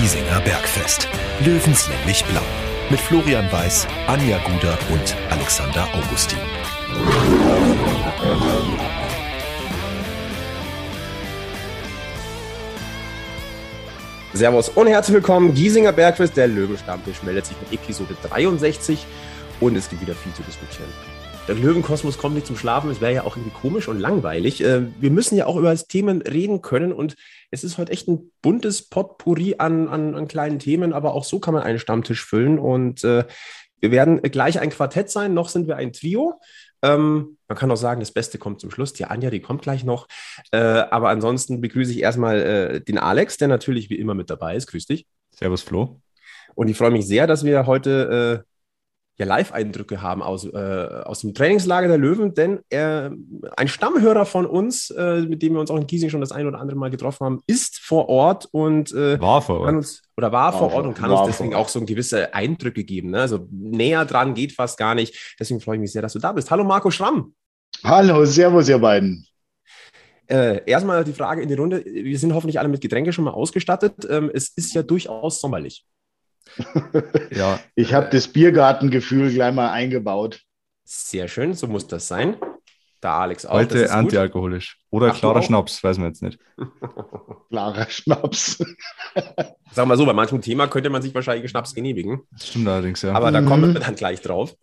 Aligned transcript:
Giesinger 0.00 0.40
Bergfest. 0.40 1.06
Löwenslänglich 1.44 2.24
blau. 2.24 2.40
Mit 2.88 2.98
Florian 2.98 3.52
Weiß, 3.52 3.86
Anja 4.06 4.38
Guder 4.38 4.78
und 4.90 5.14
Alexander 5.28 5.86
Augustin. 5.92 6.38
Servus 14.32 14.70
und 14.70 14.86
herzlich 14.86 15.16
willkommen. 15.16 15.52
Giesinger 15.52 15.92
Bergfest, 15.92 16.34
der 16.34 16.48
Löwenstammtisch 16.48 17.22
meldet 17.22 17.44
sich 17.44 17.56
mit 17.60 17.78
Episode 17.78 18.16
63 18.22 19.04
und 19.60 19.76
es 19.76 19.86
gibt 19.90 20.00
wieder 20.00 20.14
viel 20.14 20.32
zu 20.32 20.42
diskutieren. 20.42 21.19
Der 21.48 21.54
Löwenkosmos 21.56 22.18
kommt 22.18 22.36
nicht 22.36 22.46
zum 22.46 22.56
Schlafen, 22.56 22.90
es 22.90 23.00
wäre 23.00 23.12
ja 23.12 23.24
auch 23.24 23.36
irgendwie 23.36 23.54
komisch 23.54 23.88
und 23.88 23.98
langweilig. 23.98 24.62
Äh, 24.62 24.82
wir 25.00 25.10
müssen 25.10 25.36
ja 25.36 25.46
auch 25.46 25.56
über 25.56 25.70
das 25.70 25.88
Themen 25.88 26.22
reden 26.22 26.62
können 26.62 26.92
und 26.92 27.16
es 27.50 27.64
ist 27.64 27.76
heute 27.76 27.90
echt 27.90 28.06
ein 28.08 28.30
buntes 28.40 28.88
Potpourri 28.88 29.56
an, 29.58 29.88
an, 29.88 30.14
an 30.14 30.28
kleinen 30.28 30.58
Themen, 30.58 30.92
aber 30.92 31.14
auch 31.14 31.24
so 31.24 31.40
kann 31.40 31.54
man 31.54 31.64
einen 31.64 31.80
Stammtisch 31.80 32.24
füllen 32.24 32.58
und 32.58 33.02
äh, 33.02 33.24
wir 33.80 33.90
werden 33.90 34.20
gleich 34.22 34.60
ein 34.60 34.70
Quartett 34.70 35.10
sein, 35.10 35.34
noch 35.34 35.48
sind 35.48 35.66
wir 35.66 35.76
ein 35.76 35.92
Trio. 35.92 36.40
Ähm, 36.82 37.38
man 37.48 37.58
kann 37.58 37.70
auch 37.70 37.76
sagen, 37.76 38.00
das 38.00 38.12
Beste 38.12 38.38
kommt 38.38 38.60
zum 38.60 38.70
Schluss. 38.70 38.92
Die 38.92 39.04
Anja, 39.04 39.30
die 39.30 39.40
kommt 39.40 39.62
gleich 39.62 39.84
noch. 39.84 40.06
Äh, 40.52 40.58
aber 40.58 41.08
ansonsten 41.08 41.60
begrüße 41.60 41.92
ich 41.92 42.00
erstmal 42.00 42.40
äh, 42.40 42.80
den 42.80 42.98
Alex, 42.98 43.36
der 43.38 43.48
natürlich 43.48 43.90
wie 43.90 43.98
immer 43.98 44.14
mit 44.14 44.30
dabei 44.30 44.56
ist. 44.56 44.66
Grüß 44.66 44.86
dich. 44.86 45.06
Servus, 45.30 45.62
Flo. 45.62 46.00
Und 46.54 46.68
ich 46.68 46.76
freue 46.76 46.90
mich 46.90 47.06
sehr, 47.06 47.26
dass 47.26 47.44
wir 47.44 47.66
heute 47.66 48.44
äh, 48.46 48.49
ja, 49.20 49.26
Live-Eindrücke 49.26 50.02
haben 50.02 50.22
aus, 50.22 50.44
äh, 50.44 50.56
aus 51.04 51.20
dem 51.20 51.34
Trainingslager 51.34 51.88
der 51.88 51.98
Löwen, 51.98 52.34
denn 52.34 52.60
er, 52.70 53.12
ein 53.56 53.68
Stammhörer 53.68 54.26
von 54.26 54.46
uns, 54.46 54.90
äh, 54.90 55.20
mit 55.20 55.42
dem 55.42 55.52
wir 55.52 55.60
uns 55.60 55.70
auch 55.70 55.76
in 55.76 55.86
Giesing 55.86 56.10
schon 56.10 56.20
das 56.20 56.32
ein 56.32 56.46
oder 56.46 56.58
andere 56.58 56.76
Mal 56.76 56.90
getroffen 56.90 57.24
haben, 57.24 57.40
ist 57.46 57.78
vor 57.78 58.08
Ort 58.08 58.48
und 58.50 58.92
äh, 58.92 59.20
war 59.20 59.42
vor 59.42 59.60
Ort. 59.60 59.74
Uns, 59.74 60.02
oder 60.16 60.32
war, 60.32 60.52
war 60.52 60.58
vor 60.58 60.72
Ort 60.72 60.86
und 60.86 60.94
kann 60.94 61.10
uns 61.10 61.26
deswegen 61.26 61.54
auch 61.54 61.68
so 61.68 61.84
gewisse 61.84 62.34
Eindrücke 62.34 62.82
geben. 62.82 63.10
Ne? 63.10 63.20
Also 63.20 63.46
näher 63.50 64.04
dran 64.04 64.34
geht 64.34 64.52
fast 64.52 64.78
gar 64.78 64.94
nicht. 64.94 65.36
Deswegen 65.38 65.60
freue 65.60 65.76
ich 65.76 65.80
mich 65.80 65.92
sehr, 65.92 66.02
dass 66.02 66.14
du 66.14 66.18
da 66.18 66.32
bist. 66.32 66.50
Hallo 66.50 66.64
Marco 66.64 66.90
Schramm. 66.90 67.34
Hallo, 67.84 68.24
Servus, 68.24 68.68
ihr 68.68 68.78
beiden. 68.78 69.26
Äh, 70.30 70.62
erstmal 70.64 71.04
die 71.04 71.12
Frage 71.12 71.42
in 71.42 71.48
die 71.48 71.54
Runde. 71.54 71.84
Wir 71.84 72.18
sind 72.18 72.34
hoffentlich 72.34 72.58
alle 72.58 72.68
mit 72.68 72.80
Getränke 72.80 73.12
schon 73.12 73.24
mal 73.24 73.32
ausgestattet. 73.32 74.06
Ähm, 74.08 74.30
es 74.32 74.48
ist 74.48 74.74
ja 74.74 74.82
durchaus 74.82 75.40
sommerlich. 75.40 75.84
ja. 77.30 77.60
Ich 77.74 77.94
habe 77.94 78.08
das 78.10 78.28
Biergartengefühl 78.28 79.32
gleich 79.32 79.54
mal 79.54 79.70
eingebaut. 79.70 80.40
Sehr 80.84 81.28
schön, 81.28 81.54
so 81.54 81.66
muss 81.66 81.86
das 81.86 82.08
sein. 82.08 82.36
Da 83.00 83.20
Alex 83.20 83.46
auch. 83.46 83.54
Heute 83.54 83.90
antialkoholisch. 83.90 84.78
Oder 84.90 85.12
Ach, 85.12 85.18
klarer 85.18 85.42
Schnaps, 85.42 85.82
weiß 85.82 85.98
man 85.98 86.08
jetzt 86.08 86.22
nicht. 86.22 86.38
klarer 87.48 87.88
Schnaps. 87.88 88.62
Sag 89.72 89.86
mal 89.86 89.96
so, 89.96 90.04
bei 90.04 90.12
manchem 90.12 90.42
Thema 90.42 90.66
könnte 90.66 90.90
man 90.90 91.00
sich 91.00 91.14
wahrscheinlich 91.14 91.50
Schnaps 91.50 91.74
genehmigen. 91.74 92.20
Das 92.32 92.48
stimmt 92.48 92.68
allerdings, 92.68 93.00
ja. 93.02 93.12
Aber 93.12 93.30
da 93.30 93.40
kommen 93.40 93.72
wir 93.72 93.80
dann 93.80 93.94
gleich 93.94 94.20
drauf. 94.20 94.54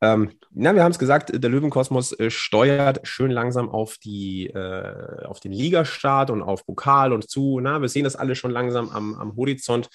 Ähm, 0.00 0.32
na, 0.50 0.74
wir 0.74 0.82
haben 0.82 0.90
es 0.90 0.98
gesagt, 0.98 1.30
der 1.32 1.50
Löwenkosmos 1.50 2.18
äh, 2.18 2.28
steuert 2.28 3.06
schön 3.06 3.30
langsam 3.30 3.68
auf, 3.68 3.98
die, 3.98 4.48
äh, 4.48 5.24
auf 5.24 5.38
den 5.38 5.52
Ligastart 5.52 6.30
und 6.30 6.42
auf 6.42 6.66
Pokal 6.66 7.12
und 7.12 7.30
zu. 7.30 7.60
Na, 7.60 7.80
wir 7.80 7.88
sehen 7.88 8.04
das 8.04 8.16
alle 8.16 8.34
schon 8.34 8.50
langsam 8.50 8.88
am, 8.88 9.14
am 9.14 9.36
Horizont. 9.36 9.90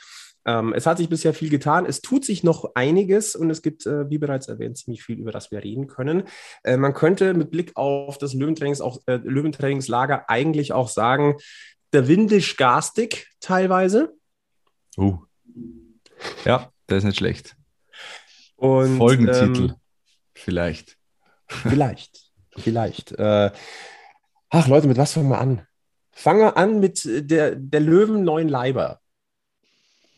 Ähm, 0.48 0.74
es 0.74 0.86
hat 0.86 0.98
sich 0.98 1.10
bisher 1.10 1.34
viel 1.34 1.50
getan. 1.50 1.86
Es 1.86 2.02
tut 2.02 2.24
sich 2.24 2.42
noch 2.42 2.72
einiges 2.74 3.36
und 3.36 3.50
es 3.50 3.62
gibt, 3.62 3.86
äh, 3.86 4.10
wie 4.10 4.18
bereits 4.18 4.48
erwähnt, 4.48 4.78
ziemlich 4.78 5.04
viel, 5.04 5.20
über 5.20 5.32
das 5.32 5.52
wir 5.52 5.62
reden 5.62 5.88
können. 5.88 6.24
Äh, 6.64 6.78
man 6.78 6.94
könnte 6.94 7.34
mit 7.34 7.52
Blick 7.52 7.76
auf 7.76 8.18
das 8.18 8.34
Löwentrainings 8.34 8.80
auch, 8.80 9.02
äh, 9.08 9.18
Löwentrainingslager 9.18 10.30
eigentlich 10.30 10.72
auch 10.72 10.88
sagen, 10.88 11.36
der 11.92 12.08
windisch 12.08 12.56
garstig 12.56 13.28
teilweise. 13.42 14.16
Uh. 14.98 15.20
Ja, 16.46 16.72
der 16.90 16.98
ist 16.98 17.04
nicht 17.04 17.18
schlecht. 17.18 17.56
Und, 18.56 18.98
Folgentitel, 18.98 19.66
ähm, 19.66 19.76
vielleicht. 20.34 20.98
Vielleicht, 21.48 22.32
vielleicht. 22.58 23.12
Äh, 23.12 23.52
ach 24.50 24.68
Leute, 24.68 24.88
mit 24.88 24.98
was 24.98 25.14
fangen 25.14 25.30
wir 25.30 25.40
an? 25.40 25.68
Fangen 26.12 26.40
wir 26.40 26.58
an 26.58 26.80
mit 26.80 27.02
der, 27.06 27.56
der 27.56 27.80
Löwen 27.80 28.24
neuen 28.24 28.50
Leiber. 28.50 29.02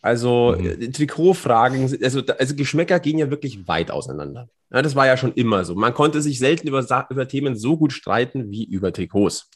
Also 0.01 0.55
mhm. 0.57 0.65
Äh, 0.65 0.91
Trikotfragen, 0.91 1.81
also, 2.03 2.21
also 2.25 2.55
Geschmäcker 2.55 2.99
gehen 2.99 3.17
ja 3.17 3.29
wirklich 3.29 3.67
weit 3.67 3.91
auseinander. 3.91 4.49
Ja, 4.71 4.81
das 4.81 4.95
war 4.95 5.07
ja 5.07 5.17
schon 5.17 5.33
immer 5.33 5.65
so. 5.65 5.75
Man 5.75 5.93
konnte 5.93 6.21
sich 6.21 6.39
selten 6.39 6.67
über, 6.67 7.05
über 7.09 7.27
Themen 7.27 7.55
so 7.57 7.77
gut 7.77 7.91
streiten 7.91 8.51
wie 8.51 8.65
über 8.65 8.93
Trikots. 8.93 9.49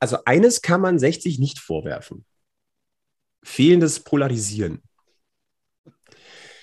Also 0.00 0.18
eines 0.24 0.62
kann 0.62 0.80
man 0.80 0.98
60 0.98 1.38
nicht 1.38 1.58
vorwerfen. 1.58 2.24
Fehlendes 3.42 4.00
Polarisieren. 4.00 4.82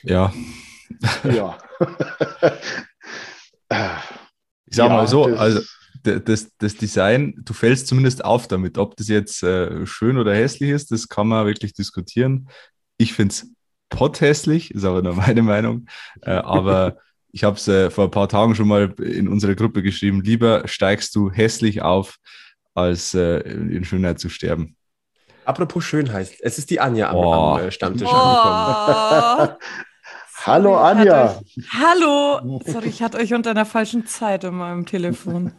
Ja. 0.03 0.33
Ja. 1.23 1.57
ich 4.65 4.75
sag 4.75 4.89
ja, 4.89 4.89
mal 4.89 5.07
so, 5.07 5.25
also 5.25 5.61
das, 6.05 6.49
das 6.57 6.75
Design, 6.75 7.35
du 7.37 7.53
fällst 7.53 7.87
zumindest 7.87 8.23
auf 8.23 8.47
damit. 8.47 8.77
Ob 8.77 8.95
das 8.95 9.07
jetzt 9.07 9.43
äh, 9.43 9.85
schön 9.85 10.17
oder 10.17 10.33
hässlich 10.33 10.69
ist, 10.69 10.91
das 10.91 11.09
kann 11.09 11.27
man 11.27 11.45
wirklich 11.45 11.73
diskutieren. 11.73 12.49
Ich 12.97 13.13
finde 13.13 13.33
es 13.33 13.47
potthässlich, 13.89 14.71
ist 14.71 14.85
aber 14.85 15.01
nur 15.01 15.15
meine 15.15 15.41
Meinung. 15.41 15.87
Äh, 16.21 16.31
aber 16.31 16.97
ich 17.31 17.43
habe 17.43 17.57
es 17.57 17.67
äh, 17.67 17.89
vor 17.89 18.05
ein 18.05 18.11
paar 18.11 18.29
Tagen 18.29 18.55
schon 18.55 18.67
mal 18.67 18.93
in 19.01 19.27
unserer 19.27 19.55
Gruppe 19.55 19.83
geschrieben, 19.83 20.21
lieber 20.21 20.67
steigst 20.67 21.15
du 21.15 21.31
hässlich 21.31 21.81
auf, 21.81 22.17
als 22.73 23.13
äh, 23.13 23.39
in 23.39 23.83
Schönheit 23.83 24.19
zu 24.19 24.29
sterben. 24.29 24.75
Apropos 25.45 25.83
Schönheit, 25.83 26.31
es 26.39 26.57
ist 26.57 26.69
die 26.69 26.79
Anja 26.79 27.09
am, 27.09 27.17
am 27.17 27.59
äh, 27.59 27.71
Stammtisch 27.71 28.07
oh. 28.09 28.15
angekommen. 28.15 29.57
Hallo 30.45 30.75
Anja. 30.75 31.39
Euch, 31.39 31.65
hallo. 31.71 32.59
Sorry, 32.65 32.89
ich 32.89 33.01
hatte 33.01 33.17
euch 33.17 33.33
unter 33.33 33.49
einer 33.49 33.65
falschen 33.65 34.05
Zeit 34.05 34.43
in 34.43 34.53
meinem 34.53 34.85
Telefon. 34.85 35.53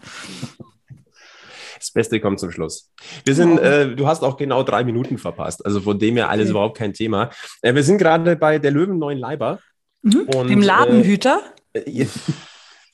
Das 1.76 1.90
Beste 1.90 2.20
kommt 2.20 2.38
zum 2.38 2.52
Schluss. 2.52 2.92
Wir 3.24 3.34
sind, 3.34 3.58
äh, 3.58 3.96
du 3.96 4.06
hast 4.06 4.22
auch 4.22 4.36
genau 4.36 4.62
drei 4.62 4.84
Minuten 4.84 5.18
verpasst, 5.18 5.66
also 5.66 5.80
von 5.80 5.98
dem 5.98 6.16
her 6.16 6.30
alles 6.30 6.44
okay. 6.44 6.50
überhaupt 6.52 6.78
kein 6.78 6.94
Thema. 6.94 7.30
Äh, 7.62 7.74
wir 7.74 7.82
sind 7.82 7.98
gerade 7.98 8.36
bei 8.36 8.60
der 8.60 8.70
Löwen 8.70 8.98
neuen 8.98 9.18
Leiber. 9.18 9.58
Mhm. 10.02 10.20
Und, 10.34 10.48
Dem 10.48 10.62
Ladenhüter? 10.62 11.42
Äh, 11.72 12.06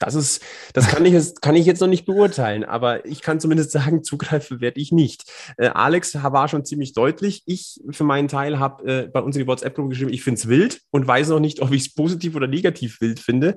das 0.03 0.15
ist, 0.15 0.43
das 0.73 0.89
kann 0.89 1.05
ich, 1.05 1.13
jetzt, 1.13 1.43
kann 1.43 1.55
ich 1.55 1.65
jetzt 1.65 1.81
noch 1.81 1.89
nicht 1.89 2.05
beurteilen, 2.05 2.65
aber 2.65 3.07
ich 3.07 3.23
kann 3.23 3.39
zumindest 3.39 3.71
sagen, 3.71 4.03
zugreifen 4.03 4.61
werde 4.61 4.81
ich 4.81 4.93
nicht. 4.93 5.25
Äh, 5.57 5.69
Alex 5.69 6.15
war 6.15 6.49
schon 6.49 6.65
ziemlich 6.65 6.93
deutlich. 6.93 7.43
Ich 7.47 7.81
für 7.91 8.05
meinen 8.05 8.29
Teil 8.29 8.59
habe 8.59 9.05
äh, 9.05 9.09
bei 9.09 9.21
uns 9.21 9.37
in 9.37 9.43
die 9.43 9.47
WhatsApp-Gruppe 9.47 9.91
geschrieben, 9.91 10.13
ich 10.13 10.25
finde 10.25 10.41
es 10.41 10.49
wild 10.49 10.81
und 10.91 11.07
weiß 11.07 11.29
noch 11.29 11.41
nicht, 11.41 11.61
ob 11.63 11.73
ich 11.73 11.83
es 11.83 11.95
positiv 11.95 12.35
oder 12.35 12.49
negativ 12.49 13.01
wild 13.01 13.21
finde. 13.21 13.57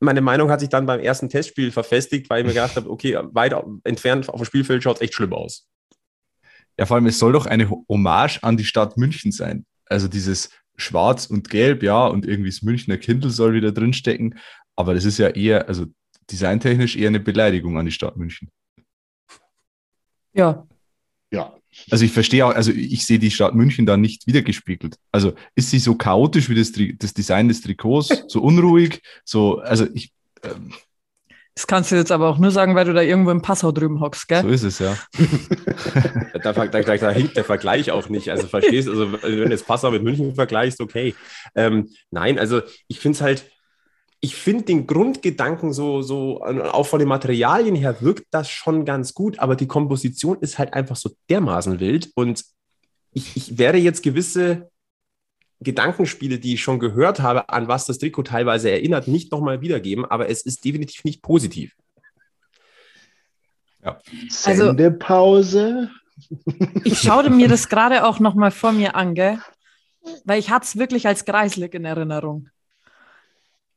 Meine 0.00 0.20
Meinung 0.20 0.50
hat 0.50 0.60
sich 0.60 0.68
dann 0.68 0.86
beim 0.86 1.00
ersten 1.00 1.28
Testspiel 1.28 1.70
verfestigt, 1.70 2.28
weil 2.28 2.40
ich 2.40 2.46
mir 2.46 2.54
gedacht 2.54 2.76
habe, 2.76 2.90
okay, 2.90 3.18
weit 3.32 3.54
entfernt 3.84 4.28
auf 4.28 4.40
dem 4.40 4.44
Spielfeld 4.44 4.82
schaut 4.82 4.96
es 4.96 5.02
echt 5.02 5.14
schlimm 5.14 5.32
aus. 5.32 5.68
Ja, 6.78 6.86
vor 6.86 6.96
allem, 6.96 7.06
es 7.06 7.18
soll 7.18 7.32
doch 7.32 7.46
eine 7.46 7.70
Hommage 7.88 8.40
an 8.42 8.56
die 8.56 8.64
Stadt 8.64 8.96
München 8.96 9.30
sein. 9.30 9.64
Also 9.86 10.08
dieses 10.08 10.50
Schwarz 10.76 11.26
und 11.26 11.50
Gelb, 11.50 11.82
ja, 11.82 12.06
und 12.06 12.26
irgendwie 12.26 12.50
das 12.50 12.62
Münchner 12.62 12.96
Kindle 12.98 13.30
soll 13.30 13.54
wieder 13.54 13.70
drinstecken. 13.70 14.36
Aber 14.76 14.94
das 14.94 15.04
ist 15.04 15.18
ja 15.18 15.28
eher, 15.28 15.68
also 15.68 15.86
designtechnisch 16.30 16.96
eher 16.96 17.08
eine 17.08 17.20
Beleidigung 17.20 17.78
an 17.78 17.86
die 17.86 17.92
Stadt 17.92 18.16
München. 18.16 18.50
Ja. 20.32 20.66
Ja. 21.30 21.54
Also 21.90 22.04
ich 22.04 22.12
verstehe 22.12 22.46
auch, 22.46 22.54
also 22.54 22.70
ich 22.70 23.04
sehe 23.04 23.18
die 23.18 23.30
Stadt 23.30 23.54
München 23.54 23.86
da 23.86 23.96
nicht 23.96 24.26
wiedergespiegelt. 24.26 24.96
Also 25.10 25.34
ist 25.54 25.70
sie 25.70 25.78
so 25.78 25.96
chaotisch 25.96 26.48
wie 26.48 26.54
das, 26.54 26.72
das 26.98 27.14
Design 27.14 27.48
des 27.48 27.62
Trikots, 27.62 28.24
so 28.28 28.40
unruhig, 28.40 29.02
so, 29.24 29.58
also 29.58 29.86
ich. 29.94 30.12
Ähm, 30.42 30.72
das 31.56 31.68
kannst 31.68 31.92
du 31.92 31.96
jetzt 31.96 32.10
aber 32.10 32.28
auch 32.28 32.38
nur 32.38 32.50
sagen, 32.50 32.74
weil 32.74 32.84
du 32.84 32.92
da 32.92 33.00
irgendwo 33.00 33.30
im 33.30 33.40
Passau 33.40 33.70
drüben 33.70 34.00
hockst, 34.00 34.26
gell? 34.26 34.42
So 34.42 34.48
ist 34.48 34.64
es, 34.64 34.80
ja. 34.80 34.96
da, 36.42 36.52
da, 36.52 36.66
da, 36.66 36.96
da, 36.96 37.10
hinkt 37.10 37.36
der 37.36 37.44
Vergleich 37.44 37.92
auch 37.92 38.08
nicht. 38.08 38.28
Also 38.28 38.48
verstehst, 38.48 38.88
also 38.88 39.12
wenn 39.12 39.36
du 39.36 39.50
jetzt 39.50 39.66
Passau 39.66 39.92
mit 39.92 40.02
München 40.02 40.34
vergleichst, 40.34 40.80
okay. 40.80 41.14
Ähm, 41.54 41.90
nein, 42.10 42.40
also 42.40 42.60
ich 42.88 42.98
finde 42.98 43.16
es 43.16 43.22
halt, 43.22 43.44
ich 44.20 44.36
finde 44.36 44.64
den 44.64 44.86
Grundgedanken 44.86 45.72
so, 45.72 46.02
so, 46.02 46.42
auch 46.42 46.86
von 46.86 46.98
den 46.98 47.08
Materialien 47.08 47.74
her 47.74 48.00
wirkt 48.00 48.26
das 48.30 48.48
schon 48.48 48.84
ganz 48.84 49.12
gut, 49.12 49.38
aber 49.38 49.56
die 49.56 49.66
Komposition 49.66 50.38
ist 50.40 50.58
halt 50.58 50.72
einfach 50.72 50.96
so 50.96 51.10
dermaßen 51.28 51.78
wild 51.80 52.10
und 52.14 52.44
ich, 53.12 53.36
ich 53.36 53.58
werde 53.58 53.78
jetzt 53.78 54.02
gewisse 54.02 54.70
Gedankenspiele, 55.60 56.38
die 56.38 56.54
ich 56.54 56.62
schon 56.62 56.78
gehört 56.78 57.20
habe, 57.20 57.48
an 57.48 57.68
was 57.68 57.86
das 57.86 57.98
Trikot 57.98 58.24
teilweise 58.24 58.70
erinnert, 58.70 59.08
nicht 59.08 59.32
nochmal 59.32 59.60
wiedergeben, 59.60 60.04
aber 60.04 60.28
es 60.28 60.42
ist 60.42 60.64
definitiv 60.64 61.04
nicht 61.04 61.22
positiv. 61.22 61.74
Ja. 63.82 64.00
Also, 64.44 64.66
Sendepause. 64.66 65.90
Ich 66.84 67.00
schaue 67.00 67.28
mir 67.28 67.48
das 67.48 67.68
gerade 67.68 68.06
auch 68.06 68.20
nochmal 68.20 68.52
vor 68.52 68.70
mir 68.70 68.94
an, 68.94 69.14
gell? 69.14 69.40
Weil 70.24 70.38
ich 70.38 70.50
hatte 70.50 70.64
es 70.64 70.76
wirklich 70.76 71.08
als 71.08 71.24
Kreislig 71.24 71.74
in 71.74 71.84
Erinnerung. 71.84 72.50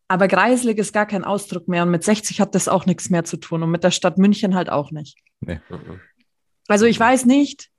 Aber 0.07 0.27
Greislig 0.27 0.77
ist 0.77 0.93
gar 0.93 1.05
kein 1.05 1.25
Ausdruck 1.25 1.67
mehr 1.67 1.83
und 1.83 1.91
mit 1.91 2.03
60 2.03 2.39
hat 2.39 2.55
das 2.55 2.67
auch 2.67 2.85
nichts 2.85 3.09
mehr 3.09 3.25
zu 3.25 3.37
tun 3.37 3.63
und 3.63 3.71
mit 3.71 3.83
der 3.83 3.91
Stadt 3.91 4.17
München 4.17 4.55
halt 4.55 4.69
auch 4.69 4.91
nicht. 4.91 5.17
Nee. 5.41 5.59
Also 6.67 6.85
ich 6.85 6.99
weiß 6.99 7.25
nicht, 7.25 7.69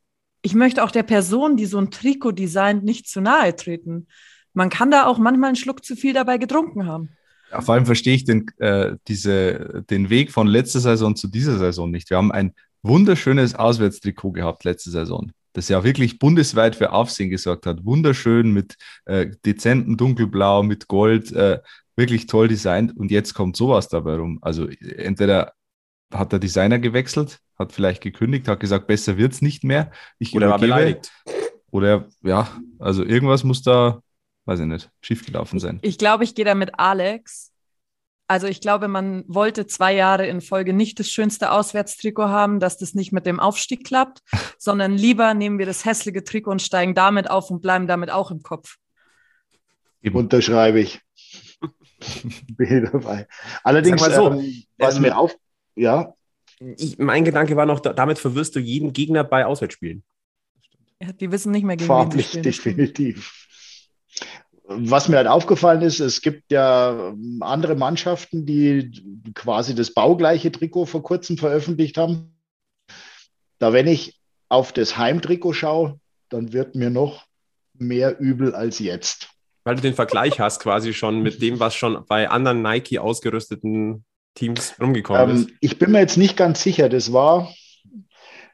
ich 0.42 0.54
möchte 0.54 0.84
auch 0.84 0.90
der 0.90 1.02
Person, 1.02 1.56
die 1.56 1.66
so 1.66 1.78
ein 1.78 1.90
Trikot 1.90 2.32
designt, 2.32 2.84
nicht 2.84 3.08
zu 3.08 3.20
nahe 3.20 3.56
treten. 3.56 4.08
Man 4.52 4.70
kann 4.70 4.90
da 4.90 5.06
auch 5.06 5.18
manchmal 5.18 5.48
einen 5.48 5.56
Schluck 5.56 5.84
zu 5.84 5.96
viel 5.96 6.12
dabei 6.12 6.38
getrunken 6.38 6.86
haben. 6.86 7.10
Ja, 7.50 7.62
vor 7.62 7.74
allem 7.74 7.86
verstehe 7.86 8.14
ich 8.14 8.24
den, 8.24 8.46
äh, 8.58 8.96
diese, 9.08 9.84
den 9.88 10.10
Weg 10.10 10.32
von 10.32 10.46
letzter 10.46 10.80
Saison 10.80 11.16
zu 11.16 11.28
dieser 11.28 11.56
Saison 11.56 11.90
nicht. 11.90 12.10
Wir 12.10 12.18
haben 12.18 12.32
ein 12.32 12.52
wunderschönes 12.82 13.54
Auswärtstrikot 13.54 14.32
gehabt 14.32 14.64
letzte 14.64 14.90
Saison, 14.90 15.32
das 15.54 15.68
ja 15.68 15.82
wirklich 15.82 16.18
bundesweit 16.18 16.76
für 16.76 16.92
Aufsehen 16.92 17.30
gesorgt 17.30 17.66
hat. 17.66 17.84
Wunderschön 17.84 18.52
mit 18.52 18.76
äh, 19.06 19.30
dezentem 19.44 19.96
Dunkelblau, 19.96 20.62
mit 20.62 20.88
Gold, 20.88 21.32
äh, 21.32 21.60
wirklich 21.98 22.26
toll 22.26 22.48
designt. 22.48 22.96
Und 22.96 23.10
jetzt 23.10 23.34
kommt 23.34 23.56
sowas 23.56 23.88
dabei 23.88 24.14
rum. 24.14 24.38
Also 24.40 24.68
entweder 24.68 25.52
hat 26.14 26.32
der 26.32 26.38
Designer 26.38 26.78
gewechselt, 26.78 27.40
hat 27.58 27.72
vielleicht 27.72 28.02
gekündigt, 28.02 28.48
hat 28.48 28.60
gesagt, 28.60 28.86
besser 28.86 29.18
wird 29.18 29.32
es 29.32 29.42
nicht 29.42 29.64
mehr. 29.64 29.90
Ich 30.18 30.34
oder 30.34 30.48
war 30.48 30.58
beleidigt. 30.58 31.12
Oder 31.70 32.08
ja, 32.22 32.48
also 32.78 33.04
irgendwas 33.04 33.44
muss 33.44 33.62
da, 33.62 34.00
weiß 34.46 34.60
ich 34.60 34.66
nicht, 34.66 34.90
schiefgelaufen 35.02 35.58
sein. 35.58 35.80
Ich 35.82 35.98
glaube, 35.98 36.24
ich 36.24 36.34
gehe 36.34 36.46
da 36.46 36.54
mit 36.54 36.78
Alex. 36.78 37.52
Also 38.30 38.46
ich 38.46 38.60
glaube, 38.60 38.88
man 38.88 39.24
wollte 39.26 39.66
zwei 39.66 39.94
Jahre 39.94 40.26
in 40.26 40.40
Folge 40.40 40.72
nicht 40.74 41.00
das 41.00 41.08
schönste 41.08 41.50
Auswärtstrikot 41.50 42.28
haben, 42.28 42.60
dass 42.60 42.76
das 42.78 42.94
nicht 42.94 43.10
mit 43.10 43.26
dem 43.26 43.40
Aufstieg 43.40 43.84
klappt, 43.84 44.20
sondern 44.58 44.92
lieber 44.92 45.34
nehmen 45.34 45.58
wir 45.58 45.66
das 45.66 45.84
hässliche 45.84 46.22
Trikot 46.22 46.52
und 46.52 46.62
steigen 46.62 46.94
damit 46.94 47.28
auf 47.28 47.50
und 47.50 47.60
bleiben 47.60 47.86
damit 47.86 48.10
auch 48.10 48.30
im 48.30 48.42
Kopf. 48.42 48.76
Unterschreibe 50.12 50.80
ich. 50.80 51.00
Bin 52.56 52.88
dabei. 52.90 53.26
Allerdings, 53.62 54.02
so, 54.02 54.32
ähm, 54.32 54.64
was 54.76 54.96
ähm, 54.96 55.02
mir 55.02 55.18
auf, 55.18 55.36
ja. 55.74 56.14
Ich, 56.60 56.98
mein 56.98 57.24
Gedanke 57.24 57.56
war 57.56 57.66
noch, 57.66 57.80
damit 57.80 58.18
verwirrst 58.18 58.56
du 58.56 58.60
jeden 58.60 58.92
Gegner 58.92 59.24
bei 59.24 59.46
Auswärtsspielen. 59.46 60.02
Ja, 61.00 61.12
die 61.12 61.30
wissen 61.30 61.52
nicht 61.52 61.64
mehr 61.64 61.76
gegen 61.76 61.86
Farblich 61.86 62.34
wen 62.34 62.42
definitiv. 62.42 63.46
Was 64.64 65.08
mir 65.08 65.16
halt 65.16 65.28
aufgefallen 65.28 65.82
ist, 65.82 65.98
es 66.00 66.20
gibt 66.20 66.52
ja 66.52 67.10
ähm, 67.10 67.38
andere 67.40 67.74
Mannschaften, 67.74 68.44
die 68.44 68.90
quasi 69.34 69.74
das 69.74 69.94
baugleiche 69.94 70.52
Trikot 70.52 70.86
vor 70.86 71.02
kurzem 71.02 71.38
veröffentlicht 71.38 71.96
haben. 71.96 72.36
Da, 73.58 73.72
wenn 73.72 73.86
ich 73.86 74.20
auf 74.48 74.72
das 74.72 74.98
Heimtrikot 74.98 75.54
schaue, 75.54 76.00
dann 76.28 76.52
wird 76.52 76.74
mir 76.74 76.90
noch 76.90 77.26
mehr 77.74 78.18
übel 78.18 78.54
als 78.54 78.78
jetzt. 78.78 79.30
Weil 79.68 79.76
du 79.76 79.82
den 79.82 79.92
Vergleich 79.92 80.40
hast 80.40 80.60
quasi 80.60 80.94
schon 80.94 81.22
mit 81.22 81.42
dem, 81.42 81.60
was 81.60 81.74
schon 81.74 82.02
bei 82.06 82.30
anderen 82.30 82.62
Nike 82.62 82.98
ausgerüsteten 82.98 84.02
Teams 84.32 84.72
rumgekommen 84.80 85.28
ähm, 85.28 85.36
ist? 85.36 85.50
Ich 85.60 85.78
bin 85.78 85.90
mir 85.92 86.00
jetzt 86.00 86.16
nicht 86.16 86.38
ganz 86.38 86.62
sicher. 86.62 86.88
Das 86.88 87.12
war 87.12 87.52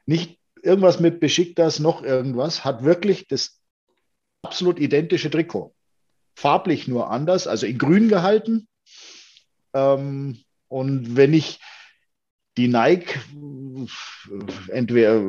nicht 0.05 0.37
irgendwas 0.61 0.99
mit 0.99 1.21
Besiktas 1.21 1.79
noch 1.79 2.03
irgendwas. 2.03 2.65
Hat 2.65 2.83
wirklich 2.83 3.29
das 3.29 3.61
absolut 4.41 4.77
identische 4.77 5.29
Trikot. 5.29 5.73
Farblich 6.35 6.89
nur 6.89 7.09
anders, 7.09 7.47
also 7.47 7.65
in 7.65 7.77
grün 7.77 8.09
gehalten. 8.09 8.67
Ähm, 9.73 10.43
und 10.67 11.15
wenn 11.15 11.33
ich 11.33 11.61
die 12.57 12.67
Nike 12.67 13.21
entweder, 14.67 15.21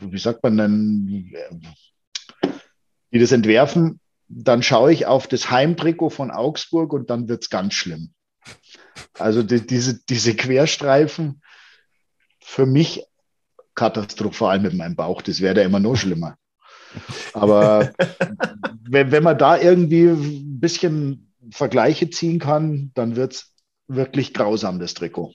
wie 0.00 0.18
sagt 0.18 0.42
man 0.42 0.58
denn, 0.58 1.32
die 3.12 3.18
das 3.18 3.32
entwerfen, 3.32 3.98
dann 4.32 4.62
schaue 4.62 4.92
ich 4.92 5.06
auf 5.06 5.26
das 5.26 5.50
Heimtrikot 5.50 6.10
von 6.10 6.30
Augsburg 6.30 6.92
und 6.92 7.10
dann 7.10 7.28
wird 7.28 7.42
es 7.42 7.50
ganz 7.50 7.74
schlimm. 7.74 8.12
Also 9.18 9.42
die, 9.42 9.66
diese, 9.66 10.00
diese 10.04 10.36
Querstreifen 10.36 11.42
für 12.40 12.64
mich 12.64 13.04
katastrophal 13.74 14.60
mit 14.60 14.74
meinem 14.74 14.94
Bauch. 14.94 15.20
Das 15.22 15.40
wäre 15.40 15.54
da 15.54 15.62
immer 15.62 15.80
noch 15.80 15.96
schlimmer. 15.96 16.36
Aber 17.32 17.92
wenn, 18.88 19.10
wenn 19.10 19.22
man 19.22 19.36
da 19.36 19.58
irgendwie 19.58 20.06
ein 20.06 20.60
bisschen 20.60 21.32
Vergleiche 21.50 22.08
ziehen 22.10 22.38
kann, 22.38 22.92
dann 22.94 23.16
wird 23.16 23.32
es 23.32 23.54
wirklich 23.88 24.32
grausam, 24.32 24.78
das 24.78 24.94
Trikot. 24.94 25.34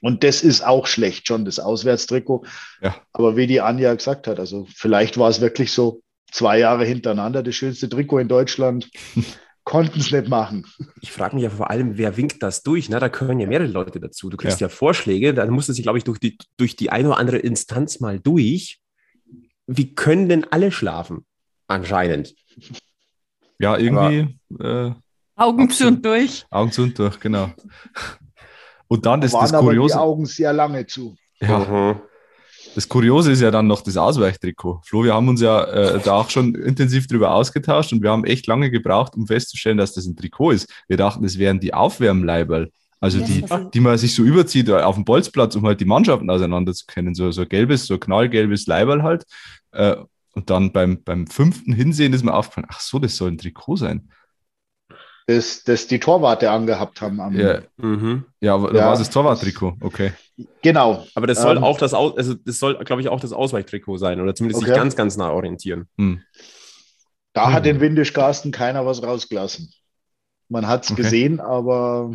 Und 0.00 0.24
das 0.24 0.42
ist 0.42 0.64
auch 0.64 0.86
schlecht, 0.86 1.26
schon 1.26 1.44
das 1.44 1.58
Auswärtstrikot. 1.58 2.44
Ja. 2.80 2.96
Aber 3.12 3.36
wie 3.36 3.46
die 3.46 3.60
Anja 3.60 3.94
gesagt 3.94 4.26
hat, 4.26 4.38
also 4.38 4.66
vielleicht 4.72 5.18
war 5.18 5.30
es 5.30 5.40
wirklich 5.40 5.72
so 5.72 6.02
zwei 6.32 6.58
Jahre 6.58 6.84
hintereinander 6.84 7.42
das 7.42 7.54
schönste 7.54 7.88
Trikot 7.88 8.18
in 8.18 8.28
Deutschland 8.28 8.90
konnten 9.64 10.00
es 10.00 10.10
nicht 10.10 10.28
machen. 10.28 10.66
Ich 11.00 11.12
frage 11.12 11.36
mich 11.36 11.44
ja 11.44 11.50
vor 11.50 11.70
allem, 11.70 11.96
wer 11.96 12.16
winkt 12.16 12.42
das 12.42 12.62
durch? 12.64 12.88
Na, 12.88 12.98
da 12.98 13.08
können 13.08 13.38
ja 13.38 13.46
mehrere 13.46 13.68
Leute 13.68 14.00
dazu. 14.00 14.28
Du 14.28 14.36
kriegst 14.36 14.60
ja, 14.60 14.66
ja 14.66 14.68
Vorschläge, 14.68 15.34
dann 15.34 15.50
muss 15.50 15.68
es 15.68 15.76
sich, 15.76 15.84
glaube 15.84 15.98
ich, 15.98 16.04
durch 16.04 16.18
die, 16.18 16.36
durch 16.56 16.74
die 16.74 16.90
eine 16.90 17.08
oder 17.08 17.18
andere 17.18 17.38
Instanz 17.38 18.00
mal 18.00 18.18
durch. 18.18 18.80
Wie 19.66 19.94
können 19.94 20.28
denn 20.28 20.44
alle 20.50 20.72
schlafen? 20.72 21.24
Anscheinend. 21.68 22.34
Ja, 23.58 23.78
irgendwie. 23.78 24.36
Äh, 24.60 24.92
Augen 25.36 25.70
zu 25.70 25.86
und 25.86 26.04
durch. 26.04 26.44
Augen 26.50 26.72
zu 26.72 26.82
und 26.82 26.98
durch, 26.98 27.20
genau. 27.20 27.52
Und 28.88 29.06
dann 29.06 29.22
ist 29.22 29.32
das 29.32 29.52
Kuriose. 29.52 29.94
Aber 29.94 30.02
die 30.02 30.10
Augen 30.10 30.26
sehr 30.26 30.52
lange 30.52 30.86
zu. 30.86 31.16
Ja. 31.40 31.58
Mhm. 31.60 32.00
Das 32.74 32.88
Kuriose 32.88 33.32
ist 33.32 33.40
ja 33.40 33.50
dann 33.50 33.66
noch 33.66 33.82
das 33.82 33.96
Ausweichtrikot. 33.96 34.80
Flo, 34.84 35.04
wir 35.04 35.14
haben 35.14 35.28
uns 35.28 35.40
ja 35.40 35.64
äh, 35.64 36.00
da 36.00 36.14
auch 36.14 36.30
schon 36.30 36.54
intensiv 36.54 37.06
drüber 37.06 37.34
ausgetauscht 37.34 37.92
und 37.92 38.02
wir 38.02 38.10
haben 38.10 38.24
echt 38.24 38.46
lange 38.46 38.70
gebraucht, 38.70 39.14
um 39.14 39.26
festzustellen, 39.26 39.76
dass 39.76 39.92
das 39.92 40.06
ein 40.06 40.16
Trikot 40.16 40.52
ist. 40.52 40.72
Wir 40.88 40.96
dachten, 40.96 41.24
es 41.24 41.38
wären 41.38 41.60
die 41.60 41.74
Aufwärmleiberl. 41.74 42.70
Also 43.00 43.18
ja, 43.18 43.26
die, 43.26 43.44
die 43.74 43.80
man 43.80 43.98
sich 43.98 44.14
so 44.14 44.22
überzieht 44.22 44.70
auf 44.70 44.94
dem 44.94 45.04
Bolzplatz, 45.04 45.56
um 45.56 45.66
halt 45.66 45.80
die 45.80 45.84
Mannschaften 45.84 46.30
auseinander 46.30 46.72
zu 46.72 46.86
kennen. 46.86 47.14
So, 47.14 47.30
so 47.30 47.46
gelbes, 47.46 47.86
so 47.86 47.98
knallgelbes 47.98 48.66
Leiberl 48.66 49.02
halt. 49.02 49.24
Äh, 49.72 49.96
und 50.34 50.48
dann 50.48 50.72
beim, 50.72 51.02
beim 51.02 51.26
fünften 51.26 51.74
Hinsehen 51.74 52.12
ist 52.12 52.24
mir 52.24 52.32
aufgefallen, 52.32 52.68
ach 52.70 52.80
so, 52.80 52.98
das 52.98 53.16
soll 53.16 53.32
ein 53.32 53.38
Trikot 53.38 53.76
sein 53.76 54.08
das, 55.26 55.64
das 55.64 55.86
die 55.86 56.00
Torwarte 56.00 56.50
angehabt 56.50 57.00
haben. 57.00 57.20
Am, 57.20 57.38
ja, 57.38 57.60
mhm. 57.76 58.24
ja, 58.40 58.58
da 58.58 58.74
ja, 58.74 58.86
war 58.86 58.92
es 58.92 59.00
das 59.00 59.10
Torwarttrikot, 59.10 59.76
okay. 59.80 60.12
Genau. 60.62 61.06
Aber 61.14 61.26
das 61.26 61.42
soll 61.42 61.58
ähm, 61.58 61.64
auch 61.64 61.78
das, 61.78 61.94
also 61.94 62.34
das 62.34 62.58
soll, 62.58 62.76
glaube 62.84 63.02
ich, 63.02 63.08
auch 63.08 63.20
das 63.20 63.32
Ausweichtrikot 63.32 63.98
sein 63.98 64.20
oder 64.20 64.34
zumindest 64.34 64.62
okay. 64.62 64.70
sich 64.70 64.76
ganz, 64.76 64.96
ganz 64.96 65.16
nah 65.16 65.30
orientieren. 65.30 65.88
Hm. 65.98 66.22
Da 67.32 67.46
hm. 67.46 67.52
hat 67.52 67.66
den 67.66 67.80
Windisch 67.80 68.12
Carsten 68.12 68.50
keiner 68.50 68.86
was 68.86 69.02
rausgelassen. 69.02 69.72
Man 70.48 70.66
hat 70.66 70.84
es 70.84 70.90
okay. 70.90 71.02
gesehen, 71.02 71.40
aber 71.40 72.14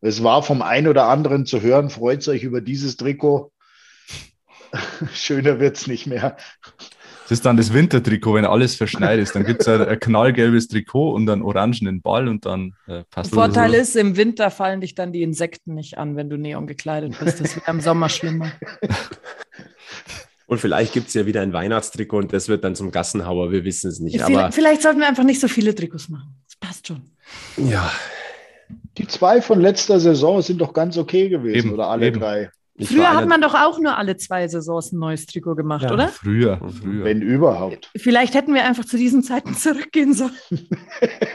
es 0.00 0.22
war 0.22 0.42
vom 0.42 0.62
einen 0.62 0.88
oder 0.88 1.08
anderen 1.08 1.46
zu 1.46 1.60
hören, 1.60 1.90
freut 1.90 2.26
euch 2.28 2.42
über 2.42 2.60
dieses 2.60 2.96
Trikot. 2.96 3.52
Schöner 5.14 5.60
wird 5.60 5.76
es 5.76 5.86
nicht 5.86 6.06
mehr. 6.06 6.36
Das 7.30 7.38
ist 7.38 7.46
dann 7.46 7.56
das 7.56 7.72
Wintertrikot, 7.72 8.34
wenn 8.34 8.44
alles 8.44 8.74
verschneit 8.74 9.20
ist. 9.20 9.36
Dann 9.36 9.44
gibt 9.44 9.60
es 9.60 9.68
ein, 9.68 9.86
ein, 9.86 10.00
knallgelbes 10.00 10.66
Trikot 10.66 11.12
und 11.12 11.30
einen 11.30 11.42
orangenen 11.42 12.02
Ball 12.02 12.26
und 12.26 12.44
dann 12.44 12.74
äh, 12.88 13.04
passt 13.08 13.32
Vorteil 13.32 13.72
ist, 13.72 13.94
im 13.94 14.16
Winter 14.16 14.50
fallen 14.50 14.80
dich 14.80 14.96
dann 14.96 15.12
die 15.12 15.22
Insekten 15.22 15.74
nicht 15.74 15.96
an, 15.96 16.16
wenn 16.16 16.28
du 16.28 16.36
neon 16.36 16.66
gekleidet 16.66 17.16
bist. 17.20 17.40
Das 17.40 17.54
wäre 17.54 17.70
im 17.70 17.80
Sommer 17.80 18.08
schlimmer. 18.08 18.50
Und 20.48 20.58
vielleicht 20.58 20.92
gibt 20.92 21.06
es 21.06 21.14
ja 21.14 21.24
wieder 21.24 21.42
ein 21.42 21.52
Weihnachtstrikot 21.52 22.18
und 22.18 22.32
das 22.32 22.48
wird 22.48 22.64
dann 22.64 22.74
zum 22.74 22.90
Gassenhauer. 22.90 23.52
Wir 23.52 23.62
wissen 23.64 23.88
es 23.88 24.00
nicht. 24.00 24.16
Vielleicht, 24.16 24.36
aber 24.36 24.50
vielleicht 24.50 24.82
sollten 24.82 24.98
wir 24.98 25.06
einfach 25.06 25.22
nicht 25.22 25.40
so 25.40 25.46
viele 25.46 25.72
Trikots 25.72 26.08
machen. 26.08 26.34
Das 26.48 26.56
passt 26.56 26.88
schon. 26.88 27.02
Ja. 27.56 27.92
Die 28.98 29.06
zwei 29.06 29.40
von 29.40 29.60
letzter 29.60 30.00
Saison 30.00 30.42
sind 30.42 30.60
doch 30.60 30.72
ganz 30.72 30.98
okay 30.98 31.28
gewesen, 31.28 31.68
eben, 31.68 31.72
oder 31.74 31.86
alle 31.86 32.08
eben. 32.08 32.18
drei? 32.18 32.50
Ich 32.80 32.88
früher 32.88 33.14
hat 33.14 33.28
man 33.28 33.42
doch 33.42 33.54
auch 33.54 33.78
nur 33.78 33.96
alle 33.96 34.16
zwei 34.16 34.48
Saisons 34.48 34.92
ein 34.92 34.98
neues 34.98 35.26
Trikot 35.26 35.54
gemacht, 35.54 35.84
ja, 35.84 35.92
oder? 35.92 36.08
Früher, 36.08 36.58
früher. 36.80 37.04
Wenn 37.04 37.20
überhaupt. 37.20 37.90
Vielleicht 37.96 38.34
hätten 38.34 38.54
wir 38.54 38.64
einfach 38.64 38.86
zu 38.86 38.96
diesen 38.96 39.22
Zeiten 39.22 39.54
zurückgehen 39.54 40.14
sollen. 40.14 40.32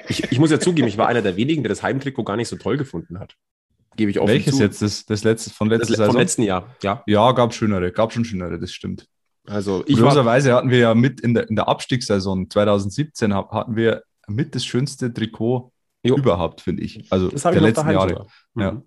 ich, 0.09 0.31
ich 0.31 0.39
muss 0.39 0.49
ja 0.49 0.59
zugeben, 0.59 0.87
ich 0.87 0.97
war 0.97 1.07
einer 1.07 1.21
der 1.21 1.35
wenigen, 1.35 1.61
der 1.61 1.69
das 1.69 1.83
Heimtrikot 1.83 2.23
gar 2.23 2.35
nicht 2.35 2.47
so 2.47 2.55
toll 2.55 2.77
gefunden 2.77 3.19
hat. 3.19 3.35
Gebe 3.95 4.11
ich 4.11 4.19
offen 4.19 4.29
Welches 4.29 4.57
zu. 4.57 4.63
jetzt? 4.63 4.81
Das, 4.81 5.05
das 5.05 5.23
letzte 5.23 5.51
von 5.51 5.69
letztes 5.69 5.97
das, 5.97 6.07
Vom 6.07 6.17
letzten 6.17 6.41
Jahr, 6.41 6.75
ja. 6.81 7.03
Ja, 7.05 7.31
gab 7.31 7.53
schönere, 7.53 7.91
gab 7.91 8.11
schon 8.11 8.25
schönere, 8.25 8.59
das 8.59 8.73
stimmt. 8.73 9.07
Also 9.47 9.83
ich 9.85 9.97
Kurioserweise 9.97 10.53
hatten 10.53 10.71
wir 10.71 10.79
ja 10.79 10.95
mit 10.95 11.21
in 11.21 11.35
der, 11.35 11.47
in 11.47 11.55
der 11.55 11.67
Abstiegssaison 11.67 12.49
2017 12.49 13.33
hatten 13.33 13.75
wir 13.75 14.01
mit 14.27 14.55
das 14.55 14.65
schönste 14.65 15.13
Trikot 15.13 15.71
jo. 16.03 16.17
überhaupt, 16.17 16.61
finde 16.61 16.83
ich. 16.83 17.11
Also 17.11 17.29
der 17.29 17.61
letzten 17.61 17.91
Jahre. 17.91 18.25
Mhm. 18.55 18.61
Ja. 18.61 18.81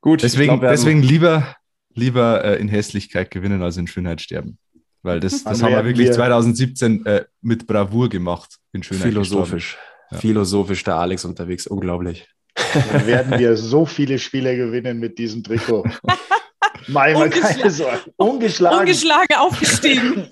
Gut, 0.00 0.22
deswegen, 0.22 0.58
glaub, 0.58 0.70
deswegen 0.70 1.02
lieber, 1.02 1.56
lieber 1.94 2.44
äh, 2.44 2.60
in 2.60 2.68
Hässlichkeit 2.68 3.30
gewinnen 3.30 3.62
als 3.62 3.76
in 3.76 3.86
Schönheit 3.86 4.20
sterben. 4.20 4.58
Weil 5.02 5.20
das, 5.20 5.44
das 5.44 5.62
haben 5.62 5.72
wir 5.72 5.84
wirklich 5.84 6.08
wir 6.08 6.14
2017 6.14 7.06
äh, 7.06 7.24
mit 7.42 7.66
Bravour 7.66 8.08
gemacht 8.08 8.56
in 8.72 8.82
Schönheit. 8.82 9.08
Philosophisch. 9.08 9.78
Ja. 10.10 10.18
Philosophisch 10.18 10.82
der 10.84 10.96
Alex 10.96 11.24
unterwegs. 11.24 11.66
Unglaublich. 11.66 12.28
Dann 12.54 13.06
werden 13.06 13.38
wir 13.38 13.56
so 13.56 13.86
viele 13.86 14.18
Spiele 14.18 14.56
gewinnen 14.56 14.98
mit 14.98 15.18
diesem 15.18 15.42
Trikot. 15.42 15.84
Mal 16.88 17.30
keine 17.30 17.70
Sorge. 17.70 18.00
Ungeschlagen. 18.16 18.80
Ungeschlagen 18.80 19.36
aufgestiegen. 19.36 20.28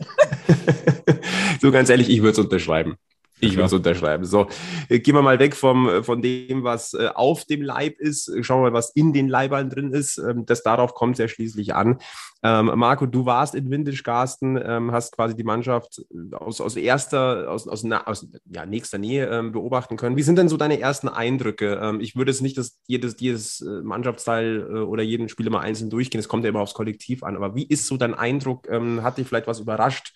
so 1.61 1.71
ganz 1.71 1.91
ehrlich, 1.91 2.09
ich 2.09 2.21
würde 2.21 2.33
es 2.33 2.39
unterschreiben. 2.39 2.97
Ich 3.41 3.57
will 3.57 3.65
es 3.65 3.73
unterschreiben. 3.73 4.25
So, 4.25 4.49
äh, 4.89 4.99
gehen 4.99 5.15
wir 5.15 5.23
mal 5.23 5.39
weg 5.39 5.55
vom, 5.55 5.89
äh, 5.89 6.03
von 6.03 6.23
dem, 6.23 6.65
was 6.65 6.95
äh, 6.95 7.09
auf 7.15 7.45
dem 7.45 7.63
Leib 7.63 7.99
ist. 8.01 8.33
Schauen 8.43 8.63
wir 8.63 8.71
mal, 8.71 8.77
was 8.77 8.91
in 8.91 9.13
den 9.13 9.29
Leibern 9.29 9.71
drin 9.71 9.93
ist. 9.93 10.19
Ähm, 10.19 10.45
das 10.47 10.63
darauf 10.63 10.95
kommt 10.95 11.15
es 11.15 11.19
ja 11.19 11.29
schließlich 11.29 11.75
an. 11.75 11.99
Ähm, 12.43 12.67
Marco, 12.77 13.07
du 13.07 13.27
warst 13.27 13.55
in 13.55 13.71
Windischgarsten, 13.71 14.61
ähm, 14.65 14.93
hast 14.93 15.15
quasi 15.15 15.35
die 15.35 15.45
Mannschaft 15.45 16.03
aus, 16.33 16.61
aus 16.61 16.77
erster, 16.77 17.51
aus, 17.51 17.67
aus, 17.67 17.85
aus 17.85 18.29
ja, 18.53 18.67
nächster 18.67 18.99
Nähe 18.99 19.27
ähm, 19.27 19.53
beobachten 19.53 19.97
können. 19.97 20.17
Wie 20.17 20.23
sind 20.23 20.37
denn 20.37 20.49
so 20.49 20.57
deine 20.57 20.81
ersten 20.81 21.09
Eindrücke? 21.09 21.81
Ähm, 21.83 22.01
ich 22.01 22.17
würde 22.17 22.31
es 22.31 22.41
nicht 22.41 22.59
dass 22.59 22.79
jedes, 22.87 23.21
jedes 23.21 23.65
Mannschaftsteil 23.83 24.67
äh, 24.69 24.79
oder 24.81 25.03
jeden 25.03 25.29
Spieler 25.29 25.51
mal 25.51 25.61
einzeln 25.61 25.91
durchgehen. 25.91 26.21
Es 26.21 26.29
kommt 26.29 26.45
ja 26.45 26.51
immer 26.51 26.61
aufs 26.61 26.75
Kollektiv 26.75 27.23
an. 27.23 27.37
Aber 27.37 27.55
wie 27.55 27.67
ist 27.67 27.87
so 27.87 27.97
dein 27.97 28.15
Eindruck? 28.15 28.69
Ähm, 28.69 29.03
hat 29.03 29.19
dich 29.19 29.29
vielleicht 29.29 29.47
was 29.47 29.61
überrascht? 29.61 30.13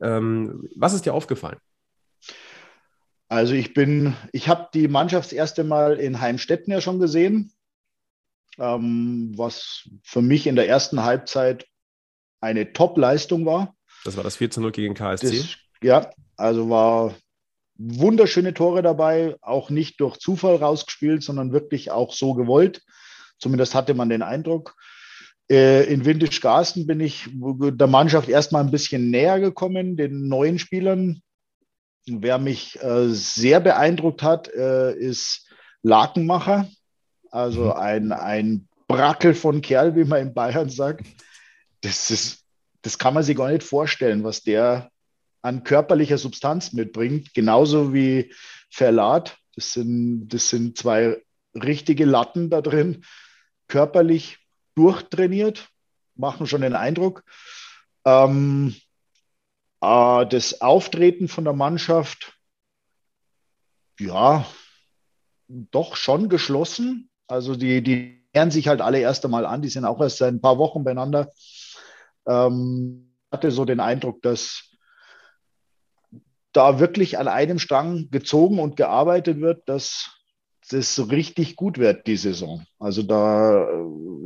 was 0.00 0.92
ist 0.92 1.06
dir 1.06 1.14
aufgefallen? 1.14 1.56
Also 3.28 3.54
ich 3.54 3.74
bin, 3.74 4.14
ich 4.32 4.48
habe 4.48 4.68
die 4.74 4.88
Mannschaft 4.88 5.26
das 5.26 5.32
erste 5.32 5.64
Mal 5.64 5.94
in 5.96 6.20
Heimstetten 6.20 6.72
ja 6.72 6.80
schon 6.80 7.00
gesehen, 7.00 7.52
ähm, 8.58 9.32
was 9.36 9.88
für 10.02 10.22
mich 10.22 10.46
in 10.46 10.56
der 10.56 10.68
ersten 10.68 11.02
Halbzeit 11.02 11.66
eine 12.40 12.72
Top-Leistung 12.72 13.46
war. 13.46 13.74
Das 14.04 14.16
war 14.16 14.24
das 14.24 14.38
14-0 14.38 14.70
gegen 14.70 14.94
KSC. 14.94 15.38
Das, 15.38 15.56
ja, 15.82 16.10
also 16.36 16.68
war 16.68 17.14
wunderschöne 17.76 18.54
Tore 18.54 18.82
dabei, 18.82 19.36
auch 19.40 19.70
nicht 19.70 20.00
durch 20.00 20.18
Zufall 20.18 20.56
rausgespielt, 20.56 21.22
sondern 21.22 21.52
wirklich 21.52 21.90
auch 21.90 22.12
so 22.12 22.34
gewollt. 22.34 22.82
Zumindest 23.38 23.74
hatte 23.74 23.94
man 23.94 24.08
den 24.08 24.22
Eindruck. 24.22 24.76
Äh, 25.50 25.92
in 25.92 26.04
Windisch-Garsten 26.04 26.86
bin 26.86 27.00
ich 27.00 27.28
der 27.32 27.86
Mannschaft 27.86 28.28
erstmal 28.28 28.62
ein 28.62 28.70
bisschen 28.70 29.10
näher 29.10 29.40
gekommen, 29.40 29.96
den 29.96 30.28
neuen 30.28 30.58
Spielern, 30.58 31.20
Wer 32.06 32.38
mich 32.38 32.82
äh, 32.82 33.08
sehr 33.08 33.60
beeindruckt 33.60 34.22
hat, 34.22 34.48
äh, 34.48 34.94
ist 34.94 35.48
Lakenmacher. 35.82 36.68
Also 37.30 37.64
mhm. 37.64 37.72
ein, 37.72 38.12
ein 38.12 38.68
Brackel 38.86 39.34
von 39.34 39.62
Kerl, 39.62 39.96
wie 39.96 40.04
man 40.04 40.20
in 40.20 40.34
Bayern 40.34 40.68
sagt. 40.68 41.06
Das, 41.80 42.10
ist, 42.10 42.44
das 42.82 42.98
kann 42.98 43.14
man 43.14 43.22
sich 43.22 43.36
gar 43.36 43.50
nicht 43.50 43.62
vorstellen, 43.62 44.24
was 44.24 44.42
der 44.42 44.90
an 45.42 45.64
körperlicher 45.64 46.18
Substanz 46.18 46.72
mitbringt. 46.72 47.34
Genauso 47.34 47.92
wie 47.92 48.32
Verlat. 48.70 49.36
Das 49.54 49.72
sind, 49.72 50.28
das 50.28 50.48
sind 50.48 50.76
zwei 50.76 51.22
richtige 51.54 52.04
Latten 52.04 52.50
da 52.50 52.60
drin. 52.60 53.04
Körperlich 53.68 54.38
durchtrainiert, 54.74 55.68
machen 56.16 56.46
schon 56.46 56.62
den 56.62 56.74
Eindruck. 56.74 57.24
Ähm, 58.04 58.74
äh, 58.74 58.83
das 60.28 60.60
Auftreten 60.60 61.28
von 61.28 61.44
der 61.44 61.52
Mannschaft, 61.52 62.38
ja, 63.98 64.46
doch 65.48 65.96
schon 65.96 66.28
geschlossen. 66.28 67.10
Also 67.26 67.54
die, 67.56 67.82
die 67.82 68.24
nähern 68.34 68.50
sich 68.50 68.68
halt 68.68 68.80
alle 68.80 68.98
erst 68.98 69.24
einmal 69.24 69.46
an, 69.46 69.62
die 69.62 69.68
sind 69.68 69.84
auch 69.84 70.00
erst 70.00 70.18
seit 70.18 70.32
ein 70.32 70.40
paar 70.40 70.58
Wochen 70.58 70.84
beieinander. 70.84 71.30
Ähm, 72.26 73.14
hatte 73.32 73.50
so 73.50 73.64
den 73.64 73.80
Eindruck, 73.80 74.22
dass 74.22 74.70
da 76.52 76.78
wirklich 76.78 77.18
an 77.18 77.28
einem 77.28 77.58
Strang 77.58 78.10
gezogen 78.10 78.60
und 78.60 78.76
gearbeitet 78.76 79.40
wird, 79.40 79.68
dass 79.68 80.10
das 80.70 81.10
richtig 81.10 81.56
gut 81.56 81.78
wird, 81.78 82.06
die 82.06 82.16
Saison. 82.16 82.64
Also 82.78 83.02
da, 83.02 83.66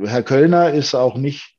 Herr 0.03 0.23
Kölner 0.23 0.71
ist 0.71 0.95
auch 0.95 1.15
nicht, 1.15 1.57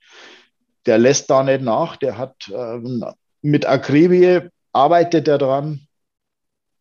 der 0.86 0.98
lässt 0.98 1.28
da 1.28 1.42
nicht 1.42 1.62
nach, 1.62 1.96
der 1.96 2.16
hat 2.16 2.50
ähm, 2.54 3.04
mit 3.42 3.66
Akribie 3.66 4.40
arbeitet 4.72 5.28
er 5.28 5.38
daran, 5.38 5.86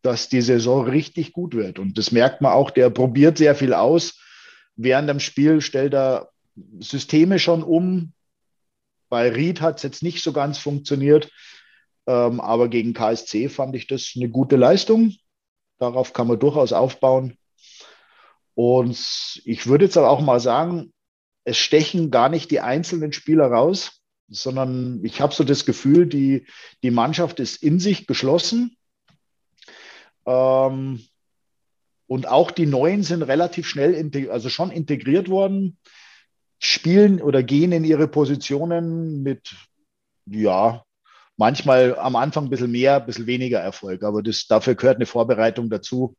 dass 0.02 0.28
die 0.28 0.40
Saison 0.40 0.86
richtig 0.86 1.32
gut 1.32 1.54
wird. 1.54 1.78
Und 1.78 1.98
das 1.98 2.12
merkt 2.12 2.40
man 2.40 2.52
auch, 2.52 2.70
der 2.70 2.90
probiert 2.90 3.38
sehr 3.38 3.54
viel 3.54 3.74
aus. 3.74 4.18
Während 4.76 5.08
dem 5.08 5.20
Spiel 5.20 5.60
stellt 5.60 5.94
er 5.94 6.30
Systeme 6.78 7.38
schon 7.38 7.62
um. 7.62 8.12
Bei 9.08 9.28
Ried 9.28 9.60
hat 9.60 9.78
es 9.78 9.82
jetzt 9.82 10.02
nicht 10.02 10.22
so 10.22 10.32
ganz 10.32 10.58
funktioniert. 10.58 11.30
Ähm, 12.06 12.40
aber 12.40 12.68
gegen 12.68 12.94
KSC 12.94 13.48
fand 13.48 13.76
ich 13.76 13.86
das 13.86 14.12
eine 14.16 14.28
gute 14.28 14.56
Leistung. 14.56 15.14
Darauf 15.78 16.12
kann 16.12 16.28
man 16.28 16.38
durchaus 16.38 16.72
aufbauen. 16.72 17.36
Und 18.54 19.40
ich 19.44 19.66
würde 19.66 19.84
jetzt 19.86 19.96
aber 19.96 20.10
auch 20.10 20.20
mal 20.20 20.40
sagen, 20.40 20.92
es 21.44 21.58
stechen 21.58 22.10
gar 22.10 22.28
nicht 22.28 22.50
die 22.50 22.60
einzelnen 22.60 23.12
Spieler 23.12 23.46
raus, 23.46 23.99
sondern 24.30 25.04
ich 25.04 25.20
habe 25.20 25.34
so 25.34 25.44
das 25.44 25.66
Gefühl, 25.66 26.06
die, 26.06 26.46
die 26.82 26.90
Mannschaft 26.90 27.40
ist 27.40 27.62
in 27.62 27.80
sich 27.80 28.06
geschlossen. 28.06 28.76
Ähm, 30.24 31.04
und 32.06 32.26
auch 32.28 32.50
die 32.50 32.66
Neuen 32.66 33.02
sind 33.02 33.22
relativ 33.22 33.68
schnell, 33.68 34.28
also 34.30 34.48
schon 34.48 34.70
integriert 34.70 35.28
worden, 35.28 35.78
spielen 36.58 37.20
oder 37.20 37.42
gehen 37.42 37.72
in 37.72 37.84
ihre 37.84 38.08
Positionen 38.08 39.22
mit, 39.22 39.54
ja, 40.26 40.84
manchmal 41.36 41.96
am 41.98 42.16
Anfang 42.16 42.44
ein 42.44 42.50
bisschen 42.50 42.70
mehr, 42.70 42.96
ein 42.96 43.06
bisschen 43.06 43.26
weniger 43.26 43.60
Erfolg. 43.60 44.02
Aber 44.02 44.22
das, 44.22 44.46
dafür 44.46 44.74
gehört 44.74 44.96
eine 44.96 45.06
Vorbereitung 45.06 45.70
dazu. 45.70 46.16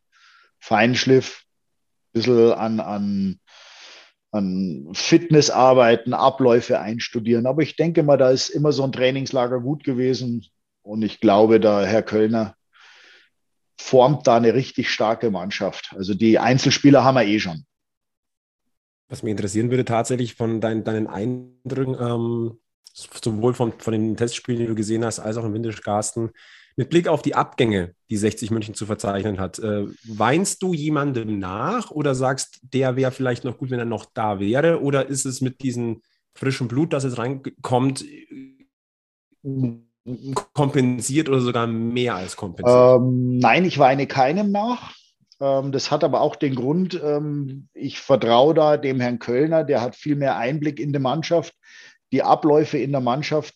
Feinschliff, 0.60 1.44
ein 1.44 2.12
bisschen 2.14 2.54
an, 2.54 2.80
an 2.80 3.40
an 4.32 4.90
Fitnessarbeiten, 4.94 6.14
Abläufe 6.14 6.80
einstudieren. 6.80 7.46
Aber 7.46 7.62
ich 7.62 7.76
denke 7.76 8.04
mal, 8.04 8.18
da 8.18 8.32
ist 8.32 8.50
immer 8.50 8.72
so 8.72 8.84
ein 8.84 8.94
Trainingslager 8.94 9.60
gut 9.60 9.84
gewesen. 9.84 10.46
Und 10.82 11.04
ich 11.04 11.20
glaube, 11.20 11.60
da 11.60 11.84
Herr 11.84 12.02
Kölner 12.02 12.56
formt 13.78 14.28
da 14.28 14.38
eine 14.38 14.54
richtig 14.54 14.90
starke 14.90 15.32
Mannschaft. 15.32 15.94
Also 15.96 16.14
die 16.14 16.40
Einzelspieler 16.40 17.04
haben 17.04 17.16
wir 17.16 17.26
eh 17.26 17.40
schon. 17.40 17.66
Was 19.10 19.24
mich 19.24 19.32
interessieren 19.32 19.70
würde 19.70 19.84
tatsächlich 19.84 20.36
von 20.36 20.62
dein, 20.62 20.86
deinen 20.86 21.08
Eindrücken, 21.08 21.98
ähm, 22.00 22.60
sowohl 22.94 23.54
von, 23.54 23.74
von 23.78 23.92
den 23.92 24.16
Testspielen, 24.16 24.62
die 24.62 24.68
du 24.68 24.76
gesehen 24.76 25.04
hast, 25.04 25.20
als 25.20 25.36
auch 25.36 25.44
im 25.44 25.54
Windischgarsten, 25.54 26.32
mit 26.76 26.90
Blick 26.90 27.08
auf 27.08 27.22
die 27.22 27.36
Abgänge, 27.36 27.94
die 28.10 28.18
60 28.18 28.52
München 28.52 28.74
zu 28.74 28.86
verzeichnen 28.86 29.40
hat, 29.40 29.60
äh, 29.60 29.86
weinst 30.06 30.62
du 30.64 30.74
jemandem 30.74 31.40
nach 31.40 31.92
oder 31.92 32.16
sagst, 32.16 32.60
der 32.62 32.96
wäre 32.96 33.12
vielleicht 33.12 33.44
noch 33.44 33.58
gut, 33.58 33.72
wenn 33.72 33.80
er 33.80 33.86
noch 33.86 34.06
da 34.14 34.40
wäre? 34.40 34.82
Oder 34.82 35.08
ist 35.08 35.26
es 35.26 35.42
mit 35.42 35.62
diesem 35.62 36.02
frischen 36.34 36.68
Blut, 36.68 36.94
das 36.94 37.04
jetzt 37.04 37.18
reinkommt, 37.18 38.06
kompensiert 40.54 41.30
oder 41.30 41.42
sogar 41.42 41.68
mehr 41.68 42.16
als 42.16 42.36
kompensiert? 42.36 43.00
Ähm, 43.00 43.38
nein, 43.38 43.66
ich 43.66 43.78
weine 43.78 44.08
keinem 44.08 44.52
nach. 44.52 44.94
Ähm, 45.40 45.72
das 45.72 45.92
hat 45.92 46.04
aber 46.04 46.22
auch 46.22 46.36
den 46.36 46.56
Grund, 46.56 47.00
ähm, 47.04 47.68
ich 47.74 48.00
vertraue 48.00 48.54
da 48.54 48.78
dem 48.78 49.00
Herrn 49.00 49.20
Kölner, 49.20 49.64
der 49.64 49.82
hat 49.82 49.96
viel 49.96 50.16
mehr 50.16 50.38
Einblick 50.38 50.80
in 50.80 50.94
die 50.94 51.00
Mannschaft. 51.00 51.54
Die 52.12 52.24
Abläufe 52.24 52.78
in 52.78 52.92
der 52.92 53.02
Mannschaft 53.02 53.56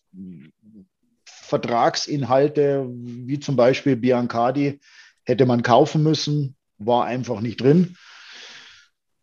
Vertragsinhalte, 1.46 2.86
wie 2.90 3.38
zum 3.40 3.56
Beispiel 3.56 3.96
Biancardi, 3.96 4.80
hätte 5.24 5.46
man 5.46 5.62
kaufen 5.62 6.02
müssen, 6.02 6.56
war 6.78 7.04
einfach 7.04 7.40
nicht 7.40 7.60
drin. 7.60 7.96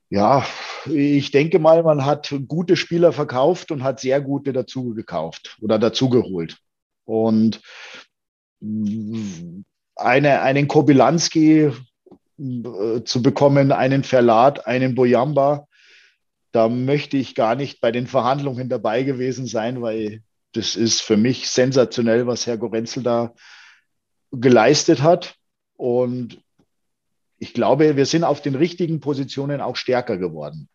Ja, 0.10 0.46
ich 0.86 1.32
denke 1.32 1.60
mal, 1.60 1.84
man 1.84 2.06
hat 2.06 2.34
gute 2.48 2.76
Spieler 2.76 3.14
verkauft 3.14 3.72
und 3.72 3.84
hat 3.84 4.00
sehr 4.00 4.22
gute 4.22 4.54
dazu 4.54 4.94
gekauft 4.94 5.58
oder 5.62 5.80
dazu 5.80 6.10
geholt. 6.10 6.60
Und 7.06 7.62
eine, 9.96 10.42
einen 10.42 10.68
Kobilanski 10.68 11.72
äh, 12.40 13.04
zu 13.04 13.22
bekommen, 13.22 13.72
einen 13.72 14.04
Verlat, 14.04 14.68
einen 14.68 14.96
Boyamba, 14.96 15.68
da 16.52 16.70
möchte 16.70 17.18
ich 17.18 17.34
gar 17.34 17.56
nicht 17.56 17.82
bei 17.82 17.92
den 17.92 18.08
Verhandlungen 18.08 18.70
dabei 18.70 19.04
gewesen 19.04 19.48
sein, 19.48 19.82
weil 19.82 20.22
das 20.54 20.76
ist 20.76 21.02
für 21.02 21.18
mich 21.18 21.50
sensationell, 21.50 22.28
was 22.28 22.48
Herr 22.48 22.58
Gorenzel 22.58 23.04
da 23.04 23.34
geleistet 24.32 25.02
hat. 25.02 25.36
Und 25.76 26.42
ich 27.40 27.54
glaube, 27.54 27.96
wir 27.96 28.06
sind 28.06 28.24
auf 28.24 28.42
den 28.42 28.56
richtigen 28.56 29.00
Positionen 29.00 29.62
auch 29.62 29.76
stärker 29.76 30.18
geworden. 30.18 30.70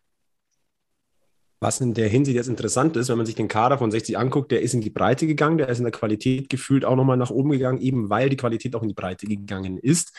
Was 1.61 1.81
in 1.81 1.93
der 1.93 2.07
Hinsicht 2.07 2.35
jetzt 2.35 2.47
interessant 2.47 2.95
ist, 2.95 3.09
wenn 3.09 3.17
man 3.17 3.25
sich 3.25 3.35
den 3.35 3.49
Kader 3.49 3.77
von 3.77 3.91
60 3.91 4.17
anguckt, 4.17 4.51
der 4.51 4.61
ist 4.61 4.73
in 4.73 4.81
die 4.81 4.89
Breite 4.89 5.27
gegangen, 5.27 5.57
der 5.57 5.67
ist 5.67 5.79
in 5.79 5.83
der 5.83 5.91
Qualität 5.91 6.49
gefühlt 6.49 6.85
auch 6.85 6.95
nochmal 6.95 7.17
nach 7.17 7.31
oben 7.31 7.49
gegangen, 7.49 7.81
eben 7.81 8.09
weil 8.09 8.29
die 8.29 8.37
Qualität 8.37 8.75
auch 8.75 8.81
in 8.81 8.87
die 8.87 8.93
Breite 8.93 9.27
gegangen 9.27 9.77
ist. 9.77 10.15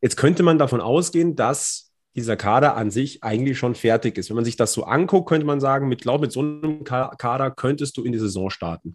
Jetzt 0.00 0.16
könnte 0.16 0.42
man 0.42 0.58
davon 0.58 0.80
ausgehen, 0.80 1.34
dass 1.34 1.90
dieser 2.16 2.36
Kader 2.36 2.76
an 2.76 2.90
sich 2.90 3.22
eigentlich 3.22 3.58
schon 3.58 3.74
fertig 3.74 4.18
ist. 4.18 4.30
Wenn 4.30 4.36
man 4.36 4.44
sich 4.44 4.56
das 4.56 4.72
so 4.72 4.84
anguckt, 4.84 5.28
könnte 5.28 5.46
man 5.46 5.60
sagen, 5.60 5.88
mit, 5.88 6.02
glaub, 6.02 6.20
mit 6.20 6.32
so 6.32 6.40
einem 6.40 6.82
Kader 6.82 7.50
könntest 7.50 7.96
du 7.96 8.04
in 8.04 8.12
die 8.12 8.18
Saison 8.18 8.50
starten. 8.50 8.94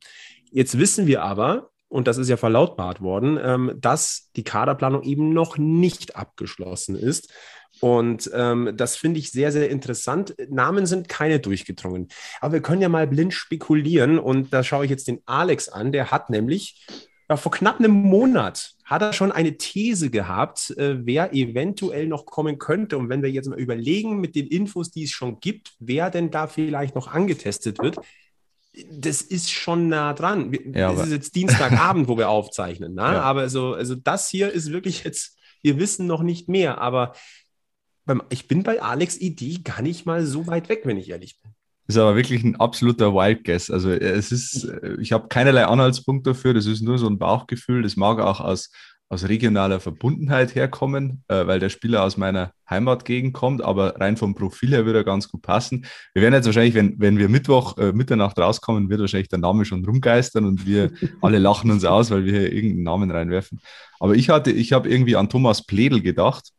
Jetzt 0.52 0.78
wissen 0.78 1.08
wir 1.08 1.22
aber, 1.24 1.70
und 1.88 2.08
das 2.08 2.18
ist 2.18 2.30
ja 2.30 2.38
verlautbart 2.38 3.02
worden, 3.02 3.40
ähm, 3.42 3.74
dass 3.76 4.32
die 4.36 4.44
Kaderplanung 4.44 5.04
eben 5.04 5.34
noch 5.34 5.58
nicht 5.58 6.16
abgeschlossen 6.16 6.96
ist. 6.96 7.32
Und 7.80 8.30
ähm, 8.34 8.74
das 8.76 8.96
finde 8.96 9.20
ich 9.20 9.32
sehr, 9.32 9.52
sehr 9.52 9.70
interessant. 9.70 10.36
Namen 10.50 10.86
sind 10.86 11.10
keine 11.10 11.40
durchgedrungen. 11.40 12.10
Aber 12.40 12.54
wir 12.54 12.62
können 12.62 12.82
ja 12.82 12.90
mal 12.90 13.08
blind 13.08 13.34
spekulieren. 13.34 14.20
Und 14.20 14.54
da 14.54 14.64
schaue 14.64 14.86
ich 14.86 14.92
jetzt 14.92 15.08
den 15.08 15.22
Alex 15.26 15.68
an. 15.70 15.92
Der 15.92 16.12
hat 16.12 16.30
nämlich 16.30 16.86
ja, 17.32 17.38
vor 17.38 17.54
knapp 17.54 17.80
einem 17.80 17.94
Monat 17.94 18.74
hat 18.84 19.02
er 19.02 19.14
schon 19.14 19.32
eine 19.32 19.58
These 19.58 20.10
gehabt, 20.10 20.72
äh, 20.72 21.06
wer 21.06 21.34
eventuell 21.34 22.06
noch 22.06 22.26
kommen 22.26 22.58
könnte. 22.58 22.98
Und 22.98 23.08
wenn 23.08 23.24
wir 23.24 23.32
jetzt 23.32 23.48
mal 23.48 23.58
überlegen 23.58 24.20
mit 24.20 24.36
den 24.36 24.48
Infos, 24.48 24.92
die 24.92 25.06
es 25.06 25.12
schon 25.12 25.40
gibt, 25.40 25.72
wer 25.80 26.10
denn 26.10 26.30
da 26.30 26.48
vielleicht 26.48 26.94
noch 26.94 27.08
angetestet 27.08 27.80
wird, 27.80 27.96
das 28.92 29.22
ist 29.22 29.50
schon 29.50 29.88
nah 29.88 30.14
dran. 30.14 30.52
Ja, 30.76 30.92
es 30.92 31.04
ist 31.04 31.12
jetzt 31.14 31.36
Dienstagabend, 31.36 32.10
wo 32.10 32.18
wir 32.18 32.28
aufzeichnen. 32.28 32.96
Ne? 32.96 33.02
Ja. 33.02 33.22
Aber 33.22 33.48
so, 33.48 33.76
also 33.76 33.96
das 33.96 34.28
hier 34.28 34.52
ist 34.52 34.74
wirklich 34.74 35.06
jetzt, 35.06 35.38
wir 35.62 35.80
wissen 35.80 36.08
noch 36.08 36.24
nicht 36.24 36.50
mehr. 36.50 36.82
Aber 36.82 37.14
beim, 38.04 38.22
ich 38.28 38.50
bin 38.50 38.64
bei 38.64 38.82
Alex 38.82 39.18
Idee 39.18 39.60
gar 39.64 39.82
nicht 39.82 40.06
mal 40.06 40.26
so 40.26 40.48
weit 40.48 40.68
weg, 40.68 40.82
wenn 40.84 40.98
ich 40.98 41.10
ehrlich 41.10 41.40
bin. 41.42 41.54
Ist 41.92 41.98
aber 41.98 42.16
wirklich 42.16 42.42
ein 42.46 42.56
absoluter 42.56 43.14
Wild 43.14 43.44
Guess. 43.44 43.70
Also 43.70 43.92
es 43.92 44.32
ist, 44.32 44.64
äh, 44.64 44.96
ich 45.02 45.12
habe 45.12 45.28
keinerlei 45.28 45.66
Anhaltspunkt 45.66 46.26
dafür. 46.26 46.54
Das 46.54 46.66
ist 46.66 46.82
nur 46.82 46.98
so 46.98 47.06
ein 47.06 47.20
Bauchgefühl. 47.20 47.82
Das 47.82 47.98
mag 47.98 48.22
auch 48.22 48.40
aus, 48.40 48.72
aus 49.10 49.28
regionaler 49.28 49.82
Verbundenheit 49.82 50.56
herkommen, 50.56 51.26
äh, 51.28 51.46
weil 51.48 51.60
der 51.60 51.68
Spieler 51.68 52.06
aus 52.06 52.16
meiner 52.16 52.54
Heimatgegend 52.70 53.34
kommt, 53.34 53.62
aber 53.62 54.00
rein 54.00 54.16
vom 54.16 54.36
Profil 54.36 54.70
her 54.70 54.86
würde 54.86 55.00
er 55.00 55.04
ganz 55.04 55.28
gut 55.28 55.42
passen. 55.42 55.86
Wir 56.14 56.22
werden 56.22 56.34
jetzt 56.34 56.46
wahrscheinlich, 56.46 56.76
wenn, 56.76 56.98
wenn 56.98 57.18
wir 57.18 57.28
Mittwoch, 57.28 57.78
äh, 57.78 57.92
Mitternacht 57.92 58.40
rauskommen, 58.40 58.90
wird 58.90 59.02
wahrscheinlich 59.02 59.28
der 59.28 59.40
Name 59.40 59.66
schon 59.66 59.84
rumgeistern 59.84 60.46
und 60.46 60.66
wir 60.66 60.92
alle 61.22 61.40
lachen 61.40 61.72
uns 61.72 61.84
aus, 61.84 62.10
weil 62.10 62.24
wir 62.24 62.32
hier 62.32 62.54
irgendeinen 62.54 62.84
Namen 62.84 63.12
reinwerfen. 63.12 63.60
Aber 64.00 64.16
ich 64.16 64.30
hatte, 64.30 64.52
ich 64.52 64.72
habe 64.72 64.88
irgendwie 64.88 65.18
an 65.18 65.28
Thomas 65.28 65.66
Pledel 65.66 66.02
gedacht 66.02 66.54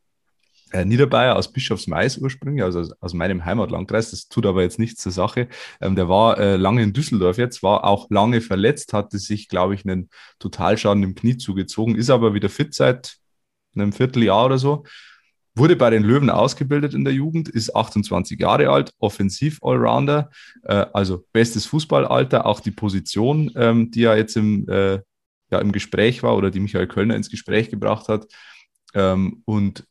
äh, 0.73 0.85
Niederbayer 0.85 1.37
aus 1.37 1.52
Bischofsmais 1.52 2.19
ursprünglich, 2.19 2.64
also 2.64 2.81
aus, 2.81 2.93
aus, 3.00 3.14
meinem 3.14 3.45
Heimatlandkreis. 3.45 4.11
Das 4.11 4.29
tut 4.29 4.47
aber 4.47 4.62
jetzt 4.62 4.79
nichts 4.79 5.02
zur 5.02 5.12
Sache. 5.12 5.49
Ähm, 5.81 5.97
der 5.97 6.09
war 6.09 6.38
äh, 6.38 6.57
lange 6.57 6.83
in 6.83 6.93
Düsseldorf 6.93 7.38
jetzt, 7.38 7.62
war 7.62 7.85
auch 7.85 8.11
lange 8.11 8.41
verletzt, 8.41 8.93
hatte 8.93 9.19
sich, 9.19 9.49
glaube 9.49 9.75
ich, 9.75 9.85
einen 9.85 10.09
Totalschaden 10.38 11.02
im 11.02 11.14
Knie 11.14 11.37
zugezogen, 11.37 11.95
ist 11.95 12.11
aber 12.11 12.35
wieder 12.35 12.49
fit 12.49 12.75
seit 12.75 13.17
einem 13.75 13.93
Vierteljahr 13.93 14.47
oder 14.47 14.59
so. 14.59 14.85
Wurde 15.55 15.76
bei 15.76 15.91
den 15.91 16.02
Löwen 16.02 16.31
ausgebildet 16.31 16.95
in 16.95 17.05
der 17.05 17.12
Jugend, 17.12 17.50
ist 17.50 17.76
28 17.76 18.41
Jahre 18.41 18.71
alt, 18.71 18.93
Offensiv-Allrounder, 18.99 20.31
äh, 20.64 20.87
also 20.95 21.26
bestes 21.33 21.67
Fußballalter, 21.67 22.47
auch 22.47 22.61
die 22.61 22.71
Position, 22.71 23.50
ähm, 23.57 23.91
die 23.91 24.00
ja 24.00 24.17
jetzt 24.17 24.37
im, 24.37 24.67
äh, 24.71 25.00
ja, 25.50 25.59
im 25.59 25.73
Gespräch 25.73 26.23
war 26.23 26.37
oder 26.37 26.50
die 26.50 26.61
Michael 26.61 26.87
Kölner 26.87 27.17
ins 27.17 27.29
Gespräch 27.29 27.69
gebracht 27.69 28.09
hat. 28.09 28.26
Ähm, 28.95 29.43
und 29.45 29.85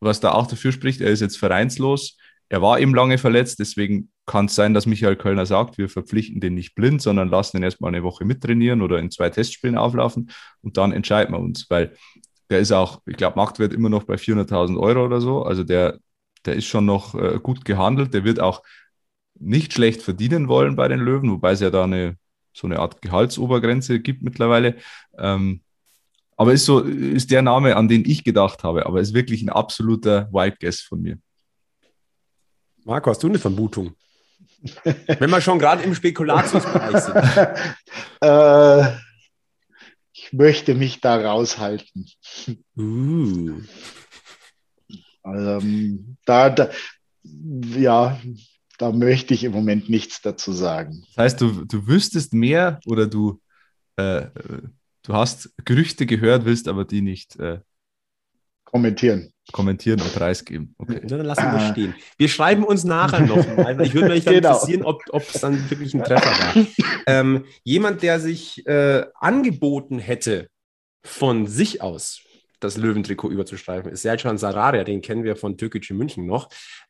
was 0.00 0.20
da 0.20 0.32
auch 0.32 0.46
dafür 0.46 0.72
spricht, 0.72 1.00
er 1.00 1.10
ist 1.10 1.20
jetzt 1.20 1.38
vereinslos. 1.38 2.16
Er 2.48 2.62
war 2.62 2.80
eben 2.80 2.94
lange 2.94 3.18
verletzt, 3.18 3.58
deswegen 3.58 4.10
kann 4.26 4.46
es 4.46 4.54
sein, 4.54 4.74
dass 4.74 4.86
Michael 4.86 5.16
Kölner 5.16 5.46
sagt, 5.46 5.78
wir 5.78 5.88
verpflichten 5.88 6.40
den 6.40 6.54
nicht 6.54 6.74
blind, 6.74 7.02
sondern 7.02 7.28
lassen 7.28 7.58
ihn 7.58 7.62
erstmal 7.62 7.94
eine 7.94 8.02
Woche 8.02 8.24
mittrainieren 8.24 8.82
oder 8.82 8.98
in 8.98 9.10
zwei 9.10 9.30
Testspielen 9.30 9.76
auflaufen 9.76 10.30
und 10.62 10.76
dann 10.76 10.92
entscheiden 10.92 11.34
wir 11.34 11.40
uns, 11.40 11.68
weil 11.68 11.94
der 12.50 12.60
ist 12.60 12.72
auch, 12.72 13.02
ich 13.06 13.16
glaube, 13.16 13.36
Marktwert 13.36 13.72
immer 13.72 13.88
noch 13.90 14.04
bei 14.04 14.14
400.000 14.14 14.78
Euro 14.80 15.04
oder 15.04 15.20
so. 15.20 15.42
Also 15.42 15.64
der, 15.64 15.98
der 16.46 16.54
ist 16.54 16.66
schon 16.66 16.86
noch 16.86 17.14
äh, 17.14 17.38
gut 17.42 17.64
gehandelt. 17.64 18.14
Der 18.14 18.24
wird 18.24 18.40
auch 18.40 18.62
nicht 19.34 19.74
schlecht 19.74 20.02
verdienen 20.02 20.48
wollen 20.48 20.76
bei 20.76 20.88
den 20.88 21.00
Löwen, 21.00 21.30
wobei 21.30 21.52
es 21.52 21.60
ja 21.60 21.70
da 21.70 21.84
eine 21.84 22.16
so 22.52 22.66
eine 22.66 22.80
Art 22.80 23.02
Gehaltsobergrenze 23.02 24.00
gibt 24.00 24.22
mittlerweile. 24.22 24.76
Ähm, 25.16 25.62
aber 26.38 26.52
ist 26.52 26.64
so, 26.64 26.80
ist 26.80 27.32
der 27.32 27.42
Name, 27.42 27.74
an 27.74 27.88
den 27.88 28.08
ich 28.08 28.22
gedacht 28.22 28.62
habe, 28.62 28.86
aber 28.86 29.00
ist 29.00 29.12
wirklich 29.12 29.42
ein 29.42 29.48
absoluter 29.48 30.32
Wild 30.32 30.60
Guess 30.60 30.80
von 30.80 31.02
mir. 31.02 31.18
Marco, 32.84 33.10
hast 33.10 33.22
du 33.24 33.26
eine 33.26 33.40
Vermutung? 33.40 33.94
Wenn 34.84 35.30
wir 35.30 35.40
schon 35.40 35.58
gerade 35.58 35.82
im 35.82 35.96
Spekulationsbereich 35.96 36.96
sind. 37.02 37.16
äh, 38.22 38.92
ich 40.12 40.32
möchte 40.32 40.74
mich 40.74 41.00
da 41.00 41.16
raushalten. 41.16 42.06
Uh. 42.76 43.60
Also, 45.24 45.66
da, 46.24 46.50
da, 46.50 46.70
ja, 47.24 48.18
da 48.78 48.92
möchte 48.92 49.34
ich 49.34 49.42
im 49.42 49.52
Moment 49.52 49.88
nichts 49.88 50.22
dazu 50.22 50.52
sagen. 50.52 51.04
Das 51.16 51.24
heißt, 51.24 51.40
du, 51.40 51.64
du 51.64 51.88
wüsstest 51.88 52.32
mehr 52.32 52.78
oder 52.86 53.08
du 53.08 53.40
äh, 53.96 54.26
du 55.08 55.14
hast 55.14 55.50
Gerüchte 55.64 56.06
gehört, 56.06 56.44
willst 56.44 56.68
aber 56.68 56.84
die 56.84 57.00
nicht 57.00 57.36
äh, 57.40 57.60
kommentieren. 58.64 59.32
Kommentieren 59.50 60.00
und 60.02 60.14
preisgeben. 60.14 60.74
Okay. 60.76 61.00
Dann 61.04 61.24
lassen 61.24 61.44
wir 61.44 61.54
ah. 61.54 61.72
stehen. 61.72 61.94
Wir 62.18 62.28
schreiben 62.28 62.64
uns 62.64 62.84
nachher 62.84 63.20
noch 63.20 63.56
mal. 63.56 63.80
Ich 63.80 63.94
würde 63.94 64.08
mich 64.08 64.24
dann 64.24 64.34
genau. 64.34 64.52
interessieren, 64.52 64.84
ob, 64.84 65.02
ob 65.08 65.22
es 65.22 65.40
dann 65.40 65.70
wirklich 65.70 65.94
ein 65.94 66.04
Treffer 66.04 66.30
war. 66.30 66.66
ähm, 67.06 67.46
jemand, 67.64 68.02
der 68.02 68.20
sich 68.20 68.66
äh, 68.66 69.06
angeboten 69.14 69.98
hätte, 69.98 70.48
von 71.02 71.46
sich 71.46 71.80
aus 71.80 72.20
das 72.60 72.76
Löwentrikot 72.76 73.30
überzustreifen, 73.30 73.90
ist 73.90 74.02
Sercan 74.02 74.38
Sararia, 74.38 74.84
den 74.84 75.00
kennen 75.00 75.24
wir 75.24 75.36
von 75.36 75.56
Türkische 75.56 75.94
München 75.94 76.26
noch. 76.26 76.48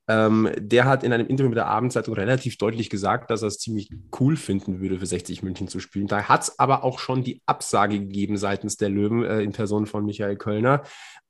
Ähm, 0.09 0.50
der 0.57 0.87
hat 0.87 1.04
in 1.04 1.12
einem 1.12 1.26
Interview 1.26 1.50
mit 1.50 1.59
der 1.59 1.66
Abendzeitung 1.66 2.14
relativ 2.14 2.57
deutlich 2.57 2.90
gesagt, 2.90 3.31
dass 3.31 3.42
er 3.42 3.48
es 3.48 3.59
ziemlich 3.59 3.90
cool 4.18 4.37
finden 4.37 4.81
würde, 4.81 4.98
für 4.98 5.07
60 5.07 5.42
München 5.42 5.68
zu 5.68 5.81
spielen. 5.81 6.07
Da 6.07 6.24
hat 6.24 6.42
es 6.42 6.59
aber 6.59 6.85
auch 6.85 6.98
schon 6.98 7.22
die 7.22 7.42
Absage 7.46 7.98
gegeben 7.98 8.37
seitens 8.37 8.76
der 8.76 8.88
Löwen 8.88 9.24
äh, 9.24 9.42
in 9.42 9.52
Person 9.52 9.87
von 9.87 10.04
Michael 10.04 10.37
Kölner. 10.37 10.83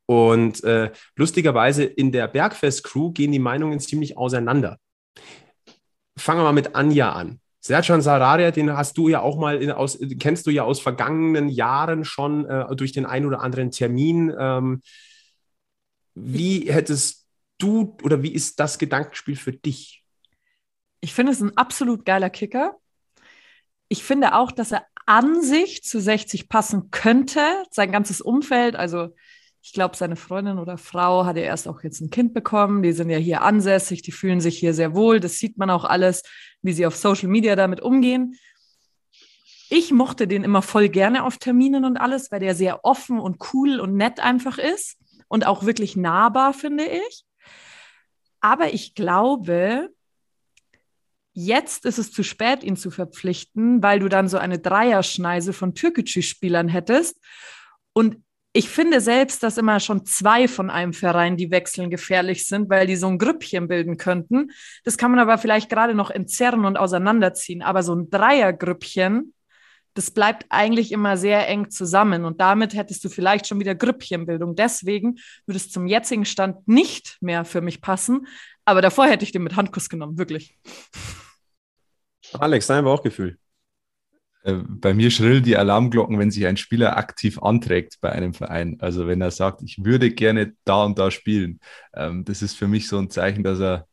Und 0.06 0.64
äh, 0.64 0.90
lustigerweise 1.16 1.84
in 1.84 2.12
der 2.12 2.28
Bergfest-Crew 2.28 3.12
gehen 3.12 3.32
die 3.32 3.38
Meinungen 3.38 3.78
ziemlich 3.78 4.16
auseinander. 4.16 4.78
Fangen 6.16 6.40
wir 6.40 6.44
mal 6.44 6.52
mit 6.52 6.74
Anja 6.74 7.12
an. 7.12 7.40
Sercan 7.60 8.00
Sararia, 8.00 8.50
den 8.50 8.76
hast 8.76 8.96
du 8.96 9.08
ja 9.08 9.20
auch 9.20 9.36
mal 9.36 9.60
in, 9.62 9.70
aus, 9.70 9.98
kennst 10.20 10.46
du 10.46 10.50
ja 10.50 10.62
aus 10.62 10.80
vergangenen 10.80 11.48
Jahren 11.48 12.04
schon 12.04 12.46
äh, 12.46 12.74
durch 12.76 12.92
den 12.92 13.04
einen 13.04 13.26
oder 13.26 13.40
anderen 13.40 13.70
Termin. 13.70 14.32
Ähm, 14.38 14.82
wie 16.14 16.72
hättest 16.72 17.26
du 17.58 17.96
oder 18.02 18.22
wie 18.22 18.32
ist 18.32 18.60
das 18.60 18.78
Gedankenspiel 18.78 19.36
für 19.36 19.52
dich? 19.52 20.04
Ich 21.00 21.14
finde 21.14 21.32
es 21.32 21.40
ein 21.40 21.56
absolut 21.56 22.04
geiler 22.04 22.30
Kicker. 22.30 22.76
Ich 23.88 24.04
finde 24.04 24.34
auch, 24.34 24.52
dass 24.52 24.72
er 24.72 24.84
an 25.06 25.42
sich 25.42 25.82
zu 25.82 26.00
60 26.00 26.48
passen 26.48 26.90
könnte, 26.90 27.40
sein 27.70 27.90
ganzes 27.90 28.20
Umfeld. 28.20 28.76
Also 28.76 29.14
ich 29.68 29.74
glaube, 29.74 29.98
seine 29.98 30.16
Freundin 30.16 30.58
oder 30.58 30.78
Frau 30.78 31.26
hat 31.26 31.36
ja 31.36 31.42
erst 31.42 31.68
auch 31.68 31.82
jetzt 31.82 32.00
ein 32.00 32.08
Kind 32.08 32.32
bekommen. 32.32 32.82
Die 32.82 32.92
sind 32.92 33.10
ja 33.10 33.18
hier 33.18 33.42
ansässig, 33.42 34.00
die 34.00 34.12
fühlen 34.12 34.40
sich 34.40 34.58
hier 34.58 34.72
sehr 34.72 34.94
wohl. 34.94 35.20
Das 35.20 35.34
sieht 35.34 35.58
man 35.58 35.68
auch 35.68 35.84
alles, 35.84 36.22
wie 36.62 36.72
sie 36.72 36.86
auf 36.86 36.96
Social 36.96 37.28
Media 37.28 37.54
damit 37.54 37.82
umgehen. 37.82 38.34
Ich 39.68 39.92
mochte 39.92 40.26
den 40.26 40.42
immer 40.42 40.62
voll 40.62 40.88
gerne 40.88 41.22
auf 41.22 41.36
Terminen 41.36 41.84
und 41.84 41.98
alles, 41.98 42.32
weil 42.32 42.40
der 42.40 42.54
sehr 42.54 42.86
offen 42.86 43.20
und 43.20 43.52
cool 43.52 43.78
und 43.78 43.94
nett 43.94 44.20
einfach 44.20 44.56
ist 44.56 44.96
und 45.28 45.46
auch 45.46 45.66
wirklich 45.66 45.96
nahbar, 45.96 46.54
finde 46.54 46.86
ich. 46.86 47.24
Aber 48.40 48.72
ich 48.72 48.94
glaube, 48.94 49.90
jetzt 51.34 51.84
ist 51.84 51.98
es 51.98 52.10
zu 52.10 52.22
spät, 52.22 52.64
ihn 52.64 52.76
zu 52.78 52.90
verpflichten, 52.90 53.82
weil 53.82 53.98
du 53.98 54.08
dann 54.08 54.28
so 54.28 54.38
eine 54.38 54.58
Dreierschneise 54.58 55.52
von 55.52 55.74
Türkgücü-Spielern 55.74 56.68
hättest. 56.68 57.20
Und 57.92 58.22
ich 58.58 58.68
finde 58.68 59.00
selbst, 59.00 59.44
dass 59.44 59.56
immer 59.56 59.78
schon 59.78 60.04
zwei 60.04 60.48
von 60.48 60.68
einem 60.68 60.92
Verein, 60.92 61.36
die 61.36 61.52
wechseln, 61.52 61.90
gefährlich 61.90 62.44
sind, 62.44 62.68
weil 62.68 62.88
die 62.88 62.96
so 62.96 63.06
ein 63.06 63.16
Grüppchen 63.16 63.68
bilden 63.68 63.98
könnten. 63.98 64.50
Das 64.82 64.98
kann 64.98 65.12
man 65.12 65.20
aber 65.20 65.38
vielleicht 65.38 65.70
gerade 65.70 65.94
noch 65.94 66.10
entzerren 66.10 66.64
und 66.64 66.76
auseinanderziehen. 66.76 67.62
Aber 67.62 67.84
so 67.84 67.94
ein 67.94 68.10
Dreiergrüppchen, 68.10 69.32
das 69.94 70.10
bleibt 70.10 70.46
eigentlich 70.48 70.90
immer 70.90 71.16
sehr 71.16 71.46
eng 71.46 71.70
zusammen. 71.70 72.24
Und 72.24 72.40
damit 72.40 72.74
hättest 72.74 73.04
du 73.04 73.08
vielleicht 73.08 73.46
schon 73.46 73.60
wieder 73.60 73.76
Grüppchenbildung. 73.76 74.56
Deswegen 74.56 75.20
würde 75.46 75.58
es 75.58 75.70
zum 75.70 75.86
jetzigen 75.86 76.24
Stand 76.24 76.66
nicht 76.66 77.16
mehr 77.20 77.44
für 77.44 77.60
mich 77.60 77.80
passen. 77.80 78.26
Aber 78.64 78.82
davor 78.82 79.06
hätte 79.06 79.24
ich 79.24 79.30
den 79.30 79.44
mit 79.44 79.54
Handkuss 79.54 79.88
genommen, 79.88 80.18
wirklich. 80.18 80.58
Alex, 82.32 82.66
dein 82.66 82.82
Bauchgefühl. 82.82 83.38
Äh, 84.42 84.54
bei 84.66 84.94
mir 84.94 85.10
schrillen 85.10 85.42
die 85.42 85.56
Alarmglocken, 85.56 86.18
wenn 86.18 86.30
sich 86.30 86.46
ein 86.46 86.56
Spieler 86.56 86.96
aktiv 86.96 87.42
anträgt 87.42 87.98
bei 88.00 88.12
einem 88.12 88.34
Verein. 88.34 88.76
Also 88.80 89.06
wenn 89.06 89.20
er 89.20 89.30
sagt, 89.30 89.62
ich 89.62 89.84
würde 89.84 90.10
gerne 90.10 90.54
da 90.64 90.84
und 90.84 90.98
da 90.98 91.10
spielen. 91.10 91.60
Ähm, 91.94 92.24
das 92.24 92.42
ist 92.42 92.54
für 92.56 92.68
mich 92.68 92.88
so 92.88 92.98
ein 92.98 93.10
Zeichen, 93.10 93.42
dass 93.44 93.60
er, 93.60 93.86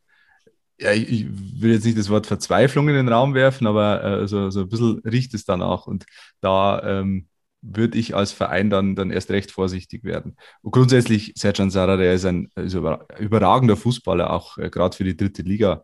ja, 0.80 0.92
ich 0.94 1.28
will 1.30 1.74
jetzt 1.74 1.86
nicht 1.86 1.98
das 1.98 2.10
Wort 2.10 2.28
Verzweiflung 2.28 2.90
in 2.90 2.96
den 2.96 3.10
Raum 3.10 3.34
werfen, 3.34 3.68
aber 3.68 4.04
äh, 4.04 4.28
so, 4.28 4.50
so 4.50 4.62
ein 4.62 4.70
bisschen 4.70 5.00
riecht 5.06 5.34
es 5.34 5.46
dann 5.46 5.62
auch. 5.62 5.88
Und 5.88 6.06
da 6.42 6.82
ähm, 6.84 7.28
würde 7.62 7.98
ich 7.98 8.16
als 8.16 8.32
Verein 8.32 8.70
dann, 8.70 8.96
dann 8.96 9.12
erst 9.12 9.32
recht 9.32 9.52
vorsichtig 9.52 10.04
werden. 10.04 10.38
Und 10.62 10.72
grundsätzlich, 10.72 11.34
Serjan 11.36 11.72
Sara, 11.72 11.98
der 11.98 12.14
ist 12.14 12.26
ein 12.26 12.50
ist 12.56 12.76
überragender 12.76 13.78
Fußballer, 13.78 14.32
auch 14.32 14.58
äh, 14.58 14.70
gerade 14.70 14.96
für 14.96 15.04
die 15.04 15.18
dritte 15.18 15.42
Liga. 15.42 15.84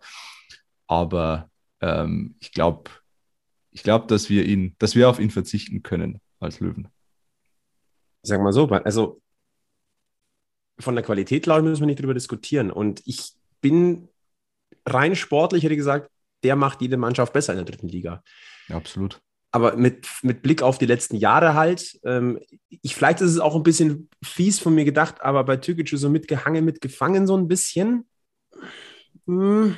Aber 0.88 1.50
ähm, 1.82 2.36
ich 2.40 2.52
glaube, 2.52 2.92
ich 3.72 3.84
glaube, 3.84 4.08
dass 4.08 4.30
wir 4.30 4.46
ihn, 4.46 4.76
dass 4.80 4.96
wir 4.96 5.10
auf 5.10 5.20
ihn 5.20 5.32
verzichten 5.32 5.82
können 5.82 6.20
als 6.40 6.60
Löwen. 6.60 6.88
Sag 8.24 8.42
mal 8.42 8.54
so, 8.54 8.68
also 8.68 9.22
von 10.80 10.96
der 10.96 11.04
Qualität, 11.04 11.44
glaube 11.44 11.62
ich, 11.62 11.66
müssen 11.66 11.82
wir 11.82 11.88
nicht 11.88 12.02
drüber 12.02 12.14
diskutieren. 12.14 12.72
Und 12.72 13.02
ich 13.06 13.34
bin 13.62 14.10
rein 14.86 15.16
sportlich, 15.16 15.64
hätte 15.64 15.76
gesagt, 15.76 16.10
der 16.44 16.56
macht 16.56 16.82
jede 16.82 16.98
Mannschaft 16.98 17.34
besser 17.34 17.54
in 17.54 17.58
der 17.58 17.66
dritten 17.66 17.88
Liga. 17.88 18.24
Ja, 18.68 18.78
absolut. 18.78 19.22
aber 19.52 19.76
mit, 19.76 20.08
mit 20.22 20.42
Blick 20.42 20.62
auf 20.62 20.78
die 20.78 20.86
letzten 20.86 21.18
Jahre 21.18 21.54
halt, 21.54 22.00
ähm, 22.04 22.40
ich, 22.70 22.96
vielleicht 22.96 23.22
ist 23.22 23.32
es 23.32 23.40
auch 23.40 23.56
ein 23.56 23.64
bisschen 23.64 24.10
fies 24.24 24.60
von 24.60 24.74
mir 24.74 24.86
gedacht, 24.86 25.22
aber 25.22 25.44
bei 25.44 25.58
Türkic 25.58 25.90
so 25.90 26.10
mitgehangen, 26.10 26.66
mitgefangen 26.66 27.28
so 27.28 27.38
ein 27.38 27.48
bisschen. 27.48 28.08
Hm. 29.28 29.76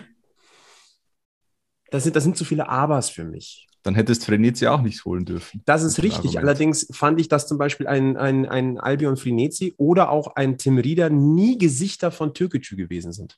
Das 1.91 2.03
sind, 2.03 2.15
das 2.15 2.23
sind 2.23 2.37
zu 2.37 2.45
viele 2.45 2.69
Abers 2.69 3.09
für 3.09 3.23
mich. 3.23 3.67
Dann 3.83 3.95
hättest 3.95 4.25
Frenetzi 4.25 4.67
auch 4.67 4.81
nicht 4.81 5.03
holen 5.03 5.25
dürfen. 5.25 5.61
Das 5.65 5.83
ist 5.83 6.01
richtig. 6.01 6.17
Argument. 6.19 6.37
Allerdings 6.37 6.87
fand 6.91 7.19
ich, 7.19 7.27
dass 7.27 7.47
zum 7.47 7.57
Beispiel 7.57 7.85
ein, 7.85 8.15
ein, 8.15 8.47
ein 8.47 8.79
Albion 8.79 9.17
Frenetzi 9.17 9.75
oder 9.77 10.09
auch 10.09 10.35
ein 10.35 10.57
Tim 10.57 10.77
Rieder 10.77 11.09
nie 11.09 11.57
Gesichter 11.57 12.09
von 12.09 12.33
Türkgücü 12.33 12.77
gewesen 12.77 13.11
sind. 13.11 13.37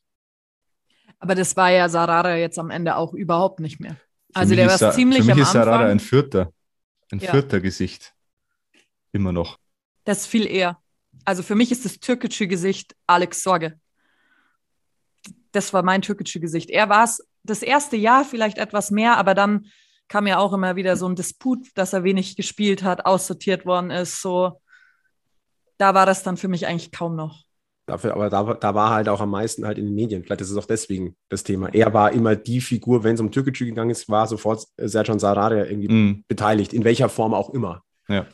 Aber 1.20 1.34
das 1.34 1.58
war 1.58 1.72
ja 1.72 1.90
Sarara 1.90 2.36
jetzt 2.36 2.60
am 2.60 2.70
Ende 2.70 2.96
auch 2.96 3.14
überhaupt 3.14 3.60
nicht 3.60 3.80
mehr. 3.80 3.98
Also 4.34 4.54
der 4.54 4.68
war 4.68 4.92
ziemlich 4.92 5.24
Für 5.24 5.34
mich 5.34 5.44
ist 5.44 5.54
Sarada 5.54 5.88
ein 5.88 6.00
Vierter. 6.00 6.52
Ein 7.12 7.20
ja. 7.20 7.32
vierter 7.32 7.60
Gesicht. 7.60 8.14
Immer 9.12 9.32
noch. 9.32 9.58
Das 10.04 10.22
ist 10.22 10.28
viel 10.28 10.46
eher. 10.46 10.78
Also 11.24 11.42
für 11.42 11.56
mich 11.56 11.72
ist 11.72 11.86
das 11.86 12.00
türkische 12.00 12.48
Gesicht 12.48 12.96
Alex 13.08 13.42
Sorge. 13.42 13.80
Das 15.52 15.74
war 15.74 15.82
mein 15.84 16.02
türkische 16.02 16.40
Gesicht. 16.40 16.70
Er 16.70 16.90
war 16.90 17.06
es 17.06 17.26
das 17.44 17.64
erste 17.64 17.96
Jahr 17.96 18.26
vielleicht 18.26 18.58
etwas 18.58 18.92
mehr, 18.92 19.18
aber 19.18 19.34
dann 19.34 19.68
kam 20.08 20.28
ja 20.28 20.38
auch 20.38 20.54
immer 20.54 20.76
wieder 20.76 20.98
so 20.98 21.08
ein 21.08 21.16
Disput, 21.16 21.60
dass 21.76 21.94
er 21.94 22.04
wenig 22.04 22.36
gespielt 22.36 22.84
hat, 22.84 23.06
aussortiert 23.06 23.66
worden 23.66 23.92
ist. 23.92 24.22
So, 24.22 24.62
da 25.78 25.94
war 25.94 26.06
das 26.06 26.24
dann 26.24 26.38
für 26.38 26.48
mich 26.48 26.68
eigentlich 26.68 26.92
kaum 26.92 27.16
noch. 27.16 27.44
Dafür, 27.88 28.14
aber 28.14 28.32
da, 28.32 28.56
da 28.56 28.74
war 28.74 28.90
halt 28.90 29.08
auch 29.10 29.22
am 29.22 29.30
meisten 29.30 29.66
halt 29.66 29.78
in 29.78 29.86
den 29.86 29.94
Medien. 29.94 30.24
Vielleicht 30.24 30.42
ist 30.42 30.50
es 30.50 30.58
auch 30.58 30.66
deswegen 30.66 31.16
das 31.30 31.44
Thema. 31.44 31.70
Er 31.72 31.94
war 31.94 32.12
immer 32.14 32.36
die 32.36 32.60
Figur, 32.60 33.04
wenn 33.04 33.14
es 33.14 33.22
um 33.22 33.32
Türkgücü 33.32 33.66
gegangen 33.66 33.92
ist, 33.92 34.10
war 34.10 34.26
sofort 34.26 34.66
Sercan 34.78 35.20
Sarare 35.20 35.68
irgendwie 35.68 35.94
mm. 35.94 36.24
beteiligt, 36.28 36.74
in 36.74 36.84
welcher 36.84 37.10
Form 37.10 37.36
auch 37.36 37.52
immer. 37.52 37.84
Ja. 38.08 38.26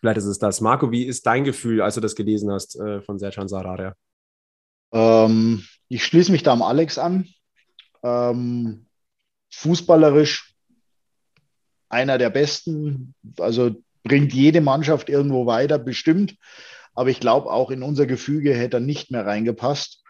Vielleicht 0.00 0.18
ist 0.18 0.24
es 0.24 0.40
das. 0.40 0.60
Marco, 0.60 0.90
wie 0.90 1.04
ist 1.04 1.24
dein 1.24 1.44
Gefühl, 1.44 1.82
als 1.82 1.94
du 1.94 2.00
das 2.00 2.16
gelesen 2.16 2.50
hast 2.50 2.76
äh, 2.80 3.00
von 3.00 3.18
Sercan 3.18 3.46
Sarare? 3.46 3.94
Ähm, 4.92 5.62
ich 5.88 6.04
schließe 6.04 6.32
mich 6.32 6.42
da 6.42 6.52
am 6.52 6.62
Alex 6.62 6.98
an. 6.98 7.28
Ähm, 8.02 8.86
fußballerisch 9.52 10.55
einer 11.88 12.18
der 12.18 12.30
besten, 12.30 13.14
also 13.38 13.76
bringt 14.02 14.32
jede 14.32 14.60
Mannschaft 14.60 15.08
irgendwo 15.08 15.46
weiter, 15.46 15.78
bestimmt. 15.78 16.36
Aber 16.94 17.10
ich 17.10 17.20
glaube, 17.20 17.50
auch 17.50 17.70
in 17.70 17.82
unser 17.82 18.06
Gefüge 18.06 18.54
hätte 18.54 18.78
er 18.78 18.80
nicht 18.80 19.10
mehr 19.10 19.26
reingepasst. 19.26 20.02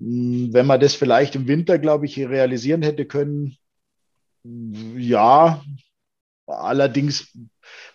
Hm, 0.00 0.52
wenn 0.52 0.66
man 0.66 0.80
das 0.80 0.94
vielleicht 0.94 1.34
im 1.34 1.48
Winter, 1.48 1.78
glaube 1.78 2.06
ich, 2.06 2.18
realisieren 2.18 2.82
hätte 2.82 3.06
können, 3.06 3.56
ja. 4.96 5.62
Allerdings, 6.46 7.36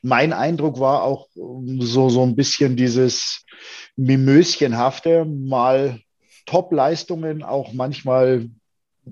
mein 0.02 0.34
Eindruck 0.34 0.80
war 0.80 1.04
auch 1.04 1.30
so, 1.34 2.10
so 2.10 2.24
ein 2.24 2.36
bisschen 2.36 2.76
dieses 2.76 3.46
Mimöschenhafte, 3.96 5.24
mal 5.26 6.02
Top-Leistungen, 6.46 7.44
auch 7.44 7.72
manchmal 7.72 8.50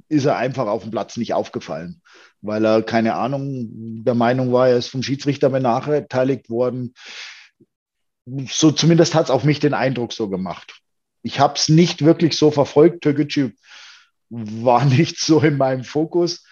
ist 0.10 0.26
er 0.26 0.36
einfach 0.36 0.68
auf 0.68 0.82
dem 0.84 0.92
Platz 0.92 1.16
nicht 1.16 1.34
aufgefallen, 1.34 2.02
weil 2.42 2.66
er, 2.66 2.84
keine 2.84 3.16
Ahnung, 3.16 4.04
der 4.04 4.16
Meinung 4.16 4.52
war, 4.54 4.70
er 4.70 4.78
ist 4.78 4.88
vom 4.88 5.04
Schiedsrichter 5.04 5.50
benachteiligt 5.50 6.50
worden 6.50 6.94
so 8.48 8.72
zumindest 8.72 9.16
hat 9.16 9.26
es 9.26 9.32
auf 9.32 9.44
mich 9.44 9.60
den 9.60 9.74
Eindruck 9.74 10.14
so 10.14 10.30
gemacht. 10.30 10.82
Ich 11.22 11.40
habe 11.40 11.56
es 11.56 11.70
nicht 11.70 12.04
wirklich 12.04 12.38
so 12.38 12.52
verfolgt. 12.52 13.02
Türkgücü 13.02 13.52
war 14.30 14.86
nicht 14.86 15.20
so 15.20 15.40
in 15.42 15.58
meinem 15.58 15.84
Fokus, 15.84 16.46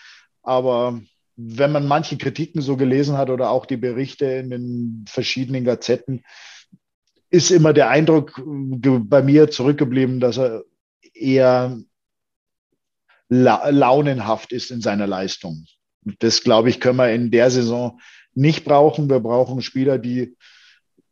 aber 0.43 1.02
wenn 1.36 1.71
man 1.71 1.88
manche 1.88 2.17
Kritiken 2.17 2.62
so 2.62 2.78
gelesen 2.78 3.17
hat 3.17 3.30
oder 3.30 3.52
auch 3.52 3.67
die 3.67 3.78
Berichte 3.78 4.26
in 4.26 4.50
den 4.50 5.06
verschiedenen 5.08 5.65
Gazetten, 5.65 6.23
ist 7.30 7.52
immer 7.52 7.73
der 7.73 7.89
Eindruck 7.89 8.41
bei 8.43 9.21
mir 9.21 9.52
zurückgeblieben, 9.52 10.19
dass 10.19 10.38
er 10.38 10.63
eher 11.13 11.78
la 13.30 13.69
launenhaft 13.69 14.52
ist 14.52 14.71
in 14.71 14.82
seiner 14.82 15.06
Leistung. 15.06 15.65
Das, 16.20 16.43
glaube 16.43 16.70
ich, 16.70 16.80
können 16.80 16.98
wir 16.98 17.12
in 17.12 17.32
der 17.32 17.52
Saison 17.52 18.00
nicht 18.34 18.65
brauchen. 18.65 19.10
Wir 19.10 19.20
brauchen 19.20 19.62
Spieler, 19.62 19.98
die 19.98 20.36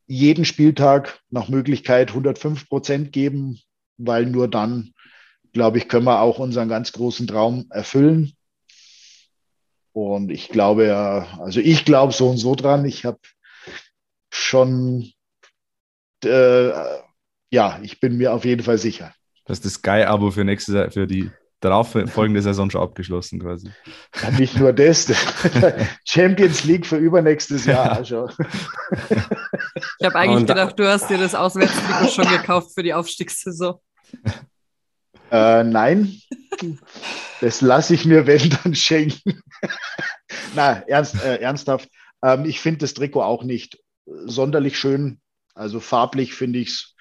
jeden 0.08 0.46
Spieltag 0.46 1.20
nach 1.30 1.50
Möglichkeit 1.50 2.10
105 2.10 2.70
Prozent 2.70 3.12
geben, 3.12 3.60
weil 3.98 4.26
nur 4.26 4.48
dann, 4.48 4.94
glaube 5.54 5.78
ich, 5.80 5.88
können 5.88 6.06
wir 6.06 6.22
auch 6.22 6.40
unseren 6.40 6.70
ganz 6.70 6.92
großen 6.92 7.28
Traum 7.28 7.66
erfüllen. 7.70 8.34
Und 9.94 10.30
ich 10.30 10.50
glaube 10.50 10.88
ja, 10.88 11.40
also 11.40 11.60
ich 11.60 11.86
glaube 11.86 12.14
so 12.14 12.30
und 12.30 12.38
so 12.38 12.54
dran. 12.56 12.86
Ich 12.86 13.06
habe 13.06 13.20
schon, 14.30 15.12
äh, 16.24 16.70
ja, 17.50 17.80
ich 17.82 18.00
bin 18.00 18.18
mir 18.18 18.34
auf 18.34 18.46
jeden 18.46 18.64
Fall 18.64 18.78
sicher. 18.78 19.14
Das 19.46 19.60
ist 19.60 19.66
das 19.66 19.74
Sky-Abo 19.76 20.32
für 20.32 20.44
nächste 20.44 20.92
für 20.92 21.08
die 21.08 21.32
darauf 21.66 21.96
folgende 22.08 22.42
Saison 22.42 22.70
schon 22.70 22.82
abgeschlossen 22.82 23.40
quasi. 23.40 23.72
Ja, 24.22 24.32
nicht 24.32 24.58
nur 24.58 24.74
das, 24.74 25.12
Champions 26.06 26.64
League 26.64 26.86
für 26.86 26.98
übernächstes 26.98 27.66
Jahr. 27.66 28.02
Ja. 28.04 28.28
Ich 30.00 30.06
habe 30.06 30.16
eigentlich 30.16 30.42
Und, 30.42 30.48
gedacht, 30.48 30.80
du 30.80 30.88
hast 30.88 31.10
dir 31.10 31.18
das 31.18 31.36
Auswärtstrikot 31.36 32.10
schon 32.10 32.30
gekauft 32.30 32.74
für 32.74 32.84
die 32.84 32.94
Aufstiegssaison. 32.94 33.76
Äh, 35.32 35.64
nein, 35.64 36.16
das 37.42 37.62
lasse 37.62 37.94
ich 37.94 38.06
mir, 38.06 38.28
wenn, 38.28 38.50
dann 38.64 38.76
schenken. 38.76 39.42
Na, 40.56 40.84
ernst, 40.88 41.16
äh, 41.24 41.38
ernsthaft. 41.38 41.90
Ähm, 42.24 42.46
ich 42.46 42.60
finde 42.60 42.80
das 42.80 42.94
Trikot 42.94 43.24
auch 43.24 43.44
nicht 43.44 43.80
sonderlich 44.06 44.78
schön. 44.78 45.20
Also 45.54 45.80
farblich 45.80 46.34
finde 46.34 46.60
ich 46.60 46.70
es 46.70 46.95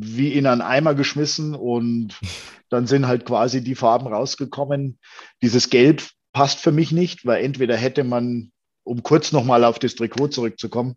wie 0.00 0.32
in 0.32 0.46
einen 0.46 0.60
Eimer 0.60 0.94
geschmissen 0.94 1.54
und 1.54 2.18
dann 2.68 2.86
sind 2.86 3.06
halt 3.06 3.24
quasi 3.24 3.62
die 3.62 3.74
Farben 3.74 4.06
rausgekommen. 4.06 4.98
Dieses 5.42 5.70
Gelb 5.70 6.02
passt 6.32 6.60
für 6.60 6.72
mich 6.72 6.92
nicht, 6.92 7.26
weil 7.26 7.44
entweder 7.44 7.76
hätte 7.76 8.04
man, 8.04 8.52
um 8.84 9.02
kurz 9.02 9.32
nochmal 9.32 9.64
auf 9.64 9.78
das 9.78 9.94
Trikot 9.94 10.28
zurückzukommen, 10.28 10.96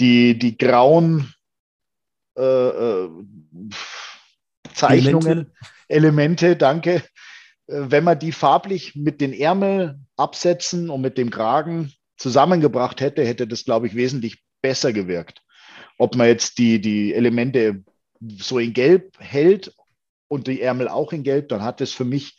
die, 0.00 0.38
die 0.38 0.58
grauen 0.58 1.32
äh, 2.36 2.42
äh, 2.42 3.10
Zeichnungen, 4.74 5.26
Elemente. 5.26 5.52
Elemente, 5.88 6.56
danke. 6.56 6.94
Äh, 7.66 7.82
wenn 7.88 8.04
man 8.04 8.18
die 8.18 8.32
farblich 8.32 8.94
mit 8.96 9.20
den 9.20 9.32
Ärmel 9.32 10.00
absetzen 10.16 10.90
und 10.90 11.00
mit 11.00 11.16
dem 11.16 11.30
Kragen 11.30 11.92
zusammengebracht 12.16 13.00
hätte, 13.00 13.24
hätte 13.24 13.46
das, 13.46 13.64
glaube 13.64 13.86
ich, 13.86 13.94
wesentlich 13.94 14.42
besser 14.62 14.92
gewirkt. 14.92 15.43
Ob 15.98 16.16
man 16.16 16.26
jetzt 16.28 16.58
die, 16.58 16.80
die 16.80 17.14
Elemente 17.14 17.84
so 18.38 18.58
in 18.58 18.72
Gelb 18.72 19.16
hält 19.18 19.74
und 20.28 20.46
die 20.46 20.60
Ärmel 20.60 20.88
auch 20.88 21.12
in 21.12 21.22
Gelb, 21.22 21.48
dann 21.48 21.62
hat 21.62 21.80
es 21.80 21.92
für 21.92 22.04
mich 22.04 22.36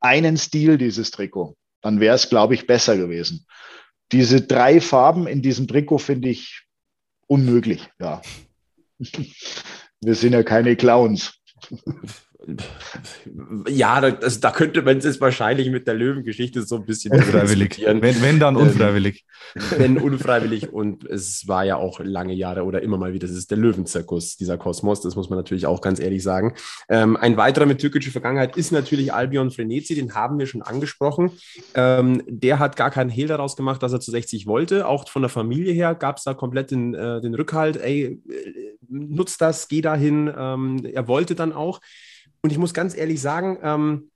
einen 0.00 0.36
Stil, 0.36 0.78
dieses 0.78 1.10
Trikot. 1.10 1.56
Dann 1.80 2.00
wäre 2.00 2.14
es, 2.14 2.28
glaube 2.28 2.54
ich, 2.54 2.66
besser 2.66 2.96
gewesen. 2.96 3.46
Diese 4.12 4.40
drei 4.42 4.80
Farben 4.80 5.26
in 5.26 5.42
diesem 5.42 5.68
Trikot 5.68 5.98
finde 5.98 6.28
ich 6.28 6.62
unmöglich, 7.26 7.88
ja. 7.98 8.22
Wir 10.00 10.14
sind 10.14 10.32
ja 10.32 10.42
keine 10.42 10.76
Clowns. 10.76 11.34
Ja, 13.68 14.00
das, 14.00 14.40
da 14.40 14.50
könnte 14.50 14.82
man 14.82 14.98
es 14.98 15.20
wahrscheinlich 15.20 15.70
mit 15.70 15.86
der 15.86 15.94
Löwengeschichte 15.94 16.62
so 16.62 16.76
ein 16.76 16.84
bisschen 16.84 17.12
unfreiwillig. 17.12 17.82
Wenn, 17.84 18.02
wenn 18.02 18.40
dann 18.40 18.56
ähm, 18.56 18.62
unfreiwillig. 18.62 19.24
wenn 19.76 19.98
unfreiwillig. 19.98 20.72
Und 20.72 21.04
es 21.04 21.46
war 21.46 21.64
ja 21.64 21.76
auch 21.76 22.00
lange 22.00 22.34
Jahre 22.34 22.64
oder 22.64 22.82
immer 22.82 22.98
mal 22.98 23.12
wieder, 23.12 23.26
das 23.26 23.36
ist 23.36 23.50
der 23.50 23.58
Löwenzirkus, 23.58 24.36
dieser 24.36 24.58
Kosmos, 24.58 25.00
das 25.00 25.14
muss 25.14 25.30
man 25.30 25.38
natürlich 25.38 25.66
auch 25.66 25.80
ganz 25.80 26.00
ehrlich 26.00 26.22
sagen. 26.22 26.54
Ähm, 26.88 27.16
ein 27.16 27.36
weiterer 27.36 27.66
mit 27.66 27.80
türkischer 27.80 28.10
Vergangenheit 28.10 28.56
ist 28.56 28.72
natürlich 28.72 29.12
Albion 29.12 29.50
Frenetzi, 29.50 29.94
den 29.94 30.14
haben 30.14 30.38
wir 30.38 30.46
schon 30.46 30.62
angesprochen. 30.62 31.30
Ähm, 31.74 32.22
der 32.26 32.58
hat 32.58 32.76
gar 32.76 32.90
keinen 32.90 33.10
Hehl 33.10 33.28
daraus 33.28 33.56
gemacht, 33.56 33.82
dass 33.82 33.92
er 33.92 34.00
zu 34.00 34.10
60 34.10 34.46
wollte. 34.46 34.86
Auch 34.86 35.08
von 35.08 35.22
der 35.22 35.28
Familie 35.28 35.72
her 35.72 35.94
gab 35.94 36.18
es 36.18 36.24
da 36.24 36.34
komplett 36.34 36.70
den, 36.70 36.94
äh, 36.94 37.20
den 37.20 37.34
Rückhalt, 37.34 37.76
ey, 37.76 38.20
äh, 38.28 38.76
nutzt 38.88 39.40
das, 39.40 39.68
geh 39.68 39.80
dahin. 39.80 40.32
Ähm, 40.36 40.84
er 40.84 41.08
wollte 41.08 41.34
dann 41.34 41.52
auch. 41.52 41.80
Und 42.42 42.50
ich 42.50 42.58
muss 42.58 42.74
ganz 42.74 42.96
ehrlich 42.96 43.20
sagen, 43.20 43.58
ähm, 43.62 44.10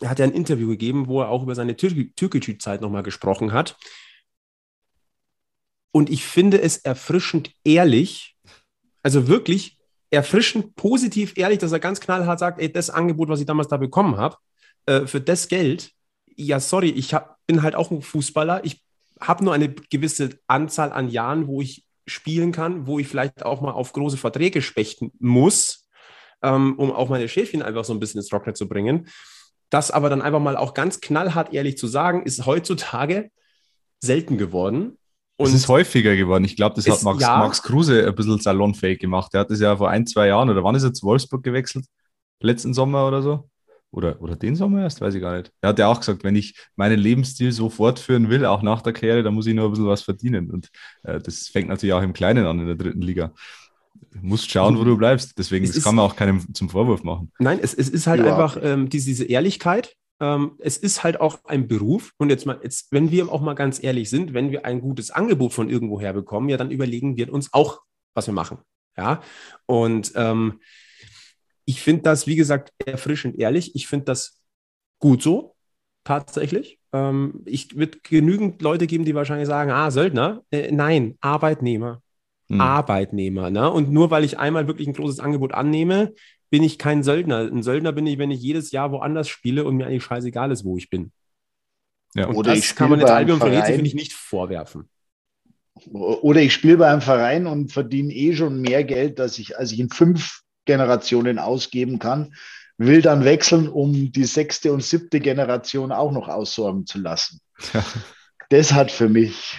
er 0.00 0.10
hat 0.10 0.18
ja 0.18 0.26
ein 0.26 0.32
Interview 0.32 0.68
gegeben, 0.68 1.08
wo 1.08 1.22
er 1.22 1.30
auch 1.30 1.42
über 1.42 1.54
seine 1.54 1.76
Tür 1.76 1.90
Türkei-Zeit 2.14 2.82
nochmal 2.82 3.02
gesprochen 3.02 3.52
hat. 3.52 3.76
Und 5.90 6.10
ich 6.10 6.24
finde 6.24 6.60
es 6.60 6.76
erfrischend 6.76 7.52
ehrlich, 7.64 8.36
also 9.02 9.28
wirklich 9.28 9.78
erfrischend 10.10 10.76
positiv 10.76 11.38
ehrlich, 11.38 11.58
dass 11.58 11.72
er 11.72 11.80
ganz 11.80 12.00
knallhart 12.00 12.38
sagt, 12.38 12.60
ey, 12.60 12.70
das 12.70 12.90
Angebot, 12.90 13.30
was 13.30 13.40
ich 13.40 13.46
damals 13.46 13.68
da 13.68 13.78
bekommen 13.78 14.18
habe, 14.18 14.36
äh, 14.84 15.06
für 15.06 15.22
das 15.22 15.48
Geld, 15.48 15.92
ja, 16.36 16.60
sorry, 16.60 16.90
ich 16.90 17.14
hab, 17.14 17.38
bin 17.46 17.62
halt 17.62 17.74
auch 17.74 17.90
ein 17.90 18.02
Fußballer, 18.02 18.64
ich 18.64 18.82
habe 19.18 19.44
nur 19.44 19.54
eine 19.54 19.72
gewisse 19.72 20.38
Anzahl 20.46 20.92
an 20.92 21.08
Jahren, 21.08 21.46
wo 21.46 21.62
ich 21.62 21.86
spielen 22.06 22.52
kann, 22.52 22.86
wo 22.86 22.98
ich 22.98 23.08
vielleicht 23.08 23.44
auch 23.44 23.62
mal 23.62 23.72
auf 23.72 23.94
große 23.94 24.18
Verträge 24.18 24.60
spechten 24.60 25.12
muss 25.18 25.85
ähm, 26.42 26.74
um 26.78 26.92
auch 26.92 27.08
meine 27.08 27.28
Schäfchen 27.28 27.62
einfach 27.62 27.84
so 27.84 27.92
ein 27.92 28.00
bisschen 28.00 28.20
ins 28.20 28.28
Trockene 28.28 28.54
zu 28.54 28.68
bringen. 28.68 29.08
das 29.70 29.90
aber 29.90 30.08
dann 30.10 30.22
einfach 30.22 30.40
mal 30.40 30.56
auch 30.56 30.74
ganz 30.74 31.00
knallhart 31.00 31.52
ehrlich 31.52 31.76
zu 31.76 31.86
sagen, 31.86 32.22
ist 32.22 32.46
heutzutage 32.46 33.30
selten 34.00 34.38
geworden. 34.38 34.98
Und 35.38 35.48
es 35.48 35.54
ist 35.54 35.68
häufiger 35.68 36.16
geworden. 36.16 36.44
Ich 36.44 36.56
glaube, 36.56 36.76
das 36.76 36.88
hat 36.88 37.02
Max, 37.02 37.20
ja, 37.20 37.38
Max 37.38 37.62
Kruse 37.62 38.06
ein 38.06 38.14
bisschen 38.14 38.40
salonfähig 38.40 38.98
gemacht. 38.98 39.34
Der 39.34 39.40
hat 39.40 39.50
das 39.50 39.60
ja 39.60 39.76
vor 39.76 39.90
ein, 39.90 40.06
zwei 40.06 40.28
Jahren 40.28 40.48
oder 40.48 40.64
wann 40.64 40.74
ist 40.74 40.84
er 40.84 40.94
zu 40.94 41.06
Wolfsburg 41.06 41.42
gewechselt? 41.42 41.84
Letzten 42.40 42.72
Sommer 42.72 43.06
oder 43.06 43.22
so? 43.22 43.50
Oder, 43.90 44.20
oder 44.20 44.36
den 44.36 44.56
Sommer 44.56 44.82
erst, 44.82 45.00
weiß 45.00 45.14
ich 45.14 45.20
gar 45.20 45.36
nicht. 45.36 45.52
Er 45.60 45.70
hat 45.70 45.78
ja 45.78 45.88
auch 45.88 45.98
gesagt, 45.98 46.24
wenn 46.24 46.36
ich 46.36 46.54
meinen 46.74 46.98
Lebensstil 46.98 47.52
so 47.52 47.70
fortführen 47.70 48.28
will, 48.28 48.44
auch 48.44 48.62
nach 48.62 48.82
der 48.82 48.92
Karriere, 48.92 49.22
dann 49.22 49.34
muss 49.34 49.46
ich 49.46 49.54
nur 49.54 49.66
ein 49.66 49.70
bisschen 49.70 49.86
was 49.86 50.02
verdienen. 50.02 50.50
Und 50.50 50.70
äh, 51.02 51.20
das 51.20 51.48
fängt 51.48 51.68
natürlich 51.68 51.92
auch 51.92 52.02
im 52.02 52.12
Kleinen 52.12 52.46
an 52.46 52.60
in 52.60 52.66
der 52.66 52.76
dritten 52.76 53.00
Liga. 53.00 53.32
Du 54.12 54.18
musst 54.22 54.50
schauen, 54.50 54.78
wo 54.78 54.84
du 54.84 54.96
bleibst. 54.96 55.38
Deswegen, 55.38 55.64
es 55.64 55.72
das 55.72 55.84
kann 55.84 55.94
man 55.94 56.04
auch 56.04 56.16
keinem 56.16 56.54
zum 56.54 56.68
Vorwurf 56.68 57.02
machen. 57.02 57.30
Nein, 57.38 57.58
es, 57.60 57.74
es 57.74 57.88
ist 57.88 58.06
halt 58.06 58.24
ja. 58.24 58.32
einfach 58.32 58.58
ähm, 58.62 58.88
diese, 58.88 59.06
diese 59.06 59.24
Ehrlichkeit. 59.24 59.94
Ähm, 60.20 60.52
es 60.58 60.76
ist 60.76 61.04
halt 61.04 61.20
auch 61.20 61.44
ein 61.44 61.68
Beruf. 61.68 62.12
Und 62.18 62.30
jetzt 62.30 62.46
mal, 62.46 62.58
jetzt, 62.62 62.90
wenn 62.92 63.10
wir 63.10 63.30
auch 63.30 63.40
mal 63.40 63.54
ganz 63.54 63.82
ehrlich 63.82 64.08
sind, 64.10 64.34
wenn 64.34 64.50
wir 64.50 64.64
ein 64.64 64.80
gutes 64.80 65.10
Angebot 65.10 65.52
von 65.52 65.68
irgendwoher 65.68 66.12
bekommen, 66.12 66.48
ja, 66.48 66.56
dann 66.56 66.70
überlegen 66.70 67.16
wir 67.16 67.32
uns 67.32 67.52
auch, 67.52 67.82
was 68.14 68.26
wir 68.26 68.34
machen. 68.34 68.58
Ja. 68.96 69.22
Und 69.66 70.12
ähm, 70.16 70.60
ich 71.66 71.82
finde 71.82 72.02
das, 72.02 72.26
wie 72.26 72.36
gesagt, 72.36 72.72
erfrischend 72.84 73.38
ehrlich. 73.38 73.74
Ich 73.74 73.86
finde 73.86 74.06
das 74.06 74.40
gut 74.98 75.22
so, 75.22 75.54
tatsächlich. 76.04 76.78
Ähm, 76.92 77.42
ich 77.44 77.76
wird 77.76 78.04
genügend 78.04 78.62
Leute 78.62 78.86
geben, 78.86 79.04
die 79.04 79.14
wahrscheinlich 79.14 79.48
sagen, 79.48 79.70
ah, 79.70 79.90
Söldner. 79.90 80.42
Äh, 80.50 80.72
nein, 80.72 81.16
Arbeitnehmer. 81.20 82.00
Hm. 82.48 82.60
Arbeitnehmer. 82.60 83.50
Ne? 83.50 83.70
Und 83.70 83.90
nur 83.90 84.10
weil 84.10 84.24
ich 84.24 84.38
einmal 84.38 84.66
wirklich 84.66 84.86
ein 84.86 84.94
großes 84.94 85.20
Angebot 85.20 85.52
annehme, 85.52 86.14
bin 86.50 86.62
ich 86.62 86.78
kein 86.78 87.02
Söldner. 87.02 87.38
Ein 87.38 87.62
Söldner 87.62 87.92
bin 87.92 88.06
ich, 88.06 88.18
wenn 88.18 88.30
ich 88.30 88.40
jedes 88.40 88.70
Jahr 88.70 88.92
woanders 88.92 89.28
spiele 89.28 89.64
und 89.64 89.76
mir 89.76 89.86
eigentlich 89.86 90.04
scheißegal 90.04 90.52
ist, 90.52 90.64
wo 90.64 90.76
ich 90.76 90.88
bin. 90.88 91.12
Ja. 92.14 92.26
Und 92.26 92.36
Oder 92.36 92.54
das 92.54 92.74
kann 92.74 92.90
man 92.90 93.00
jetzt 93.00 93.10
Albion 93.10 93.40
Venezia, 93.40 93.74
finde 93.74 93.86
ich, 93.86 93.94
nicht 93.94 94.12
vorwerfen. 94.12 94.88
Oder 95.92 96.40
ich 96.40 96.54
spiele 96.54 96.78
bei 96.78 96.90
einem 96.90 97.02
Verein 97.02 97.46
und 97.46 97.72
verdiene 97.72 98.12
eh 98.12 98.34
schon 98.34 98.62
mehr 98.62 98.84
Geld, 98.84 99.20
als 99.20 99.38
ich, 99.38 99.58
als 99.58 99.72
ich 99.72 99.80
in 99.80 99.90
fünf 99.90 100.40
Generationen 100.64 101.38
ausgeben 101.38 101.98
kann, 101.98 102.34
will 102.78 103.02
dann 103.02 103.24
wechseln, 103.24 103.68
um 103.68 104.12
die 104.12 104.24
sechste 104.24 104.72
und 104.72 104.82
siebte 104.82 105.20
Generation 105.20 105.92
auch 105.92 106.12
noch 106.12 106.28
aussorgen 106.28 106.86
zu 106.86 106.98
lassen. 106.98 107.40
Ja. 107.72 107.84
Das 108.48 108.72
hat 108.72 108.92
für 108.92 109.08
mich 109.08 109.58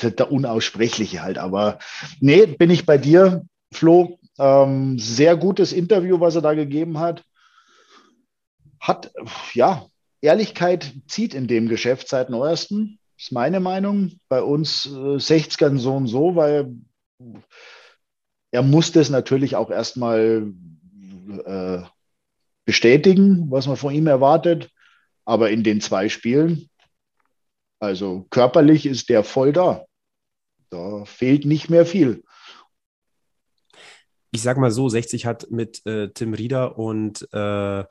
der 0.00 0.32
Unaussprechliche 0.32 1.22
halt. 1.22 1.38
Aber 1.38 1.78
nee, 2.20 2.46
bin 2.46 2.70
ich 2.70 2.86
bei 2.86 2.98
dir, 2.98 3.44
Flo. 3.72 4.18
Ähm, 4.38 4.98
sehr 4.98 5.36
gutes 5.36 5.72
Interview, 5.72 6.20
was 6.20 6.34
er 6.34 6.42
da 6.42 6.54
gegeben 6.54 6.98
hat. 6.98 7.22
Hat, 8.80 9.12
ja, 9.54 9.86
Ehrlichkeit 10.22 10.92
zieht 11.06 11.34
in 11.34 11.46
dem 11.46 11.68
Geschäft 11.68 12.08
seit 12.08 12.30
neuestem, 12.30 12.98
ist 13.18 13.32
meine 13.32 13.60
Meinung. 13.60 14.18
Bei 14.28 14.42
uns 14.42 14.86
äh, 14.86 14.90
60ern 14.90 15.78
so 15.78 15.94
und 15.94 16.06
so, 16.06 16.36
weil 16.36 16.74
er 18.50 18.62
muss 18.62 18.92
das 18.92 19.10
natürlich 19.10 19.56
auch 19.56 19.70
erstmal 19.70 20.52
äh, 21.44 21.82
bestätigen, 22.64 23.50
was 23.50 23.66
man 23.66 23.76
von 23.76 23.94
ihm 23.94 24.06
erwartet. 24.06 24.70
Aber 25.24 25.50
in 25.50 25.62
den 25.62 25.80
zwei 25.80 26.08
Spielen, 26.08 26.68
also 27.82 28.26
körperlich 28.30 28.86
ist 28.86 29.08
der 29.08 29.24
voll 29.24 29.52
da. 29.52 29.84
Da 30.70 31.04
fehlt 31.04 31.44
nicht 31.44 31.68
mehr 31.68 31.84
viel. 31.84 32.22
Ich 34.30 34.40
sag 34.40 34.56
mal 34.56 34.70
so, 34.70 34.88
60 34.88 35.26
hat 35.26 35.50
mit 35.50 35.84
äh, 35.84 36.08
Tim 36.10 36.32
Rieder 36.32 36.78
und 36.78 37.28
äh, 37.32 37.84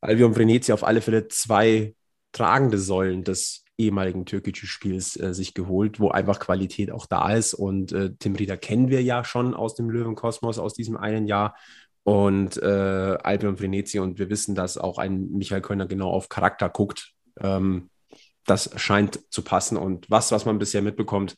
Albion 0.00 0.34
Venezia 0.34 0.74
auf 0.74 0.82
alle 0.82 1.02
Fälle 1.02 1.28
zwei 1.28 1.94
tragende 2.32 2.78
Säulen 2.78 3.22
des 3.22 3.64
ehemaligen 3.76 4.24
türkischen 4.24 4.66
Spiels 4.66 5.20
äh, 5.20 5.34
sich 5.34 5.52
geholt, 5.52 6.00
wo 6.00 6.08
einfach 6.08 6.40
Qualität 6.40 6.90
auch 6.90 7.04
da 7.04 7.34
ist. 7.34 7.52
Und 7.52 7.92
äh, 7.92 8.14
Tim 8.18 8.34
Rieder 8.34 8.56
kennen 8.56 8.88
wir 8.88 9.02
ja 9.02 9.24
schon 9.24 9.52
aus 9.52 9.74
dem 9.74 9.90
Löwenkosmos, 9.90 10.58
aus 10.58 10.72
diesem 10.72 10.96
einen 10.96 11.26
Jahr. 11.26 11.54
Und 12.02 12.56
äh, 12.62 13.18
Albion 13.22 13.60
Venezia 13.60 14.00
und 14.00 14.18
wir 14.18 14.30
wissen, 14.30 14.54
dass 14.54 14.78
auch 14.78 14.96
ein 14.96 15.32
Michael 15.32 15.60
Kölner 15.60 15.86
genau 15.86 16.10
auf 16.10 16.30
Charakter 16.30 16.70
guckt. 16.70 17.12
Ähm, 17.40 17.90
das 18.46 18.70
scheint 18.76 19.20
zu 19.30 19.42
passen. 19.42 19.76
Und 19.76 20.10
was, 20.10 20.32
was 20.32 20.44
man 20.44 20.58
bisher 20.58 20.82
mitbekommt, 20.82 21.36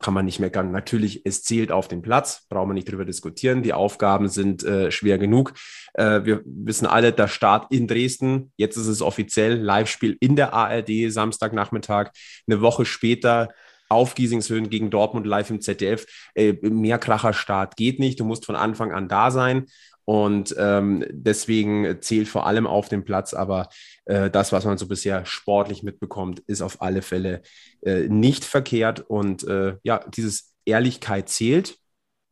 kann 0.00 0.14
man 0.14 0.24
nicht 0.24 0.38
meckern. 0.38 0.70
Natürlich, 0.70 1.22
es 1.24 1.42
zählt 1.42 1.72
auf 1.72 1.88
den 1.88 2.02
Platz, 2.02 2.46
brauchen 2.48 2.70
wir 2.70 2.74
nicht 2.74 2.90
drüber 2.90 3.04
diskutieren. 3.04 3.62
Die 3.62 3.72
Aufgaben 3.72 4.28
sind 4.28 4.62
äh, 4.62 4.92
schwer 4.92 5.18
genug. 5.18 5.54
Äh, 5.94 6.24
wir 6.24 6.42
wissen 6.44 6.86
alle, 6.86 7.12
der 7.12 7.26
Start 7.26 7.72
in 7.72 7.88
Dresden, 7.88 8.52
jetzt 8.56 8.76
ist 8.76 8.86
es 8.86 9.02
offiziell, 9.02 9.56
Live-Spiel 9.56 10.16
in 10.20 10.36
der 10.36 10.52
ARD, 10.52 11.10
Samstagnachmittag, 11.10 12.10
eine 12.46 12.60
Woche 12.60 12.84
später 12.84 13.48
auf 13.88 14.14
Giesingshöhen 14.14 14.70
gegen 14.70 14.90
Dortmund 14.90 15.26
live 15.26 15.50
im 15.50 15.60
ZDF. 15.60 16.06
Äh, 16.34 16.52
mehr 16.62 16.98
Kracher 16.98 17.32
Start 17.32 17.76
geht 17.76 17.98
nicht. 17.98 18.20
Du 18.20 18.24
musst 18.24 18.46
von 18.46 18.54
Anfang 18.54 18.92
an 18.92 19.08
da 19.08 19.30
sein. 19.30 19.66
Und 20.08 20.56
ähm, 20.58 21.04
deswegen 21.10 22.00
zählt 22.00 22.28
vor 22.28 22.46
allem 22.46 22.66
auf 22.66 22.88
dem 22.88 23.04
Platz, 23.04 23.34
aber 23.34 23.68
äh, 24.06 24.30
das, 24.30 24.52
was 24.52 24.64
man 24.64 24.78
so 24.78 24.88
bisher 24.88 25.26
sportlich 25.26 25.82
mitbekommt, 25.82 26.40
ist 26.46 26.62
auf 26.62 26.80
alle 26.80 27.02
Fälle 27.02 27.42
äh, 27.82 28.08
nicht 28.08 28.46
verkehrt. 28.46 29.00
Und 29.00 29.46
äh, 29.46 29.76
ja, 29.82 30.00
dieses 30.08 30.54
Ehrlichkeit 30.64 31.28
zählt. 31.28 31.76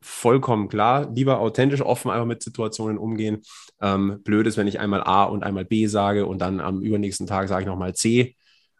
Vollkommen 0.01 0.69
klar. 0.69 1.11
Lieber 1.13 1.39
authentisch, 1.39 1.83
offen 1.83 2.09
einfach 2.09 2.25
mit 2.25 2.41
Situationen 2.41 2.97
umgehen. 2.97 3.43
Ähm, 3.79 4.23
blöd 4.23 4.47
ist, 4.47 4.57
wenn 4.57 4.65
ich 4.65 4.79
einmal 4.79 5.03
A 5.03 5.25
und 5.25 5.43
einmal 5.43 5.65
B 5.65 5.85
sage 5.85 6.25
und 6.25 6.39
dann 6.39 6.59
am 6.59 6.81
übernächsten 6.81 7.27
Tag 7.27 7.47
sage 7.47 7.61
ich 7.61 7.67
nochmal 7.67 7.93
C. 7.93 8.35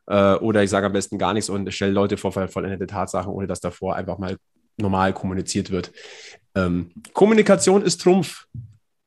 Äh, 0.08 0.34
oder 0.38 0.64
ich 0.64 0.72
sage 0.72 0.88
am 0.88 0.94
besten 0.94 1.20
gar 1.20 1.34
nichts 1.34 1.52
und 1.52 1.72
stelle 1.72 1.92
Leute 1.92 2.18
vor 2.18 2.32
vollendete 2.32 2.88
Tatsachen, 2.88 3.32
ohne 3.32 3.46
dass 3.46 3.60
davor 3.60 3.96
einfach 3.96 4.18
mal 4.18 4.38
normal 4.78 5.14
kommuniziert 5.14 5.70
wird. 5.70 5.92
Ähm, 6.56 6.94
Kommunikation 7.14 7.84
ist 7.84 8.02
Trumpf 8.02 8.48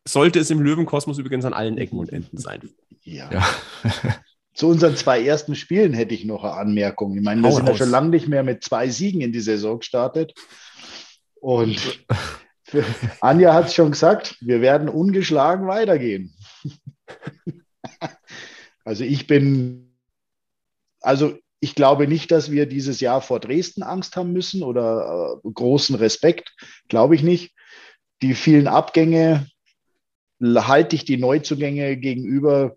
sollte 0.07 0.39
es 0.39 0.51
im 0.51 0.61
Löwenkosmos 0.61 1.19
übrigens 1.19 1.45
an 1.45 1.53
allen 1.53 1.79
Ecken 1.79 1.99
und 1.99 2.13
Enden 2.13 2.39
sein. 2.39 2.69
Ja. 3.03 3.31
ja. 3.31 3.47
Zu 4.55 4.69
unseren 4.69 4.97
zwei 4.97 5.25
ersten 5.25 5.55
Spielen 5.55 5.95
hätte 5.95 6.15
ich 6.15 6.25
noch 6.25 6.45
eine 6.45 6.55
Anmerkung. 6.55 7.17
Ich 7.17 7.23
meine, 7.23 7.43
wir 7.43 7.51
Hau 7.51 7.57
sind 7.57 7.69
ja 7.69 7.77
schon 7.77 7.91
lange 7.91 8.11
nicht 8.11 8.29
mehr 8.29 8.43
mit 8.43 8.65
zwei 8.65 8.89
Siegen 8.89 9.21
in 9.21 9.33
die 9.33 9.41
Saison 9.41 9.79
gestartet. 9.79 10.35
Und 11.41 12.05
Anja 13.21 13.55
hat 13.55 13.67
es 13.67 13.75
schon 13.75 13.93
gesagt, 13.93 14.37
wir 14.41 14.61
werden 14.61 14.89
ungeschlagen 14.89 15.67
weitergehen. 15.67 16.35
also 18.85 19.05
ich 19.05 19.27
bin, 19.27 19.97
also 21.01 21.39
ich 21.61 21.75
glaube 21.75 22.09
nicht, 22.09 22.31
dass 22.31 22.51
wir 22.51 22.67
dieses 22.67 23.01
Jahr 23.01 23.23
vor 23.23 23.39
Dresden 23.39 23.83
Angst 23.83 24.17
haben 24.17 24.33
müssen 24.33 24.63
oder 24.63 25.41
äh, 25.45 25.51
großen 25.53 25.95
Respekt, 25.95 26.55
glaube 26.89 27.15
ich 27.15 27.23
nicht. 27.23 27.55
Die 28.23 28.35
vielen 28.35 28.67
Abgänge, 28.67 29.47
halte 30.41 30.97
ich 30.97 31.05
die 31.05 31.19
Neuzugänge 31.19 31.97
gegenüber. 31.97 32.77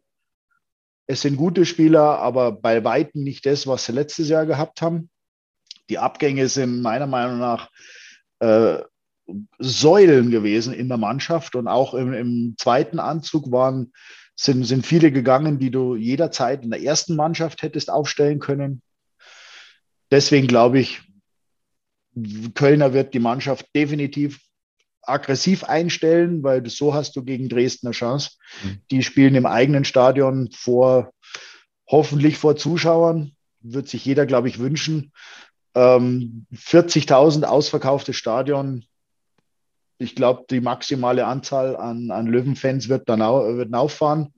Es 1.08 1.22
sind 1.22 1.38
gute 1.38 1.66
Spieler, 1.66 2.20
aber 2.20 2.52
bei 2.52 2.84
Weitem 2.84 3.24
nicht 3.24 3.46
das, 3.46 3.68
was 3.68 3.86
sie 3.86 3.92
letztes 3.94 4.30
Jahr 4.30 4.46
gehabt 4.46 4.82
haben. 4.82 5.10
Die 5.90 5.98
Abgänge 5.98 6.48
sind 6.48 6.82
meiner 6.82 7.08
Meinung 7.08 7.40
nach 7.40 7.70
äh, 8.40 8.80
Säulen 9.60 10.32
gewesen 10.32 10.74
in 10.74 10.90
der 10.90 10.98
Mannschaft 10.98 11.56
und 11.56 11.68
auch 11.68 11.94
im, 11.94 12.14
im 12.14 12.56
zweiten 12.58 13.00
Anzug 13.00 13.52
waren, 13.52 13.94
sind, 14.36 14.66
sind 14.66 14.86
viele 14.86 15.12
gegangen, 15.12 15.60
die 15.60 15.72
du 15.72 15.96
jederzeit 15.96 16.64
in 16.64 16.72
der 16.72 16.82
ersten 16.82 17.16
Mannschaft 17.16 17.62
hättest 17.62 17.90
aufstellen 17.90 18.40
können. 18.40 18.82
Deswegen 20.12 20.48
glaube 20.48 20.80
ich, 20.80 21.02
Kölner 22.54 22.94
wird 22.94 23.14
die 23.14 23.20
Mannschaft 23.20 23.68
definitiv 23.76 24.40
aggressiv 25.04 25.64
einstellen, 25.64 26.44
weil 26.44 26.68
so 26.70 26.94
hast 26.94 27.16
du 27.16 27.24
gegen 27.24 27.50
Dresden 27.50 27.88
eine 27.88 27.94
Chance. 27.94 28.32
Mhm. 28.64 28.80
Die 28.92 29.04
spielen 29.04 29.36
im 29.36 29.46
eigenen 29.46 29.86
Stadion 29.86 30.50
vor, 30.52 31.12
hoffentlich 31.88 32.38
vor 32.38 32.56
Zuschauern, 32.56 33.36
wird 33.62 33.88
sich 33.88 34.06
jeder, 34.06 34.26
glaube 34.26 34.50
ich, 34.50 34.60
wünschen. 34.60 35.12
Ähm, 35.76 36.46
40.000 36.54 37.44
ausverkauftes 37.44 38.16
Stadion. 38.16 38.86
Ich 39.98 40.16
glaube, 40.16 40.46
die 40.50 40.62
maximale 40.62 41.26
Anzahl 41.26 41.76
an, 41.76 42.12
an 42.12 42.28
Löwenfans 42.28 42.90
wird 42.90 43.08
dann 43.10 43.22
au, 43.22 43.56
wird 43.56 43.74
auffahren. 43.74 44.34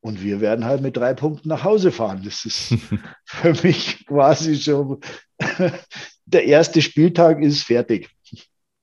Und 0.00 0.22
wir 0.22 0.40
werden 0.40 0.64
halt 0.64 0.82
mit 0.82 0.96
drei 0.96 1.14
Punkten 1.14 1.48
nach 1.48 1.64
Hause 1.64 1.90
fahren. 1.90 2.22
Das 2.24 2.44
ist 2.44 2.74
für 3.24 3.54
mich 3.62 4.06
quasi 4.06 4.56
schon 4.56 5.00
der 6.26 6.44
erste 6.44 6.80
Spieltag 6.82 7.42
ist 7.42 7.62
fertig. 7.62 8.15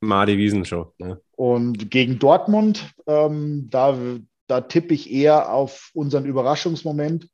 Madi 0.03 0.37
Wiesenshow. 0.37 0.93
Ne? 0.97 1.19
Und 1.31 1.89
gegen 1.89 2.19
Dortmund, 2.19 2.93
ähm, 3.07 3.67
da, 3.69 3.97
da 4.47 4.61
tippe 4.61 4.93
ich 4.93 5.11
eher 5.11 5.51
auf 5.51 5.91
unseren 5.93 6.25
Überraschungsmoment. 6.25 7.29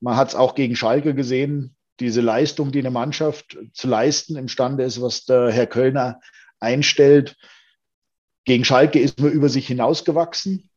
Man 0.00 0.16
hat 0.16 0.28
es 0.28 0.34
auch 0.34 0.54
gegen 0.54 0.76
Schalke 0.76 1.14
gesehen, 1.14 1.76
diese 2.00 2.22
Leistung, 2.22 2.72
die 2.72 2.78
eine 2.78 2.90
Mannschaft 2.90 3.58
zu 3.74 3.86
leisten 3.86 4.36
imstande 4.36 4.84
ist, 4.84 5.02
was 5.02 5.26
der 5.26 5.50
Herr 5.50 5.66
Kölner 5.66 6.20
einstellt. 6.58 7.36
Gegen 8.44 8.64
Schalke 8.64 8.98
ist 8.98 9.20
man 9.20 9.32
über 9.32 9.48
sich 9.48 9.66
hinausgewachsen. 9.66 10.70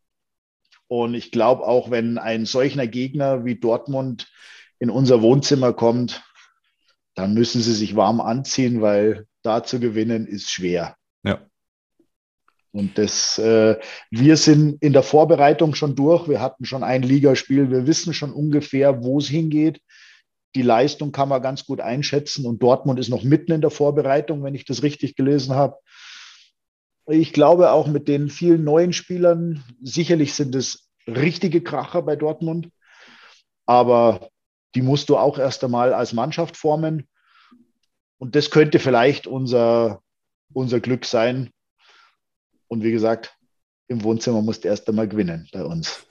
Und 0.86 1.14
ich 1.14 1.30
glaube 1.30 1.66
auch, 1.66 1.90
wenn 1.90 2.18
ein 2.18 2.44
solcher 2.44 2.86
Gegner 2.86 3.44
wie 3.44 3.58
Dortmund 3.58 4.30
in 4.78 4.90
unser 4.90 5.22
Wohnzimmer 5.22 5.72
kommt, 5.72 6.22
dann 7.14 7.32
müssen 7.32 7.62
sie 7.62 7.72
sich 7.72 7.96
warm 7.96 8.20
anziehen, 8.20 8.82
weil 8.82 9.26
da 9.42 9.64
zu 9.64 9.80
gewinnen 9.80 10.26
ist 10.26 10.50
schwer. 10.50 10.96
Ja. 11.24 11.40
Und 12.72 12.98
das, 12.98 13.38
äh, 13.38 13.78
wir 14.10 14.36
sind 14.36 14.82
in 14.82 14.92
der 14.92 15.04
Vorbereitung 15.04 15.74
schon 15.74 15.94
durch. 15.94 16.28
Wir 16.28 16.40
hatten 16.40 16.64
schon 16.64 16.82
ein 16.82 17.02
Ligaspiel. 17.02 17.70
Wir 17.70 17.86
wissen 17.86 18.12
schon 18.12 18.32
ungefähr, 18.32 19.02
wo 19.02 19.18
es 19.18 19.28
hingeht. 19.28 19.80
Die 20.56 20.62
Leistung 20.62 21.12
kann 21.12 21.28
man 21.28 21.42
ganz 21.42 21.66
gut 21.66 21.80
einschätzen. 21.80 22.46
Und 22.46 22.62
Dortmund 22.62 22.98
ist 22.98 23.08
noch 23.08 23.22
mitten 23.22 23.52
in 23.52 23.60
der 23.60 23.70
Vorbereitung, 23.70 24.42
wenn 24.42 24.54
ich 24.54 24.64
das 24.64 24.82
richtig 24.82 25.14
gelesen 25.14 25.54
habe. 25.54 25.76
Ich 27.06 27.32
glaube 27.32 27.70
auch 27.70 27.86
mit 27.86 28.08
den 28.08 28.28
vielen 28.28 28.64
neuen 28.64 28.92
Spielern, 28.92 29.62
sicherlich 29.82 30.34
sind 30.34 30.54
es 30.54 30.88
richtige 31.06 31.62
Kracher 31.62 32.02
bei 32.02 32.16
Dortmund. 32.16 32.70
Aber 33.66 34.30
die 34.74 34.82
musst 34.82 35.08
du 35.10 35.16
auch 35.16 35.38
erst 35.38 35.62
einmal 35.62 35.94
als 35.94 36.12
Mannschaft 36.12 36.56
formen. 36.56 37.06
Und 38.18 38.34
das 38.34 38.50
könnte 38.50 38.78
vielleicht 38.78 39.26
unser, 39.26 40.00
unser 40.54 40.80
Glück 40.80 41.04
sein, 41.04 41.50
und 42.68 42.82
wie 42.82 42.92
gesagt, 42.92 43.36
im 43.88 44.02
Wohnzimmer 44.02 44.42
musst 44.42 44.64
du 44.64 44.68
erst 44.68 44.88
einmal 44.88 45.08
gewinnen 45.08 45.48
bei 45.52 45.62
uns. 45.62 46.06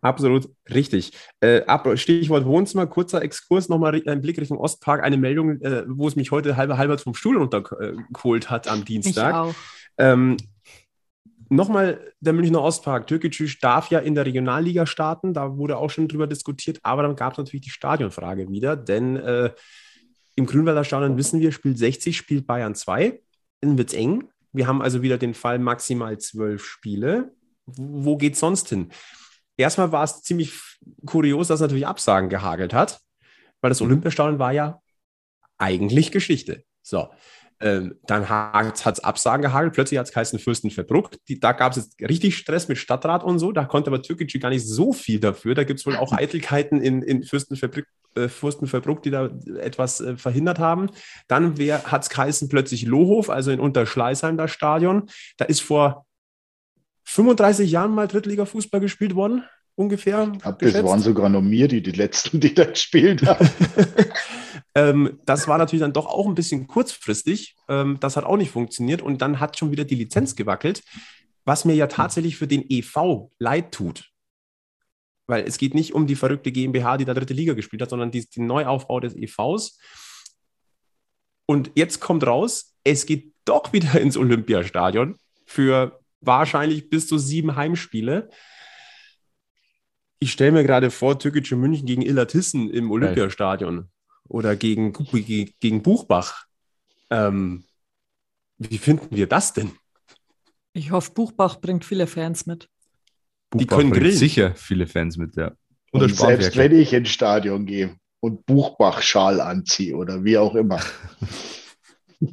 Absolut 0.00 0.48
richtig. 0.72 1.12
Äh, 1.40 1.62
Stichwort 1.96 2.44
Wohnzimmer, 2.44 2.86
kurzer 2.86 3.22
Exkurs, 3.22 3.68
nochmal 3.68 4.00
ein 4.06 4.20
Blick 4.20 4.38
Richtung 4.38 4.58
Ostpark. 4.58 5.02
Eine 5.02 5.16
Meldung, 5.16 5.60
äh, 5.62 5.84
wo 5.88 6.06
es 6.06 6.14
mich 6.14 6.30
heute 6.30 6.56
halb, 6.56 6.70
halb 6.76 7.00
vom 7.00 7.14
Stuhl 7.14 7.38
runtergeholt 7.38 8.48
hat 8.48 8.68
am 8.68 8.84
Dienstag. 8.84 9.30
Ich 9.30 9.34
auch. 9.34 9.54
Ähm, 9.98 10.36
Nochmal 11.48 12.12
der 12.18 12.32
Münchner 12.32 12.60
Ostpark. 12.60 13.06
Türkgücü 13.06 13.48
darf 13.60 13.90
ja 13.90 14.00
in 14.00 14.16
der 14.16 14.26
Regionalliga 14.26 14.84
starten. 14.84 15.32
Da 15.32 15.56
wurde 15.56 15.76
auch 15.76 15.90
schon 15.90 16.08
drüber 16.08 16.26
diskutiert. 16.26 16.80
Aber 16.82 17.02
dann 17.02 17.14
gab 17.14 17.32
es 17.32 17.38
natürlich 17.38 17.60
die 17.62 17.70
Stadionfrage 17.70 18.48
wieder. 18.50 18.76
Denn 18.76 19.16
äh, 19.16 19.50
im 20.36 20.46
Grünwalder 20.46 20.84
Stadion 20.84 21.16
wissen 21.16 21.40
wir, 21.40 21.50
spielt 21.50 21.78
60, 21.78 22.16
spielt 22.16 22.46
Bayern 22.46 22.74
2. 22.74 23.20
Dann 23.62 23.78
wird 23.78 23.88
es 23.88 23.94
eng. 23.94 24.28
Wir 24.52 24.66
haben 24.66 24.82
also 24.82 25.02
wieder 25.02 25.18
den 25.18 25.34
Fall 25.34 25.58
maximal 25.58 26.18
zwölf 26.18 26.64
Spiele. 26.64 27.34
Wo 27.64 28.16
geht 28.16 28.34
es 28.34 28.40
sonst 28.40 28.68
hin? 28.68 28.90
Erstmal 29.56 29.92
war 29.92 30.04
es 30.04 30.22
ziemlich 30.22 30.52
kurios, 31.06 31.48
dass 31.48 31.60
natürlich 31.60 31.86
Absagen 31.86 32.28
gehagelt 32.28 32.74
hat, 32.74 33.00
weil 33.60 33.70
das 33.70 33.80
Olympiastadion 33.80 34.38
war 34.38 34.52
ja 34.52 34.80
eigentlich 35.58 36.12
Geschichte. 36.12 36.64
So. 36.82 37.08
Ähm, 37.58 37.94
dann 38.06 38.28
hat 38.28 38.84
es 38.84 39.00
Absagen 39.00 39.42
gehagelt, 39.42 39.72
plötzlich 39.72 39.98
hat 39.98 40.06
es 40.06 40.12
geheißen 40.12 40.38
Fürstenfeldbruck. 40.38 41.10
Die, 41.26 41.40
da 41.40 41.52
gab 41.52 41.74
es 41.74 41.90
richtig 42.00 42.36
Stress 42.36 42.68
mit 42.68 42.76
Stadtrat 42.76 43.24
und 43.24 43.38
so. 43.38 43.50
Da 43.50 43.64
konnte 43.64 43.88
aber 43.88 44.02
Türkgücü 44.02 44.38
gar 44.38 44.50
nicht 44.50 44.66
so 44.66 44.92
viel 44.92 45.20
dafür. 45.20 45.54
Da 45.54 45.64
gibt 45.64 45.80
es 45.80 45.86
wohl 45.86 45.96
auch 45.96 46.12
Eitelkeiten 46.16 46.82
in, 46.82 47.00
in 47.02 47.22
Fürstenfeldbruck, 47.22 47.86
äh, 48.14 48.28
Fürstenfeldbruck, 48.28 49.02
die 49.02 49.10
da 49.10 49.30
etwas 49.58 50.00
äh, 50.02 50.16
verhindert 50.16 50.58
haben. 50.58 50.90
Dann 51.28 51.54
hat 51.58 52.02
es 52.02 52.10
geheißen 52.10 52.50
plötzlich 52.50 52.84
Lohhof, 52.84 53.30
also 53.30 53.50
in 53.50 53.60
Unterschleißheim 53.60 54.36
das 54.36 54.50
Stadion. 54.50 55.08
Da 55.38 55.46
ist 55.46 55.60
vor 55.60 56.04
35 57.04 57.70
Jahren 57.70 57.92
mal 57.92 58.06
Drittliga-Fußball 58.06 58.80
gespielt 58.80 59.14
worden 59.14 59.44
ungefähr. 59.76 60.26
Glaube, 60.26 60.72
das 60.72 60.82
waren 60.82 61.00
sogar 61.00 61.28
noch 61.28 61.42
mir, 61.42 61.68
die 61.68 61.82
die 61.82 61.92
letzten, 61.92 62.40
die 62.40 62.54
da 62.54 62.64
gespielt 62.64 63.24
haben. 63.24 63.48
ähm, 64.76 65.18
das 65.24 65.48
war 65.48 65.56
natürlich 65.56 65.80
dann 65.80 65.94
doch 65.94 66.04
auch 66.04 66.26
ein 66.26 66.34
bisschen 66.34 66.66
kurzfristig. 66.66 67.56
Ähm, 67.66 67.96
das 67.98 68.16
hat 68.16 68.24
auch 68.24 68.36
nicht 68.36 68.50
funktioniert 68.50 69.00
und 69.00 69.22
dann 69.22 69.40
hat 69.40 69.58
schon 69.58 69.70
wieder 69.70 69.86
die 69.86 69.94
Lizenz 69.94 70.36
gewackelt, 70.36 70.82
was 71.46 71.64
mir 71.64 71.72
ja 71.72 71.86
tatsächlich 71.86 72.36
für 72.36 72.46
den 72.46 72.62
EV 72.68 73.30
leid 73.38 73.72
tut. 73.72 74.10
Weil 75.26 75.44
es 75.44 75.56
geht 75.56 75.74
nicht 75.74 75.94
um 75.94 76.06
die 76.06 76.14
verrückte 76.14 76.52
GmbH, 76.52 76.98
die 76.98 77.06
da 77.06 77.14
dritte 77.14 77.32
Liga 77.32 77.54
gespielt 77.54 77.80
hat, 77.80 77.88
sondern 77.88 78.10
die, 78.10 78.28
den 78.28 78.46
Neuaufbau 78.46 79.00
des 79.00 79.16
EVs. 79.16 79.78
Und 81.46 81.70
jetzt 81.74 82.00
kommt 82.00 82.26
raus, 82.26 82.76
es 82.84 83.06
geht 83.06 83.32
doch 83.46 83.72
wieder 83.72 83.98
ins 84.00 84.18
Olympiastadion 84.18 85.16
für 85.46 86.00
wahrscheinlich 86.20 86.90
bis 86.90 87.08
zu 87.08 87.16
sieben 87.16 87.56
Heimspiele 87.56 88.28
ich 90.18 90.32
stelle 90.32 90.52
mir 90.52 90.64
gerade 90.64 90.90
vor, 90.90 91.18
Türkische 91.18 91.56
München 91.56 91.86
gegen 91.86 92.00
Illertissen 92.00 92.70
im 92.70 92.90
Olympiastadion 92.90 93.90
oder 94.28 94.56
gegen, 94.56 94.92
gegen 95.60 95.82
Buchbach. 95.82 96.46
Ähm, 97.10 97.64
wie 98.58 98.78
finden 98.78 99.14
wir 99.14 99.26
das 99.26 99.52
denn? 99.52 99.72
Ich 100.72 100.90
hoffe, 100.90 101.12
Buchbach 101.12 101.60
bringt 101.60 101.84
viele 101.84 102.06
Fans 102.06 102.46
mit. 102.46 102.68
Buchbach 103.50 103.58
Die 103.58 103.66
können 103.66 103.90
bringt 103.90 104.14
sicher 104.14 104.54
viele 104.54 104.86
Fans 104.86 105.16
mit, 105.16 105.36
ja. 105.36 105.52
Und, 105.92 106.02
und 106.02 106.16
selbst 106.16 106.56
wenn 106.56 106.78
ich 106.78 106.92
ins 106.92 107.10
Stadion 107.10 107.64
gehe 107.64 107.96
und 108.20 108.44
Buchbach-Schal 108.46 109.40
anziehe 109.40 109.96
oder 109.96 110.24
wie 110.24 110.36
auch 110.36 110.54
immer. 110.54 110.80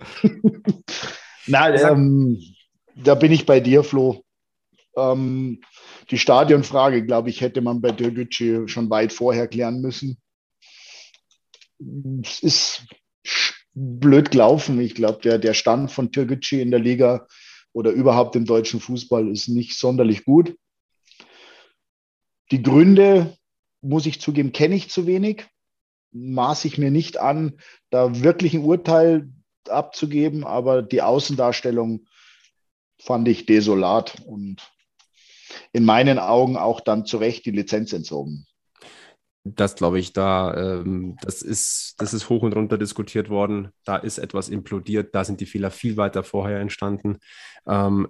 Nein, 1.47 1.79
ähm, 1.79 2.41
da 2.95 3.15
bin 3.15 3.31
ich 3.31 3.45
bei 3.45 3.59
dir, 3.59 3.83
Flo. 3.83 4.23
Ähm, 4.97 5.61
die 6.09 6.17
Stadionfrage, 6.17 7.05
glaube 7.05 7.29
ich, 7.29 7.41
hätte 7.41 7.61
man 7.61 7.81
bei 7.81 7.91
Dürgücü 7.91 8.67
schon 8.67 8.89
weit 8.89 9.13
vorher 9.13 9.47
klären 9.47 9.81
müssen. 9.81 10.17
Es 12.21 12.39
ist 12.39 12.85
blöd 13.73 14.31
gelaufen. 14.31 14.79
Ich 14.79 14.95
glaube, 14.95 15.21
der, 15.21 15.39
der 15.39 15.53
Stand 15.53 15.91
von 15.91 16.11
Türgücü 16.11 16.61
in 16.61 16.71
der 16.71 16.79
Liga 16.79 17.27
oder 17.73 17.91
überhaupt 17.91 18.35
im 18.35 18.45
deutschen 18.45 18.79
Fußball 18.79 19.29
ist 19.29 19.47
nicht 19.47 19.77
sonderlich 19.77 20.25
gut. 20.25 20.55
Die 22.51 22.61
Gründe, 22.61 23.35
muss 23.81 24.05
ich 24.05 24.21
zugeben, 24.21 24.51
kenne 24.51 24.75
ich 24.75 24.89
zu 24.89 25.07
wenig. 25.07 25.45
Maß 26.11 26.65
ich 26.65 26.77
mir 26.77 26.91
nicht 26.91 27.17
an, 27.17 27.59
da 27.89 28.21
wirklich 28.21 28.53
ein 28.53 28.63
Urteil 28.63 29.29
abzugeben, 29.67 30.43
aber 30.43 30.81
die 30.81 31.01
Außendarstellung 31.01 32.05
fand 32.99 33.27
ich 33.27 33.45
desolat 33.45 34.21
und 34.25 34.71
in 35.71 35.83
meinen 35.83 36.19
Augen 36.19 36.55
auch 36.55 36.81
dann 36.81 37.05
zu 37.05 37.17
Recht 37.17 37.45
die 37.45 37.51
Lizenz 37.51 37.93
entzogen. 37.93 38.45
Das 39.45 39.75
glaube 39.75 39.99
ich, 39.99 40.13
da, 40.13 40.55
ähm, 40.55 41.17
das, 41.21 41.41
ist, 41.41 41.95
das 41.97 42.13
ist 42.13 42.29
hoch 42.29 42.43
und 42.43 42.55
runter 42.55 42.77
diskutiert 42.77 43.29
worden. 43.29 43.69
Da 43.83 43.97
ist 43.97 44.17
etwas 44.17 44.49
implodiert. 44.49 45.13
Da 45.13 45.25
sind 45.25 45.41
die 45.41 45.45
Fehler 45.45 45.69
viel 45.69 45.97
weiter 45.97 46.23
vorher 46.23 46.59
entstanden. 46.59 47.17
Ähm, 47.67 48.07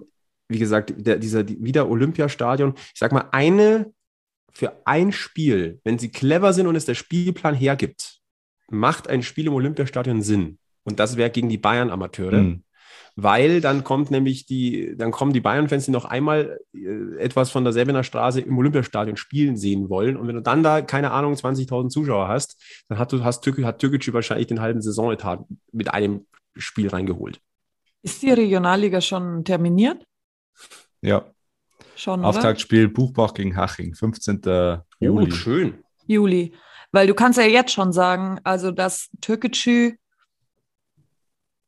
wie 0.47 0.59
gesagt, 0.59 0.93
der, 0.97 1.17
dieser 1.17 1.47
wieder 1.47 1.89
Olympiastadion, 1.89 2.73
ich 2.75 2.99
sage 2.99 3.15
mal, 3.15 3.29
eine 3.31 3.91
für 4.51 4.81
ein 4.85 5.11
Spiel, 5.11 5.79
wenn 5.83 5.97
sie 5.97 6.11
clever 6.11 6.53
sind 6.53 6.67
und 6.67 6.75
es 6.75 6.85
der 6.85 6.93
Spielplan 6.93 7.55
hergibt, 7.55 8.19
macht 8.69 9.07
ein 9.07 9.23
Spiel 9.23 9.47
im 9.47 9.53
Olympiastadion 9.53 10.21
Sinn. 10.21 10.59
Und 10.83 10.99
das 10.99 11.17
wäre 11.17 11.31
gegen 11.31 11.49
die 11.49 11.57
Bayern-Amateure. 11.57 12.41
Mhm 12.41 12.63
weil 13.15 13.61
dann 13.61 13.83
kommt 13.83 14.11
nämlich 14.11 14.45
die, 14.45 14.95
dann 14.97 15.11
kommen 15.11 15.33
die 15.33 15.41
Bayern-Fans, 15.41 15.85
die 15.85 15.91
noch 15.91 16.05
einmal 16.05 16.59
äh, 16.73 17.17
etwas 17.17 17.51
von 17.51 17.63
der 17.63 17.73
Säbener 17.73 18.03
Straße 18.03 18.41
im 18.41 18.57
Olympiastadion 18.57 19.17
spielen 19.17 19.57
sehen 19.57 19.89
wollen. 19.89 20.17
Und 20.17 20.27
wenn 20.27 20.35
du 20.35 20.41
dann 20.41 20.63
da, 20.63 20.81
keine 20.81 21.11
Ahnung, 21.11 21.33
20.000 21.33 21.89
Zuschauer 21.89 22.27
hast, 22.27 22.61
dann 22.89 22.97
hat, 22.97 23.11
du, 23.11 23.23
hast 23.23 23.41
Türk, 23.41 23.63
hat 23.63 23.79
Türkic 23.79 24.13
wahrscheinlich 24.13 24.47
den 24.47 24.61
halben 24.61 24.81
Saisonetat 24.81 25.45
mit 25.71 25.93
einem 25.93 26.25
Spiel 26.55 26.87
reingeholt. 26.89 27.39
Ist 28.01 28.21
die 28.21 28.31
Regionalliga 28.31 28.99
schon 28.99 29.43
terminiert? 29.45 30.05
Ja. 31.01 31.25
Schon, 31.95 32.25
Auftaktspiel 32.25 32.89
Buchbach 32.89 33.33
gegen 33.33 33.55
Haching, 33.55 33.93
15. 33.93 34.41
Juli. 34.99 35.27
Oh, 35.27 35.31
schön. 35.31 35.83
Juli. 36.07 36.53
Weil 36.91 37.07
du 37.07 37.13
kannst 37.13 37.39
ja 37.39 37.45
jetzt 37.45 37.71
schon 37.71 37.91
sagen, 37.91 38.39
also 38.43 38.71
dass 38.71 39.09
Türkgücü 39.21 39.97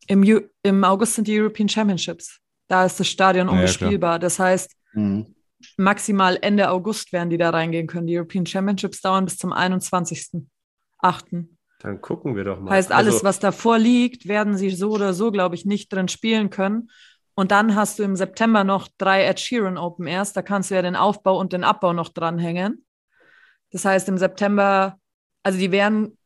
im, 0.07 0.23
Ju 0.23 0.41
Im 0.63 0.83
August 0.83 1.15
sind 1.15 1.27
die 1.27 1.39
European 1.39 1.69
Championships. 1.69 2.39
Da 2.67 2.85
ist 2.85 2.99
das 2.99 3.07
Stadion 3.07 3.49
unbespielbar. 3.49 4.13
Ja, 4.13 4.19
das 4.19 4.39
heißt, 4.39 4.71
mhm. 4.93 5.35
maximal 5.77 6.37
Ende 6.41 6.69
August 6.69 7.13
werden 7.13 7.29
die 7.29 7.37
da 7.37 7.51
reingehen 7.51 7.87
können. 7.87 8.07
Die 8.07 8.17
European 8.17 8.45
Championships 8.45 9.01
dauern 9.01 9.25
bis 9.25 9.37
zum 9.37 9.53
21.08. 9.53 11.47
Dann 11.79 12.01
gucken 12.01 12.35
wir 12.35 12.43
doch 12.43 12.59
mal. 12.59 12.71
Heißt, 12.71 12.91
alles, 12.91 13.15
also, 13.15 13.25
was 13.25 13.39
davor 13.39 13.77
liegt, 13.77 14.27
werden 14.27 14.57
sie 14.57 14.71
so 14.71 14.91
oder 14.91 15.13
so, 15.13 15.31
glaube 15.31 15.55
ich, 15.55 15.65
nicht 15.65 15.93
drin 15.93 16.07
spielen 16.07 16.49
können. 16.49 16.89
Und 17.35 17.51
dann 17.51 17.75
hast 17.75 17.99
du 17.99 18.03
im 18.03 18.15
September 18.15 18.63
noch 18.63 18.87
drei 18.97 19.25
Ed 19.25 19.39
Sheeran 19.39 19.77
Open 19.77 20.07
Airs. 20.07 20.33
Da 20.33 20.41
kannst 20.41 20.71
du 20.71 20.75
ja 20.75 20.81
den 20.81 20.95
Aufbau 20.95 21.37
und 21.37 21.53
den 21.53 21.63
Abbau 21.63 21.93
noch 21.93 22.09
dranhängen. 22.09 22.85
Das 23.71 23.83
heißt, 23.83 24.07
im 24.07 24.17
September, 24.17 24.97
also 25.43 25.59
die 25.59 25.71
werden 25.71 26.17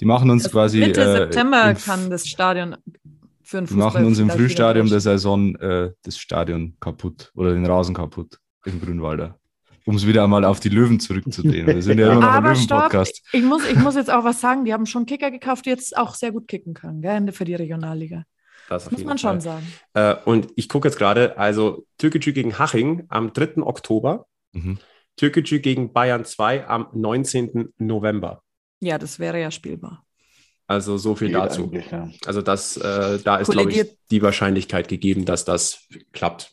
die 0.00 0.04
machen 0.04 0.30
uns 0.30 0.44
also 0.44 0.52
quasi. 0.56 0.80
Mitte 0.80 1.02
äh, 1.02 1.12
September 1.12 1.74
kann 1.74 2.10
das 2.10 2.26
Stadion 2.26 2.76
für 3.42 3.58
einen 3.58 3.66
Fußball. 3.66 3.90
Die 3.90 3.94
machen 3.94 4.06
uns 4.06 4.18
im 4.18 4.30
Frühstadium 4.30 4.88
der 4.88 5.00
Saison 5.00 5.56
äh, 5.56 5.90
das 6.02 6.18
Stadion 6.18 6.76
kaputt 6.80 7.32
oder 7.34 7.52
den 7.52 7.66
Rasen 7.66 7.94
kaputt 7.94 8.38
im 8.64 8.80
Grünwalder. 8.80 9.38
Um 9.84 9.96
es 9.96 10.06
wieder 10.06 10.24
einmal 10.24 10.44
auf 10.44 10.60
die 10.60 10.68
Löwen 10.68 11.00
zurückzudrehen. 11.00 11.66
Wir 11.66 11.82
sind 11.82 11.98
ja 11.98 12.12
immer 12.12 12.20
noch 12.20 12.30
ein 12.30 12.44
Löwen-Podcast. 12.44 13.22
Ich 13.32 13.42
muss, 13.42 13.66
ich 13.66 13.78
muss 13.78 13.94
jetzt 13.94 14.10
auch 14.10 14.22
was 14.22 14.38
sagen, 14.38 14.66
die 14.66 14.74
haben 14.74 14.84
schon 14.84 15.06
Kicker 15.06 15.30
gekauft, 15.30 15.64
die 15.64 15.70
jetzt 15.70 15.96
auch 15.96 16.14
sehr 16.14 16.30
gut 16.30 16.46
kicken 16.46 16.74
können, 16.74 17.00
gell, 17.00 17.32
für 17.32 17.46
die 17.46 17.54
Regionalliga. 17.54 18.24
Das 18.68 18.90
muss 18.90 19.02
man 19.02 19.16
Fall. 19.16 19.32
schon 19.32 19.40
sagen. 19.40 19.66
Äh, 19.94 20.14
und 20.26 20.48
ich 20.56 20.68
gucke 20.68 20.88
jetzt 20.88 20.98
gerade, 20.98 21.38
also 21.38 21.86
Türkgücü 21.96 22.32
gegen 22.32 22.58
Haching 22.58 23.06
am 23.08 23.32
3. 23.32 23.62
Oktober, 23.62 24.26
mhm. 24.52 24.78
Türkgücü 25.16 25.60
gegen 25.60 25.92
Bayern 25.94 26.26
2 26.26 26.66
am 26.66 26.88
19. 26.92 27.72
November. 27.78 28.42
Ja, 28.80 28.98
das 28.98 29.18
wäre 29.18 29.40
ja 29.40 29.50
spielbar. 29.50 30.04
Also 30.66 30.98
so 30.98 31.14
viel 31.14 31.28
Geht 31.28 31.36
dazu. 31.36 31.72
Ja. 31.90 32.10
Also 32.26 32.42
das, 32.42 32.76
äh, 32.76 33.18
da 33.24 33.38
ist, 33.38 33.50
glaube 33.50 33.72
ich, 33.72 33.96
die 34.10 34.22
Wahrscheinlichkeit 34.22 34.88
gegeben, 34.88 35.24
dass 35.24 35.46
das 35.46 35.88
klappt. 36.12 36.52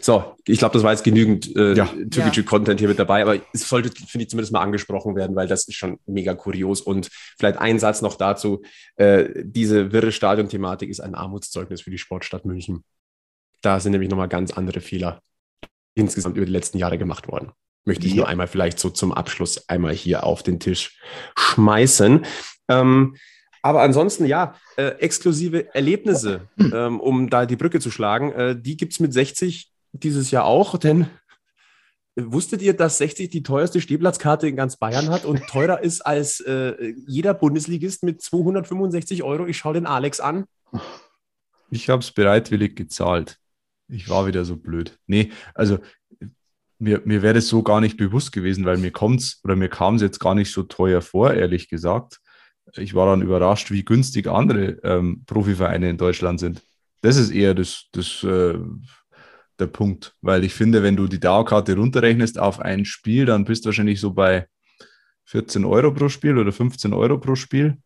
So, 0.00 0.36
ich 0.46 0.58
glaube, 0.58 0.72
das 0.72 0.82
war 0.82 0.92
jetzt 0.92 1.04
genügend 1.04 1.54
äh, 1.56 1.74
ja. 1.74 1.86
türkische 1.86 2.40
ja. 2.40 2.46
Content 2.46 2.80
hier 2.80 2.88
mit 2.88 2.98
dabei, 2.98 3.22
aber 3.22 3.36
es 3.52 3.68
sollte, 3.68 3.90
finde 3.90 4.22
ich, 4.22 4.30
zumindest 4.30 4.52
mal 4.52 4.62
angesprochen 4.62 5.14
werden, 5.14 5.36
weil 5.36 5.46
das 5.46 5.68
ist 5.68 5.74
schon 5.74 5.98
mega 6.06 6.34
kurios. 6.34 6.80
Und 6.80 7.10
vielleicht 7.38 7.58
ein 7.58 7.78
Satz 7.78 8.00
noch 8.00 8.14
dazu: 8.14 8.62
äh, 8.96 9.42
Diese 9.44 9.92
wirre 9.92 10.12
Stadionthematik 10.12 10.88
ist 10.88 11.00
ein 11.00 11.14
Armutszeugnis 11.14 11.82
für 11.82 11.90
die 11.90 11.98
Sportstadt 11.98 12.44
München. 12.44 12.84
Da 13.60 13.78
sind 13.80 13.92
nämlich 13.92 14.08
nochmal 14.08 14.28
ganz 14.28 14.52
andere 14.52 14.80
Fehler 14.80 15.20
insgesamt 15.94 16.36
über 16.36 16.46
die 16.46 16.52
letzten 16.52 16.78
Jahre 16.78 16.96
gemacht 16.96 17.28
worden. 17.28 17.52
Möchte 17.84 18.06
ich 18.06 18.12
ja. 18.12 18.18
nur 18.18 18.28
einmal 18.28 18.46
vielleicht 18.46 18.78
so 18.78 18.90
zum 18.90 19.12
Abschluss 19.12 19.68
einmal 19.68 19.94
hier 19.94 20.24
auf 20.24 20.42
den 20.42 20.60
Tisch 20.60 20.98
schmeißen. 21.36 22.26
Ähm, 22.68 23.16
aber 23.62 23.82
ansonsten, 23.82 24.24
ja, 24.24 24.54
äh, 24.76 24.88
exklusive 24.98 25.74
Erlebnisse, 25.74 26.48
ähm, 26.58 27.00
um 27.00 27.28
da 27.28 27.46
die 27.46 27.56
Brücke 27.56 27.80
zu 27.80 27.90
schlagen, 27.90 28.32
äh, 28.32 28.60
die 28.60 28.76
gibt 28.76 28.92
es 28.92 29.00
mit 29.00 29.12
60 29.12 29.70
dieses 29.92 30.30
Jahr 30.30 30.44
auch, 30.44 30.78
denn 30.78 31.08
wusstet 32.16 32.62
ihr, 32.62 32.74
dass 32.74 32.98
60 32.98 33.30
die 33.30 33.42
teuerste 33.42 33.80
Stehplatzkarte 33.80 34.48
in 34.48 34.56
ganz 34.56 34.76
Bayern 34.76 35.10
hat 35.10 35.24
und 35.24 35.46
teurer 35.46 35.82
ist 35.82 36.00
als 36.02 36.40
äh, 36.40 36.94
jeder 37.06 37.34
Bundesligist 37.34 38.02
mit 38.02 38.22
265 38.22 39.22
Euro? 39.22 39.46
Ich 39.46 39.58
schaue 39.58 39.74
den 39.74 39.86
Alex 39.86 40.20
an. 40.20 40.44
Ich 41.70 41.88
habe 41.88 42.00
es 42.00 42.10
bereitwillig 42.10 42.76
gezahlt. 42.76 43.38
Ich 43.88 44.08
war 44.08 44.26
wieder 44.26 44.44
so 44.44 44.56
blöd. 44.56 44.98
Nee, 45.06 45.32
also 45.54 45.78
mir, 46.80 47.02
mir 47.04 47.22
wäre 47.22 47.34
das 47.34 47.48
so 47.48 47.62
gar 47.62 47.80
nicht 47.80 47.96
bewusst 47.96 48.32
gewesen, 48.32 48.64
weil 48.64 48.78
mir 48.78 48.90
kommt's 48.90 49.40
oder 49.44 49.54
mir 49.54 49.68
kam 49.68 49.96
es 49.96 50.02
jetzt 50.02 50.18
gar 50.18 50.34
nicht 50.34 50.50
so 50.50 50.62
teuer 50.62 51.02
vor, 51.02 51.32
ehrlich 51.32 51.68
gesagt. 51.68 52.18
Ich 52.76 52.94
war 52.94 53.06
dann 53.06 53.22
überrascht, 53.22 53.70
wie 53.70 53.84
günstig 53.84 54.26
andere 54.28 54.78
ähm, 54.82 55.24
Profivereine 55.26 55.90
in 55.90 55.98
Deutschland 55.98 56.40
sind. 56.40 56.62
Das 57.02 57.16
ist 57.16 57.30
eher 57.30 57.54
das, 57.54 57.86
das 57.92 58.22
äh, 58.22 58.58
der 59.58 59.66
Punkt. 59.66 60.14
Weil 60.20 60.44
ich 60.44 60.54
finde, 60.54 60.82
wenn 60.82 60.96
du 60.96 61.06
die 61.06 61.20
Dauerkarte 61.20 61.76
runterrechnest 61.76 62.38
auf 62.38 62.60
ein 62.60 62.84
Spiel, 62.84 63.26
dann 63.26 63.44
bist 63.44 63.64
du 63.64 63.68
wahrscheinlich 63.68 64.00
so 64.00 64.12
bei 64.12 64.46
14 65.26 65.64
Euro 65.64 65.92
pro 65.92 66.08
Spiel 66.08 66.38
oder 66.38 66.52
15 66.52 66.92
Euro 66.92 67.18
pro 67.18 67.34
Spiel. 67.34 67.78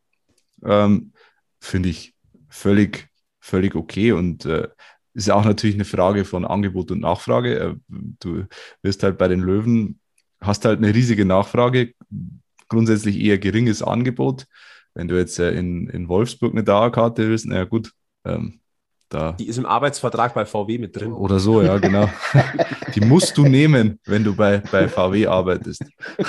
Ähm, 0.64 1.12
finde 1.60 1.88
ich 1.88 2.14
völlig, 2.48 3.08
völlig 3.40 3.74
okay. 3.74 4.12
Und 4.12 4.46
äh, 4.46 4.68
ist 5.14 5.28
ja 5.28 5.34
auch 5.34 5.44
natürlich 5.44 5.76
eine 5.76 5.84
Frage 5.84 6.24
von 6.24 6.44
Angebot 6.44 6.90
und 6.90 7.00
Nachfrage. 7.00 7.58
Äh, 7.58 7.74
du 7.88 8.44
wirst 8.82 9.02
halt 9.02 9.16
bei 9.16 9.28
den 9.28 9.40
Löwen, 9.40 10.00
hast 10.40 10.64
halt 10.64 10.78
eine 10.78 10.94
riesige 10.94 11.24
Nachfrage, 11.24 11.94
grundsätzlich 12.68 13.20
eher 13.20 13.38
geringes 13.38 13.82
Angebot. 13.82 14.46
Wenn 14.94 15.08
du 15.08 15.16
jetzt 15.16 15.38
äh, 15.38 15.52
in, 15.52 15.88
in 15.88 16.08
Wolfsburg 16.08 16.52
eine 16.52 16.64
Dauerkarte 16.64 17.28
willst, 17.28 17.46
naja 17.46 17.64
gut, 17.64 17.92
ähm, 18.24 18.60
da. 19.08 19.32
Die 19.32 19.46
ist 19.46 19.58
im 19.58 19.66
Arbeitsvertrag 19.66 20.34
bei 20.34 20.44
VW 20.44 20.78
mit 20.78 20.96
drin. 20.96 21.12
Oder 21.12 21.38
so, 21.38 21.62
ja, 21.62 21.78
genau. 21.78 22.10
Die 22.94 23.00
musst 23.00 23.36
du 23.36 23.46
nehmen, 23.46 24.00
wenn 24.04 24.24
du 24.24 24.34
bei, 24.34 24.58
bei 24.58 24.88
VW 24.88 25.26
arbeitest. 25.26 25.84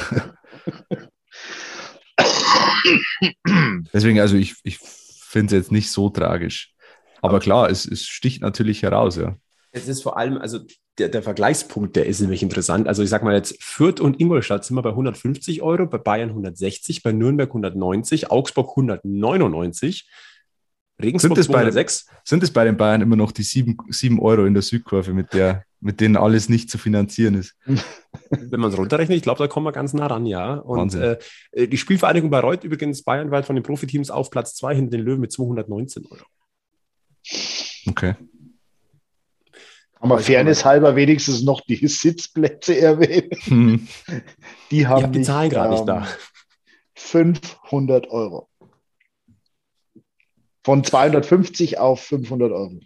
Deswegen, 3.94 4.20
also 4.20 4.36
ich, 4.36 4.56
ich 4.64 4.78
finde 4.78 5.56
es 5.56 5.64
jetzt 5.64 5.72
nicht 5.72 5.90
so 5.90 6.10
tragisch. 6.10 6.75
Aber 7.22 7.40
klar, 7.40 7.70
es, 7.70 7.86
es 7.86 8.06
sticht 8.06 8.42
natürlich 8.42 8.84
heraus, 8.84 9.18
ja. 9.18 9.36
Es 9.72 9.88
ist 9.90 10.04
vor 10.04 10.18
allem, 10.18 10.38
also 10.38 10.60
der, 10.98 11.10
der 11.10 11.22
Vergleichspunkt, 11.22 11.96
der 11.96 12.06
ist 12.06 12.22
nämlich 12.22 12.42
interessant. 12.42 12.88
Also 12.88 13.04
ich 13.04 13.10
sage 13.10 13.26
mal 13.26 13.36
jetzt, 13.36 13.62
Fürth 13.62 14.00
und 14.00 14.22
Ingolstadt 14.22 14.64
sind 14.64 14.78
wir 14.78 14.82
bei 14.82 14.92
150 14.92 15.62
Euro, 15.62 15.86
bei 15.86 15.98
Bayern 15.98 16.30
160, 16.30 17.04
bei 17.04 17.12
Nürnberg 17.12 17.50
190, 17.50 18.32
Augsburg 18.32 18.70
199. 18.70 20.08
Regensburg 21.02 21.36
sind 21.36 21.40
es, 21.40 21.48
bei, 21.50 21.86
sind 22.24 22.44
es 22.44 22.52
bei 22.52 22.64
den 22.64 22.78
Bayern 22.78 23.02
immer 23.02 23.18
noch 23.18 23.34
die 23.34 23.44
7, 23.44 23.76
7 23.90 24.18
Euro 24.22 24.46
in 24.46 24.54
der 24.54 24.64
Südkurve, 24.64 25.14
mit, 25.14 25.34
der, 25.34 25.66
mit 25.82 26.00
denen 26.00 26.16
alles 26.16 26.48
nicht 26.48 26.70
zu 26.70 26.78
finanzieren 26.78 27.36
ist? 27.36 27.58
Wenn 28.30 28.62
man 28.62 28.72
es 28.72 28.78
runterrechnet, 28.78 29.18
ich 29.18 29.24
glaube, 29.24 29.40
da 29.40 29.48
kommen 29.48 29.66
wir 29.66 29.74
ganz 29.74 29.94
nah 29.94 30.08
ran, 30.08 30.26
ja. 30.26 30.56
Und 30.56 30.96
äh, 30.96 31.18
äh, 31.52 31.68
die 31.68 31.78
Spielvereinigung 31.78 32.30
Bayreuth 32.30 32.64
übrigens 32.64 33.04
bayernweit 33.04 33.46
von 33.46 33.58
den 33.58 33.64
Profiteams 33.64 34.10
auf 34.10 34.30
Platz 34.30 34.56
2 34.56 34.76
hinter 34.76 34.98
den 34.98 35.06
Löwen 35.06 35.20
mit 35.20 35.34
219 35.34 36.06
Euro. 36.06 36.24
Okay. 37.88 38.16
Aber 40.00 40.20
Fairness 40.20 40.66
halber 40.66 40.96
wenigstens 40.96 41.44
noch 41.44 41.62
die 41.62 41.76
Sitzplätze 41.88 42.80
erwähnen. 42.80 43.32
Hm. 43.46 43.88
Die 44.72 44.88
haben 44.88 45.12
die 45.12 45.22
Zahlen 45.22 45.50
gerade 45.50 45.74
nicht 45.74 45.88
da. 45.88 46.08
500 46.96 48.08
Euro. 48.08 48.48
Von 50.64 50.84
250 50.84 51.78
auf 51.80 52.02
500 52.02 52.52
Euro. 52.52 52.80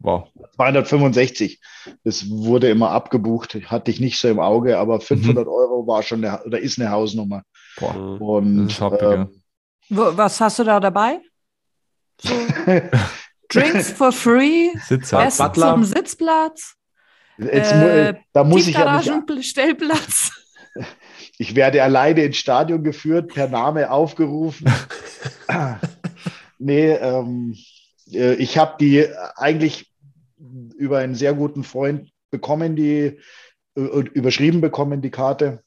Wow. 0.00 0.28
265. 0.56 1.60
Das 2.04 2.28
wurde 2.28 2.70
immer 2.70 2.90
abgebucht, 2.90 3.58
hatte 3.66 3.90
ich 3.90 4.00
nicht 4.00 4.18
so 4.18 4.28
im 4.28 4.40
Auge, 4.40 4.78
aber 4.78 5.00
500 5.00 5.44
mhm. 5.44 5.52
Euro 5.52 5.86
war 5.86 6.02
schon 6.02 6.24
eine, 6.24 6.42
oder 6.44 6.58
ist 6.58 6.80
eine 6.80 6.90
Hausnummer. 6.90 7.42
Boah. 7.78 8.20
Und 8.20 8.80
ähm, 9.00 9.42
was 9.90 10.40
hast 10.40 10.58
du 10.58 10.64
da 10.64 10.80
dabei? 10.80 11.20
So 12.22 12.34
Drinks 13.52 13.90
for 13.98 14.12
free, 14.12 14.70
Sitzplatz. 14.86 15.36
zum 15.36 15.84
Sitzplatz. 15.84 16.74
Jetzt, 17.38 17.72
äh, 17.72 18.14
da 18.32 18.44
muss 18.44 18.66
ich 18.66 18.74
ja 18.74 19.02
Stellplatz. 19.42 20.32
Ich 21.38 21.54
werde 21.54 21.82
alleine 21.82 22.24
ins 22.24 22.36
Stadion 22.36 22.84
geführt, 22.84 23.32
per 23.32 23.48
Name 23.48 23.90
aufgerufen. 23.90 24.70
Nee, 26.62 26.90
ähm, 26.90 27.56
äh, 28.12 28.34
ich 28.34 28.58
habe 28.58 28.76
die 28.78 29.06
eigentlich 29.34 29.90
über 30.76 30.98
einen 30.98 31.14
sehr 31.14 31.32
guten 31.32 31.64
Freund 31.64 32.10
bekommen, 32.30 32.76
die 32.76 33.18
äh, 33.76 33.80
überschrieben 33.80 34.60
bekommen, 34.60 35.00
die 35.00 35.10
Karte. 35.10 35.62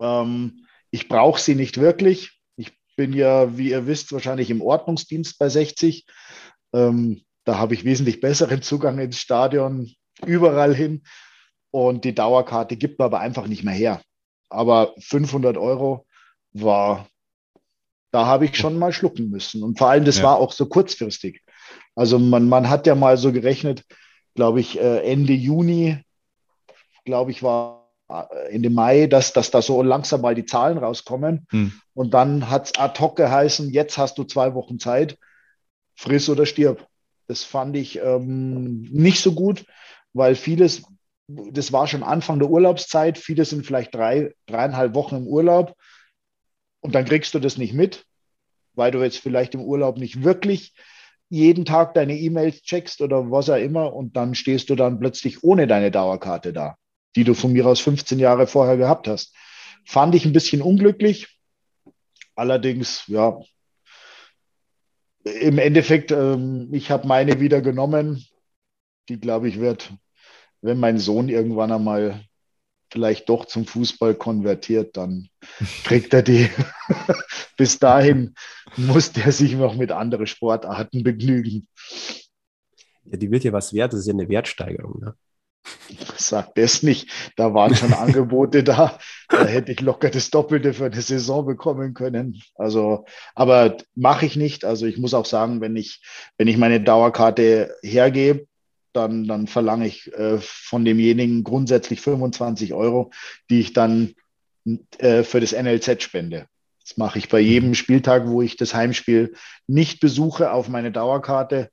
Ähm, 0.00 0.66
ich 0.92 1.08
brauche 1.08 1.40
sie 1.40 1.56
nicht 1.56 1.78
wirklich. 1.80 2.40
Ich 2.56 2.72
bin 2.94 3.12
ja, 3.12 3.58
wie 3.58 3.70
ihr 3.70 3.88
wisst, 3.88 4.12
wahrscheinlich 4.12 4.48
im 4.48 4.62
Ordnungsdienst 4.62 5.40
bei 5.40 5.48
60. 5.48 6.06
Ähm, 6.76 7.22
da 7.44 7.58
habe 7.58 7.74
ich 7.74 7.84
wesentlich 7.84 8.20
besseren 8.20 8.62
Zugang 8.62 8.98
ins 8.98 9.18
Stadion, 9.18 9.90
überall 10.24 10.74
hin. 10.74 11.02
Und 11.70 12.04
die 12.04 12.14
Dauerkarte 12.14 12.76
gibt 12.76 12.98
man 12.98 13.06
aber 13.06 13.20
einfach 13.20 13.46
nicht 13.46 13.64
mehr 13.64 13.74
her. 13.74 14.00
Aber 14.48 14.94
500 14.98 15.56
Euro 15.56 16.06
war 16.52 17.06
da 18.16 18.24
habe 18.24 18.46
ich 18.46 18.56
schon 18.56 18.78
mal 18.78 18.94
schlucken 18.94 19.28
müssen. 19.28 19.62
Und 19.62 19.76
vor 19.76 19.90
allem, 19.90 20.06
das 20.06 20.18
ja. 20.18 20.24
war 20.24 20.36
auch 20.36 20.52
so 20.52 20.64
kurzfristig. 20.64 21.42
Also 21.94 22.18
man, 22.18 22.48
man 22.48 22.70
hat 22.70 22.86
ja 22.86 22.94
mal 22.94 23.18
so 23.18 23.30
gerechnet, 23.30 23.84
glaube 24.34 24.60
ich, 24.60 24.80
äh, 24.80 25.00
Ende 25.00 25.34
Juni, 25.34 25.98
glaube 27.04 27.30
ich, 27.30 27.42
war 27.42 27.90
äh, 28.08 28.54
Ende 28.54 28.70
Mai, 28.70 29.06
dass, 29.06 29.34
dass 29.34 29.50
da 29.50 29.60
so 29.60 29.82
langsam 29.82 30.22
mal 30.22 30.34
die 30.34 30.46
Zahlen 30.46 30.78
rauskommen. 30.78 31.46
Hm. 31.50 31.72
Und 31.92 32.14
dann 32.14 32.48
hat 32.48 32.66
es 32.66 32.78
ad 32.78 32.98
hoc 33.00 33.16
geheißen, 33.16 33.70
jetzt 33.70 33.98
hast 33.98 34.16
du 34.16 34.24
zwei 34.24 34.54
Wochen 34.54 34.78
Zeit, 34.78 35.18
friss 35.96 36.28
oder 36.28 36.46
stirb. 36.46 36.86
Das 37.26 37.42
fand 37.42 37.76
ich 37.76 37.98
ähm, 37.98 38.82
nicht 38.82 39.20
so 39.20 39.32
gut, 39.32 39.64
weil 40.12 40.36
vieles, 40.36 40.84
das 41.26 41.72
war 41.72 41.88
schon 41.88 42.02
Anfang 42.02 42.38
der 42.38 42.50
Urlaubszeit, 42.50 43.18
viele 43.18 43.44
sind 43.44 43.66
vielleicht 43.66 43.94
drei, 43.94 44.34
dreieinhalb 44.46 44.94
Wochen 44.94 45.16
im 45.16 45.26
Urlaub 45.26 45.74
und 46.80 46.94
dann 46.94 47.04
kriegst 47.04 47.34
du 47.34 47.40
das 47.40 47.58
nicht 47.58 47.74
mit, 47.74 48.04
weil 48.74 48.92
du 48.92 49.02
jetzt 49.02 49.18
vielleicht 49.18 49.54
im 49.54 49.62
Urlaub 49.62 49.98
nicht 49.98 50.22
wirklich 50.22 50.74
jeden 51.28 51.64
Tag 51.64 51.94
deine 51.94 52.16
E-Mails 52.16 52.62
checkst 52.62 53.00
oder 53.00 53.30
was 53.30 53.50
auch 53.50 53.56
immer 53.56 53.92
und 53.92 54.16
dann 54.16 54.36
stehst 54.36 54.70
du 54.70 54.76
dann 54.76 55.00
plötzlich 55.00 55.42
ohne 55.42 55.66
deine 55.66 55.90
Dauerkarte 55.90 56.52
da, 56.52 56.76
die 57.16 57.24
du 57.24 57.34
von 57.34 57.52
mir 57.52 57.66
aus 57.66 57.80
15 57.80 58.20
Jahre 58.20 58.46
vorher 58.46 58.76
gehabt 58.76 59.08
hast. 59.08 59.34
Fand 59.84 60.14
ich 60.14 60.24
ein 60.24 60.32
bisschen 60.32 60.62
unglücklich. 60.62 61.40
Allerdings, 62.36 63.04
ja, 63.06 63.40
im 65.26 65.58
Endeffekt, 65.58 66.12
ähm, 66.12 66.68
ich 66.72 66.90
habe 66.90 67.06
meine 67.06 67.40
wieder 67.40 67.60
genommen. 67.60 68.24
Die, 69.08 69.20
glaube 69.20 69.48
ich, 69.48 69.60
wird, 69.60 69.92
wenn 70.62 70.78
mein 70.78 70.98
Sohn 70.98 71.28
irgendwann 71.28 71.72
einmal 71.72 72.24
vielleicht 72.90 73.28
doch 73.28 73.44
zum 73.44 73.66
Fußball 73.66 74.14
konvertiert, 74.14 74.96
dann 74.96 75.28
kriegt 75.84 76.14
er 76.14 76.22
die. 76.22 76.48
Bis 77.56 77.78
dahin 77.78 78.34
muss 78.76 79.12
der 79.12 79.32
sich 79.32 79.54
noch 79.54 79.74
mit 79.74 79.90
anderen 79.90 80.26
Sportarten 80.26 81.02
begnügen. 81.02 81.68
Ja, 83.04 83.16
die 83.16 83.30
wird 83.30 83.44
ja 83.44 83.52
was 83.52 83.72
wert, 83.72 83.92
das 83.92 84.00
ist 84.00 84.06
ja 84.06 84.12
eine 84.12 84.28
Wertsteigerung. 84.28 85.00
Ne? 85.00 85.14
Sagt 86.16 86.58
es 86.58 86.82
nicht. 86.82 87.08
Da 87.36 87.54
waren 87.54 87.74
schon 87.74 87.92
Angebote 87.94 88.64
da. 88.64 88.98
Da 89.28 89.46
hätte 89.46 89.72
ich 89.72 89.80
locker 89.80 90.10
das 90.10 90.30
Doppelte 90.30 90.74
für 90.74 90.86
eine 90.86 91.00
Saison 91.00 91.46
bekommen 91.46 91.94
können. 91.94 92.42
Also, 92.54 93.04
aber 93.34 93.76
mache 93.94 94.26
ich 94.26 94.36
nicht. 94.36 94.64
Also 94.64 94.86
ich 94.86 94.98
muss 94.98 95.14
auch 95.14 95.26
sagen, 95.26 95.60
wenn 95.60 95.76
ich, 95.76 96.02
wenn 96.38 96.48
ich 96.48 96.56
meine 96.56 96.80
Dauerkarte 96.80 97.74
hergebe, 97.82 98.46
dann, 98.92 99.28
dann 99.28 99.46
verlange 99.46 99.86
ich 99.86 100.12
äh, 100.14 100.38
von 100.40 100.84
demjenigen 100.84 101.44
grundsätzlich 101.44 102.00
25 102.00 102.72
Euro, 102.72 103.10
die 103.50 103.60
ich 103.60 103.72
dann 103.72 104.14
äh, 104.98 105.22
für 105.22 105.40
das 105.40 105.52
NLZ 105.52 106.02
spende. 106.02 106.46
Das 106.80 106.96
mache 106.96 107.18
ich 107.18 107.28
bei 107.28 107.40
jedem 107.40 107.74
Spieltag, 107.74 108.26
wo 108.26 108.42
ich 108.42 108.56
das 108.56 108.74
Heimspiel 108.74 109.34
nicht 109.66 110.00
besuche, 110.00 110.52
auf 110.52 110.68
meine 110.68 110.92
Dauerkarte 110.92 111.70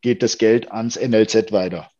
geht 0.00 0.22
das 0.22 0.38
Geld 0.38 0.70
ans 0.70 0.96
NLZ 0.96 1.50
weiter. 1.50 1.90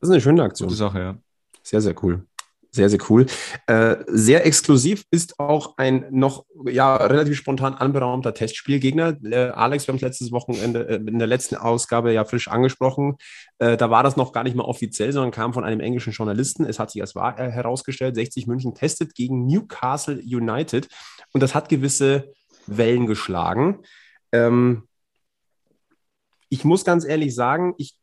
Das 0.00 0.08
ist 0.08 0.12
eine 0.12 0.20
schöne 0.20 0.42
Aktion. 0.42 0.68
Gute 0.68 0.78
Sache, 0.78 1.00
ja. 1.00 1.18
Sehr, 1.62 1.80
sehr 1.80 1.94
cool. 2.02 2.24
Sehr, 2.70 2.90
sehr 2.90 3.00
cool. 3.08 3.24
Äh, 3.66 3.96
sehr 4.08 4.44
exklusiv 4.44 5.04
ist 5.10 5.40
auch 5.40 5.78
ein 5.78 6.06
noch 6.10 6.44
ja, 6.66 6.96
relativ 6.96 7.36
spontan 7.36 7.74
anberaumter 7.74 8.34
Testspielgegner. 8.34 9.16
Äh, 9.24 9.48
Alex, 9.48 9.86
wir 9.86 9.92
haben 9.92 9.96
es 9.96 10.02
letztes 10.02 10.32
Wochenende 10.32 10.86
äh, 10.86 10.96
in 10.96 11.18
der 11.18 11.26
letzten 11.26 11.56
Ausgabe 11.56 12.12
ja 12.12 12.26
frisch 12.26 12.48
angesprochen. 12.48 13.16
Äh, 13.58 13.78
da 13.78 13.90
war 13.90 14.02
das 14.02 14.16
noch 14.16 14.32
gar 14.32 14.44
nicht 14.44 14.54
mal 14.54 14.64
offiziell, 14.64 15.12
sondern 15.12 15.30
kam 15.30 15.54
von 15.54 15.64
einem 15.64 15.80
englischen 15.80 16.12
Journalisten. 16.12 16.66
Es 16.66 16.78
hat 16.78 16.90
sich 16.90 17.00
als 17.00 17.14
wahr 17.14 17.38
äh, 17.38 17.50
herausgestellt, 17.50 18.14
60 18.14 18.46
München 18.46 18.74
testet 18.74 19.14
gegen 19.14 19.46
Newcastle 19.46 20.20
United 20.22 20.88
und 21.32 21.42
das 21.42 21.54
hat 21.54 21.70
gewisse 21.70 22.32
Wellen 22.66 23.06
geschlagen. 23.06 23.78
Ähm, 24.30 24.86
ich 26.50 26.64
muss 26.64 26.84
ganz 26.84 27.06
ehrlich 27.06 27.34
sagen, 27.34 27.74
ich 27.78 27.94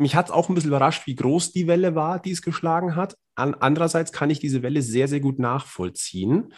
mich 0.00 0.14
hat 0.16 0.26
es 0.26 0.32
auch 0.32 0.48
ein 0.48 0.54
bisschen 0.54 0.70
überrascht, 0.70 1.06
wie 1.06 1.14
groß 1.14 1.52
die 1.52 1.66
Welle 1.66 1.94
war, 1.94 2.20
die 2.20 2.32
es 2.32 2.42
geschlagen 2.42 2.96
hat. 2.96 3.16
An, 3.34 3.54
andererseits 3.54 4.12
kann 4.12 4.30
ich 4.30 4.40
diese 4.40 4.62
Welle 4.62 4.82
sehr, 4.82 5.08
sehr 5.08 5.20
gut 5.20 5.38
nachvollziehen. 5.38 6.54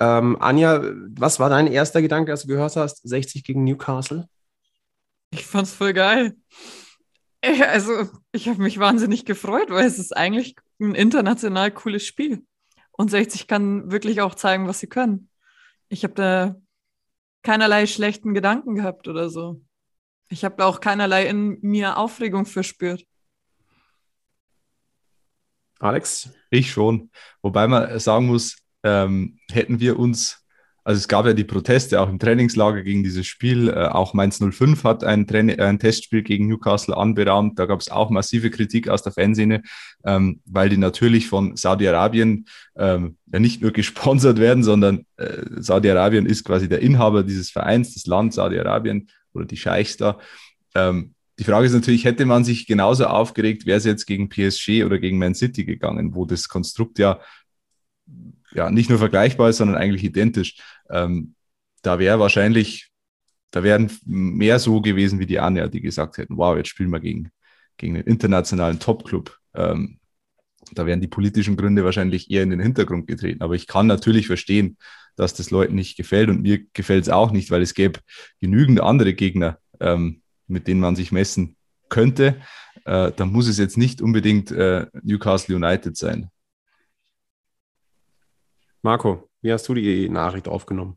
Ähm, 0.00 0.36
Anja, 0.40 0.82
was 1.10 1.38
war 1.38 1.50
dein 1.50 1.66
erster 1.66 2.02
Gedanke, 2.02 2.32
als 2.32 2.42
du 2.42 2.48
gehört 2.48 2.76
hast, 2.76 3.06
60 3.08 3.44
gegen 3.44 3.64
Newcastle? 3.64 4.28
Ich 5.30 5.46
fand 5.46 5.68
es 5.68 5.74
voll 5.74 5.92
geil. 5.92 6.36
Äh, 7.40 7.62
also, 7.64 8.08
ich 8.32 8.48
habe 8.48 8.62
mich 8.62 8.78
wahnsinnig 8.78 9.24
gefreut, 9.24 9.70
weil 9.70 9.86
es 9.86 9.98
ist 9.98 10.16
eigentlich 10.16 10.56
ein 10.80 10.94
international 10.94 11.70
cooles 11.70 12.04
Spiel. 12.06 12.44
Und 12.92 13.10
60 13.10 13.46
kann 13.46 13.90
wirklich 13.90 14.20
auch 14.20 14.34
zeigen, 14.34 14.68
was 14.68 14.80
sie 14.80 14.86
können. 14.86 15.28
Ich 15.88 16.02
habe 16.02 16.14
da 16.14 16.56
keinerlei 17.42 17.86
schlechten 17.86 18.34
Gedanken 18.34 18.74
gehabt 18.74 19.06
oder 19.06 19.28
so. 19.28 19.60
Ich 20.28 20.44
habe 20.44 20.64
auch 20.64 20.80
keinerlei 20.80 21.26
in 21.26 21.58
mir 21.62 21.98
Aufregung 21.98 22.46
verspürt. 22.46 23.04
Alex? 25.78 26.30
Ich 26.50 26.70
schon. 26.70 27.10
Wobei 27.42 27.68
man 27.68 27.98
sagen 27.98 28.26
muss, 28.26 28.56
ähm, 28.82 29.38
hätten 29.50 29.78
wir 29.78 29.98
uns, 29.98 30.42
also 30.84 30.98
es 30.98 31.06
gab 31.06 31.26
ja 31.26 31.32
die 31.32 31.44
Proteste 31.44 32.00
auch 32.00 32.08
im 32.08 32.18
Trainingslager 32.18 32.82
gegen 32.82 33.04
dieses 33.04 33.26
Spiel. 33.26 33.68
Äh, 33.68 33.88
auch 33.88 34.14
Mainz 34.14 34.40
05 34.40 34.82
hat 34.84 35.04
ein, 35.04 35.26
Traini 35.26 35.56
ein 35.60 35.78
Testspiel 35.78 36.22
gegen 36.22 36.48
Newcastle 36.48 36.96
anberaumt. 36.96 37.58
Da 37.58 37.66
gab 37.66 37.80
es 37.80 37.90
auch 37.90 38.10
massive 38.10 38.50
Kritik 38.50 38.88
aus 38.88 39.02
der 39.02 39.12
Fanszene, 39.12 39.62
ähm, 40.04 40.40
weil 40.46 40.70
die 40.70 40.78
natürlich 40.78 41.28
von 41.28 41.56
Saudi-Arabien 41.56 42.46
ähm, 42.76 43.18
ja 43.32 43.38
nicht 43.38 43.60
nur 43.60 43.70
gesponsert 43.72 44.38
werden, 44.38 44.64
sondern 44.64 45.04
äh, 45.18 45.42
Saudi-Arabien 45.56 46.26
ist 46.26 46.44
quasi 46.44 46.68
der 46.68 46.80
Inhaber 46.80 47.22
dieses 47.22 47.50
Vereins, 47.50 47.94
das 47.94 48.06
Land 48.06 48.32
Saudi-Arabien 48.32 49.08
oder 49.36 49.46
die 49.46 49.56
Scheichs 49.56 49.96
da. 49.96 50.18
Ähm, 50.74 51.14
die 51.38 51.44
Frage 51.44 51.66
ist 51.66 51.74
natürlich, 51.74 52.04
hätte 52.04 52.24
man 52.24 52.44
sich 52.44 52.66
genauso 52.66 53.06
aufgeregt, 53.06 53.66
wäre 53.66 53.78
es 53.78 53.84
jetzt 53.84 54.06
gegen 54.06 54.28
PSG 54.28 54.84
oder 54.84 54.98
gegen 54.98 55.18
Man 55.18 55.34
City 55.34 55.64
gegangen, 55.64 56.14
wo 56.14 56.24
das 56.24 56.48
Konstrukt 56.48 56.98
ja, 56.98 57.20
ja 58.52 58.70
nicht 58.70 58.88
nur 58.88 58.98
vergleichbar 58.98 59.50
ist, 59.50 59.58
sondern 59.58 59.76
eigentlich 59.76 60.04
identisch. 60.04 60.56
Ähm, 60.88 61.34
da 61.82 61.98
wäre 61.98 62.18
wahrscheinlich, 62.18 62.90
da 63.50 63.62
wären 63.62 63.90
mehr 64.04 64.58
so 64.58 64.80
gewesen 64.80 65.18
wie 65.18 65.26
die 65.26 65.38
Anja, 65.38 65.68
die 65.68 65.82
gesagt 65.82 66.16
hätten, 66.16 66.36
wow, 66.38 66.56
jetzt 66.56 66.68
spielen 66.68 66.90
wir 66.90 67.00
gegen, 67.00 67.30
gegen 67.76 67.96
einen 67.96 68.06
internationalen 68.06 68.80
Top-Club. 68.80 69.36
Ähm, 69.54 69.98
da 70.72 70.86
wären 70.86 71.00
die 71.00 71.08
politischen 71.08 71.56
Gründe 71.56 71.84
wahrscheinlich 71.84 72.30
eher 72.30 72.42
in 72.42 72.50
den 72.50 72.60
Hintergrund 72.60 73.06
getreten. 73.06 73.42
Aber 73.42 73.54
ich 73.54 73.66
kann 73.66 73.86
natürlich 73.86 74.26
verstehen, 74.26 74.76
dass 75.16 75.34
das 75.34 75.50
Leuten 75.50 75.74
nicht 75.74 75.96
gefällt 75.96 76.28
und 76.28 76.42
mir 76.42 76.64
gefällt 76.72 77.04
es 77.04 77.08
auch 77.08 77.30
nicht, 77.30 77.50
weil 77.50 77.62
es 77.62 77.74
gäbe 77.74 78.00
genügend 78.40 78.80
andere 78.80 79.14
Gegner, 79.14 79.58
ähm, 79.80 80.22
mit 80.46 80.68
denen 80.68 80.80
man 80.80 80.96
sich 80.96 81.12
messen 81.12 81.56
könnte. 81.88 82.40
Äh, 82.84 83.12
dann 83.12 83.32
muss 83.32 83.48
es 83.48 83.58
jetzt 83.58 83.78
nicht 83.78 84.02
unbedingt 84.02 84.50
äh, 84.50 84.86
Newcastle 85.02 85.56
United 85.56 85.96
sein. 85.96 86.30
Marco, 88.82 89.28
wie 89.40 89.52
hast 89.52 89.68
du 89.68 89.74
die 89.74 90.08
Nachricht 90.08 90.48
aufgenommen? 90.48 90.96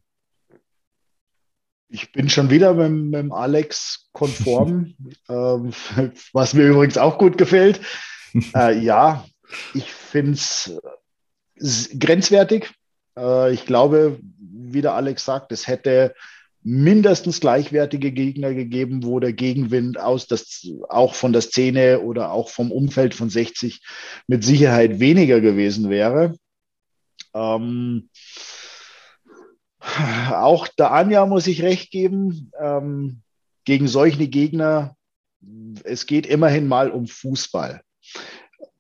Ich 1.88 2.12
bin 2.12 2.30
schon 2.30 2.52
wieder 2.52 2.76
mit, 2.76 2.92
mit 2.92 3.20
dem 3.20 3.32
Alex 3.32 4.10
konform, 4.12 4.94
ähm, 5.30 5.72
was 6.34 6.54
mir 6.54 6.68
übrigens 6.68 6.98
auch 6.98 7.18
gut 7.18 7.38
gefällt. 7.38 7.82
Äh, 8.54 8.80
ja, 8.80 9.26
ich 9.74 9.92
finde 9.92 10.34
es 10.34 11.90
grenzwertig. 11.98 12.72
Äh, 13.18 13.54
ich 13.54 13.66
glaube, 13.66 14.20
wie 14.40 14.82
der 14.82 14.94
Alex 14.94 15.26
sagt, 15.26 15.52
es 15.52 15.68
hätte 15.68 16.14
mindestens 16.62 17.40
gleichwertige 17.40 18.12
Gegner 18.12 18.54
gegeben, 18.54 19.04
wo 19.04 19.20
der 19.20 19.34
Gegenwind 19.34 20.00
aus 20.00 20.28
das, 20.28 20.68
auch 20.90 21.16
von 21.16 21.32
der 21.32 21.42
Szene 21.42 22.02
oder 22.02 22.32
auch 22.32 22.50
vom 22.50 22.72
Umfeld 22.72 23.16
von 23.16 23.30
60 23.30 23.82
mit 24.28 24.44
Sicherheit 24.44 25.00
weniger 25.00 25.40
gewesen 25.40 25.90
wäre. 25.90 26.36
Ähm, 27.34 28.10
auch 29.80 30.68
der 30.68 30.92
Anja 30.92 31.26
muss 31.26 31.48
ich 31.48 31.62
recht 31.62 31.92
geben. 31.92 32.52
Ähm, 32.60 33.22
gegen 33.66 33.88
solche 33.88 34.28
Gegner, 34.28 34.96
es 35.84 36.08
geht 36.08 36.26
immerhin 36.26 36.68
mal 36.68 36.90
um 36.90 37.08
Fußball. 37.08 37.82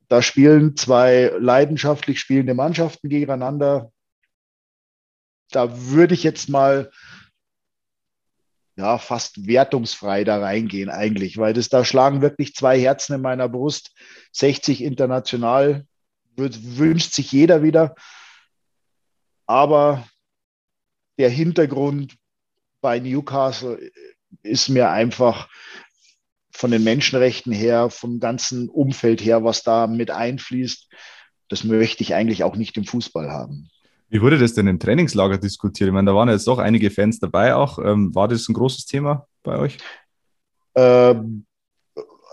Da 0.09 0.21
spielen 0.21 0.75
zwei 0.75 1.31
leidenschaftlich 1.39 2.19
spielende 2.19 2.53
Mannschaften 2.53 3.09
gegeneinander 3.09 3.91
da 5.51 5.89
würde 5.89 6.13
ich 6.13 6.23
jetzt 6.23 6.49
mal 6.49 6.91
ja, 8.75 8.97
fast 8.97 9.45
wertungsfrei 9.47 10.23
da 10.23 10.39
reingehen 10.39 10.89
eigentlich, 10.89 11.37
weil 11.37 11.53
das 11.53 11.69
da 11.69 11.83
schlagen 11.83 12.21
wirklich 12.21 12.55
zwei 12.55 12.79
Herzen 12.79 13.15
in 13.15 13.21
meiner 13.21 13.49
Brust. 13.49 13.93
60 14.31 14.83
international 14.83 15.85
wünscht 16.37 17.13
sich 17.13 17.31
jeder 17.33 17.61
wieder. 17.61 17.95
Aber 19.45 20.07
der 21.17 21.29
Hintergrund 21.29 22.15
bei 22.79 22.99
Newcastle 22.99 23.91
ist 24.43 24.69
mir 24.69 24.89
einfach 24.91 25.49
von 26.59 26.71
den 26.71 26.83
Menschenrechten 26.83 27.53
her, 27.53 27.89
vom 27.89 28.19
ganzen 28.19 28.67
Umfeld 28.67 29.23
her, 29.23 29.45
was 29.45 29.63
da 29.63 29.87
mit 29.87 30.11
einfließt, 30.11 30.89
das 31.47 31.63
möchte 31.63 32.03
ich 32.03 32.13
eigentlich 32.13 32.43
auch 32.43 32.57
nicht 32.57 32.75
im 32.75 32.83
Fußball 32.83 33.31
haben. 33.31 33.69
Wie 34.09 34.21
wurde 34.21 34.37
das 34.37 34.55
denn 34.55 34.67
im 34.67 34.77
Trainingslager 34.77 35.37
diskutiert? 35.37 35.87
Ich 35.87 35.93
meine, 35.93 36.11
da 36.11 36.15
waren 36.15 36.27
jetzt 36.27 36.47
doch 36.47 36.57
einige 36.57 36.91
Fans 36.91 37.21
dabei 37.21 37.55
auch. 37.55 37.79
Ähm, 37.79 38.13
war 38.13 38.27
das 38.27 38.49
ein 38.49 38.53
großes 38.53 38.87
Thema 38.87 39.25
bei 39.41 39.57
euch? 39.57 39.77
Ähm, 40.75 41.45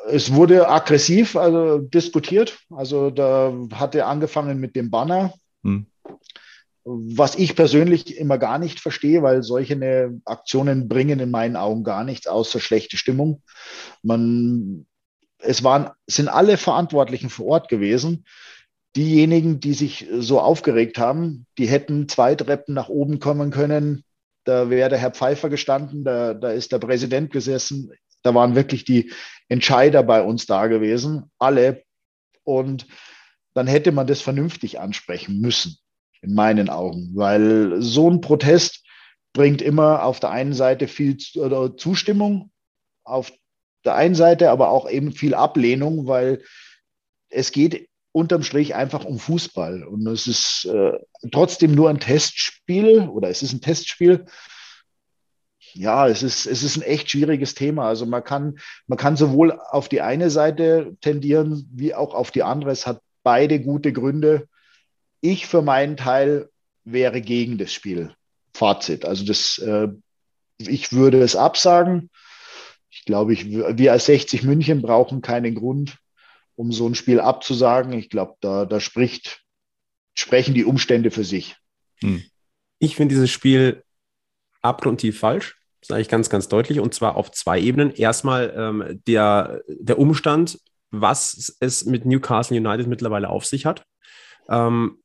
es 0.08 0.34
wurde 0.34 0.68
aggressiv 0.68 1.36
also 1.36 1.78
diskutiert. 1.78 2.58
Also 2.70 3.10
da 3.10 3.52
hatte 3.74 4.06
angefangen 4.06 4.58
mit 4.58 4.74
dem 4.74 4.90
Banner. 4.90 5.34
Hm. 5.62 5.86
Was 6.88 7.34
ich 7.34 7.56
persönlich 7.56 8.16
immer 8.16 8.38
gar 8.38 8.58
nicht 8.58 8.78
verstehe, 8.78 9.22
weil 9.22 9.42
solche 9.42 10.20
Aktionen 10.24 10.88
bringen 10.88 11.18
in 11.18 11.32
meinen 11.32 11.56
Augen 11.56 11.82
gar 11.82 12.04
nichts 12.04 12.28
außer 12.28 12.60
schlechte 12.60 12.96
Stimmung. 12.96 13.42
Man, 14.02 14.86
es 15.38 15.64
waren, 15.64 15.90
sind 16.06 16.28
alle 16.28 16.56
Verantwortlichen 16.56 17.28
vor 17.28 17.46
Ort 17.46 17.68
gewesen 17.68 18.24
diejenigen, 18.96 19.60
die 19.60 19.74
sich 19.74 20.06
so 20.18 20.40
aufgeregt 20.40 20.98
haben, 20.98 21.46
die 21.58 21.66
hätten 21.66 22.08
zwei 22.08 22.34
Treppen 22.34 22.74
nach 22.74 22.88
oben 22.88 23.20
kommen 23.20 23.50
können. 23.50 24.04
Da 24.44 24.70
wäre 24.70 24.88
der 24.88 24.98
Herr 24.98 25.10
Pfeiffer 25.10 25.50
gestanden, 25.50 26.02
da, 26.02 26.34
da 26.34 26.50
ist 26.50 26.72
der 26.72 26.78
Präsident 26.78 27.30
gesessen. 27.30 27.92
Da 28.22 28.34
waren 28.34 28.54
wirklich 28.54 28.84
die 28.84 29.12
Entscheider 29.48 30.02
bei 30.02 30.22
uns 30.22 30.46
da 30.46 30.66
gewesen, 30.66 31.30
alle. 31.38 31.82
Und 32.42 32.86
dann 33.54 33.66
hätte 33.66 33.92
man 33.92 34.06
das 34.06 34.22
vernünftig 34.22 34.80
ansprechen 34.80 35.40
müssen, 35.40 35.76
in 36.26 36.34
meinen 36.34 36.68
Augen, 36.68 37.12
weil 37.14 37.80
so 37.80 38.10
ein 38.10 38.20
Protest 38.20 38.84
bringt 39.32 39.62
immer 39.62 40.04
auf 40.04 40.20
der 40.20 40.30
einen 40.30 40.54
Seite 40.54 40.88
viel 40.88 41.16
Zustimmung, 41.16 42.50
auf 43.04 43.32
der 43.84 43.94
einen 43.94 44.14
Seite 44.14 44.50
aber 44.50 44.70
auch 44.70 44.90
eben 44.90 45.12
viel 45.12 45.34
Ablehnung, 45.34 46.06
weil 46.06 46.42
es 47.28 47.52
geht 47.52 47.88
unterm 48.12 48.42
Strich 48.42 48.74
einfach 48.74 49.04
um 49.04 49.18
Fußball. 49.18 49.84
Und 49.84 50.06
es 50.06 50.26
ist 50.26 50.64
äh, 50.64 50.98
trotzdem 51.32 51.74
nur 51.74 51.90
ein 51.90 52.00
Testspiel 52.00 53.08
oder 53.08 53.28
es 53.28 53.42
ist 53.42 53.52
ein 53.52 53.60
Testspiel. 53.60 54.24
ja, 55.74 56.08
es 56.08 56.22
ist, 56.22 56.46
es 56.46 56.62
ist 56.62 56.76
ein 56.76 56.82
echt 56.82 57.10
schwieriges 57.10 57.54
Thema. 57.54 57.86
Also 57.86 58.06
man 58.06 58.24
kann, 58.24 58.58
man 58.86 58.98
kann 58.98 59.16
sowohl 59.16 59.52
auf 59.52 59.90
die 59.90 60.00
eine 60.00 60.30
Seite 60.30 60.96
tendieren, 61.02 61.68
wie 61.74 61.94
auch 61.94 62.14
auf 62.14 62.30
die 62.30 62.42
andere. 62.42 62.70
Es 62.70 62.86
hat 62.86 63.02
beide 63.22 63.60
gute 63.60 63.92
Gründe. 63.92 64.48
Ich 65.20 65.46
für 65.46 65.62
meinen 65.62 65.96
Teil 65.96 66.48
wäre 66.84 67.20
gegen 67.20 67.58
das 67.58 67.72
Spiel. 67.72 68.14
Fazit. 68.54 69.04
Also 69.04 69.24
das, 69.24 69.58
äh, 69.58 69.88
ich 70.58 70.92
würde 70.92 71.20
es 71.20 71.36
absagen. 71.36 72.10
Ich 72.90 73.04
glaube, 73.04 73.34
ich, 73.34 73.50
wir 73.50 73.92
als 73.92 74.06
60 74.06 74.42
München 74.42 74.80
brauchen 74.80 75.20
keinen 75.20 75.54
Grund, 75.54 75.98
um 76.54 76.72
so 76.72 76.88
ein 76.88 76.94
Spiel 76.94 77.20
abzusagen. 77.20 77.92
Ich 77.92 78.08
glaube, 78.08 78.36
da, 78.40 78.64
da 78.64 78.80
spricht, 78.80 79.42
sprechen 80.14 80.54
die 80.54 80.64
Umstände 80.64 81.10
für 81.10 81.24
sich. 81.24 81.56
Hm. 82.00 82.22
Ich 82.78 82.96
finde 82.96 83.14
dieses 83.14 83.30
Spiel 83.30 83.82
abgrundtief 84.62 85.18
falsch, 85.18 85.56
sage 85.82 86.00
ich 86.00 86.08
ganz, 86.08 86.30
ganz 86.30 86.48
deutlich, 86.48 86.80
und 86.80 86.94
zwar 86.94 87.16
auf 87.16 87.30
zwei 87.30 87.60
Ebenen. 87.60 87.92
Erstmal 87.92 88.54
ähm, 88.56 89.02
der, 89.06 89.60
der 89.68 89.98
Umstand, 89.98 90.58
was 90.90 91.56
es 91.60 91.84
mit 91.84 92.06
Newcastle 92.06 92.56
United 92.56 92.86
mittlerweile 92.86 93.28
auf 93.28 93.44
sich 93.44 93.66
hat. 93.66 93.84
Ähm, 94.48 95.02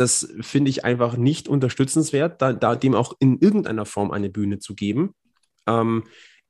das 0.00 0.32
finde 0.40 0.70
ich 0.70 0.82
einfach 0.82 1.18
nicht 1.18 1.46
unterstützenswert, 1.46 2.40
da, 2.40 2.54
da, 2.54 2.74
dem 2.74 2.94
auch 2.94 3.12
in 3.18 3.38
irgendeiner 3.38 3.84
Form 3.84 4.12
eine 4.12 4.30
Bühne 4.30 4.58
zu 4.58 4.74
geben. 4.74 5.14
Ähm, 5.66 6.04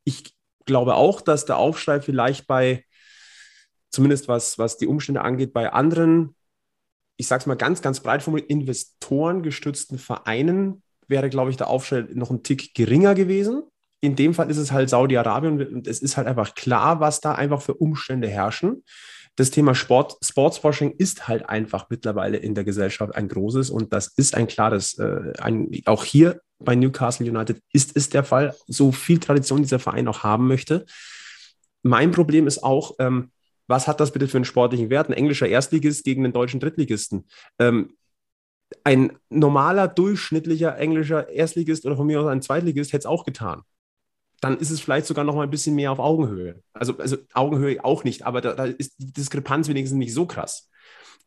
ich 0.04 0.36
glaube 0.66 0.94
auch, 0.94 1.20
dass 1.20 1.46
der 1.46 1.56
Aufschrei 1.56 2.00
vielleicht 2.00 2.46
bei, 2.46 2.84
zumindest 3.90 4.28
was, 4.28 4.56
was 4.56 4.78
die 4.78 4.86
Umstände 4.86 5.22
angeht, 5.22 5.52
bei 5.52 5.72
anderen, 5.72 6.36
ich 7.16 7.26
sage 7.26 7.40
es 7.40 7.46
mal 7.46 7.56
ganz, 7.56 7.82
ganz 7.82 7.98
breit 7.98 8.22
formuliert, 8.22 8.50
investorengestützten 8.50 9.98
Vereinen 9.98 10.84
wäre, 11.08 11.28
glaube 11.28 11.50
ich, 11.50 11.56
der 11.56 11.66
Aufschrei 11.66 12.06
noch 12.12 12.30
ein 12.30 12.44
Tick 12.44 12.72
geringer 12.74 13.16
gewesen. 13.16 13.64
In 14.00 14.14
dem 14.14 14.32
Fall 14.32 14.48
ist 14.48 14.58
es 14.58 14.70
halt 14.70 14.90
Saudi-Arabien 14.90 15.60
und 15.74 15.88
es 15.88 15.98
ist 15.98 16.16
halt 16.16 16.28
einfach 16.28 16.54
klar, 16.54 17.00
was 17.00 17.20
da 17.20 17.32
einfach 17.32 17.62
für 17.62 17.74
Umstände 17.74 18.28
herrschen. 18.28 18.84
Das 19.40 19.50
Thema 19.50 19.74
Sport, 19.74 20.18
Sportswashing 20.22 20.90
ist 20.98 21.26
halt 21.26 21.48
einfach 21.48 21.86
mittlerweile 21.88 22.36
in 22.36 22.54
der 22.54 22.62
Gesellschaft 22.62 23.14
ein 23.14 23.26
großes 23.26 23.70
und 23.70 23.90
das 23.90 24.08
ist 24.08 24.34
ein 24.34 24.46
klares, 24.46 24.98
äh, 24.98 25.32
ein, 25.40 25.70
auch 25.86 26.04
hier 26.04 26.42
bei 26.58 26.74
Newcastle 26.74 27.26
United 27.26 27.62
ist 27.72 27.96
es 27.96 28.10
der 28.10 28.22
Fall, 28.22 28.54
so 28.66 28.92
viel 28.92 29.18
Tradition 29.18 29.62
dieser 29.62 29.78
Verein 29.78 30.08
auch 30.08 30.24
haben 30.24 30.46
möchte. 30.46 30.84
Mein 31.82 32.10
Problem 32.10 32.46
ist 32.46 32.62
auch, 32.62 32.96
ähm, 32.98 33.30
was 33.66 33.88
hat 33.88 33.98
das 33.98 34.12
bitte 34.12 34.28
für 34.28 34.36
einen 34.36 34.44
sportlichen 34.44 34.90
Wert? 34.90 35.08
Ein 35.08 35.14
englischer 35.14 35.48
Erstligist 35.48 36.04
gegen 36.04 36.22
einen 36.22 36.34
deutschen 36.34 36.60
Drittligisten. 36.60 37.26
Ähm, 37.58 37.94
ein 38.84 39.16
normaler, 39.30 39.88
durchschnittlicher 39.88 40.76
englischer 40.76 41.30
Erstligist 41.30 41.86
oder 41.86 41.96
von 41.96 42.06
mir 42.06 42.20
aus 42.20 42.26
ein 42.26 42.42
Zweitligist 42.42 42.92
hätte 42.92 43.04
es 43.04 43.06
auch 43.06 43.24
getan. 43.24 43.62
Dann 44.40 44.58
ist 44.58 44.70
es 44.70 44.80
vielleicht 44.80 45.06
sogar 45.06 45.24
noch 45.24 45.34
mal 45.34 45.42
ein 45.42 45.50
bisschen 45.50 45.74
mehr 45.74 45.92
auf 45.92 45.98
Augenhöhe. 45.98 46.62
Also, 46.72 46.96
also 46.98 47.16
Augenhöhe 47.34 47.84
auch 47.84 48.04
nicht, 48.04 48.24
aber 48.24 48.40
da, 48.40 48.54
da 48.54 48.64
ist 48.64 48.94
die 48.98 49.12
Diskrepanz 49.12 49.68
wenigstens 49.68 49.98
nicht 49.98 50.14
so 50.14 50.26
krass. 50.26 50.70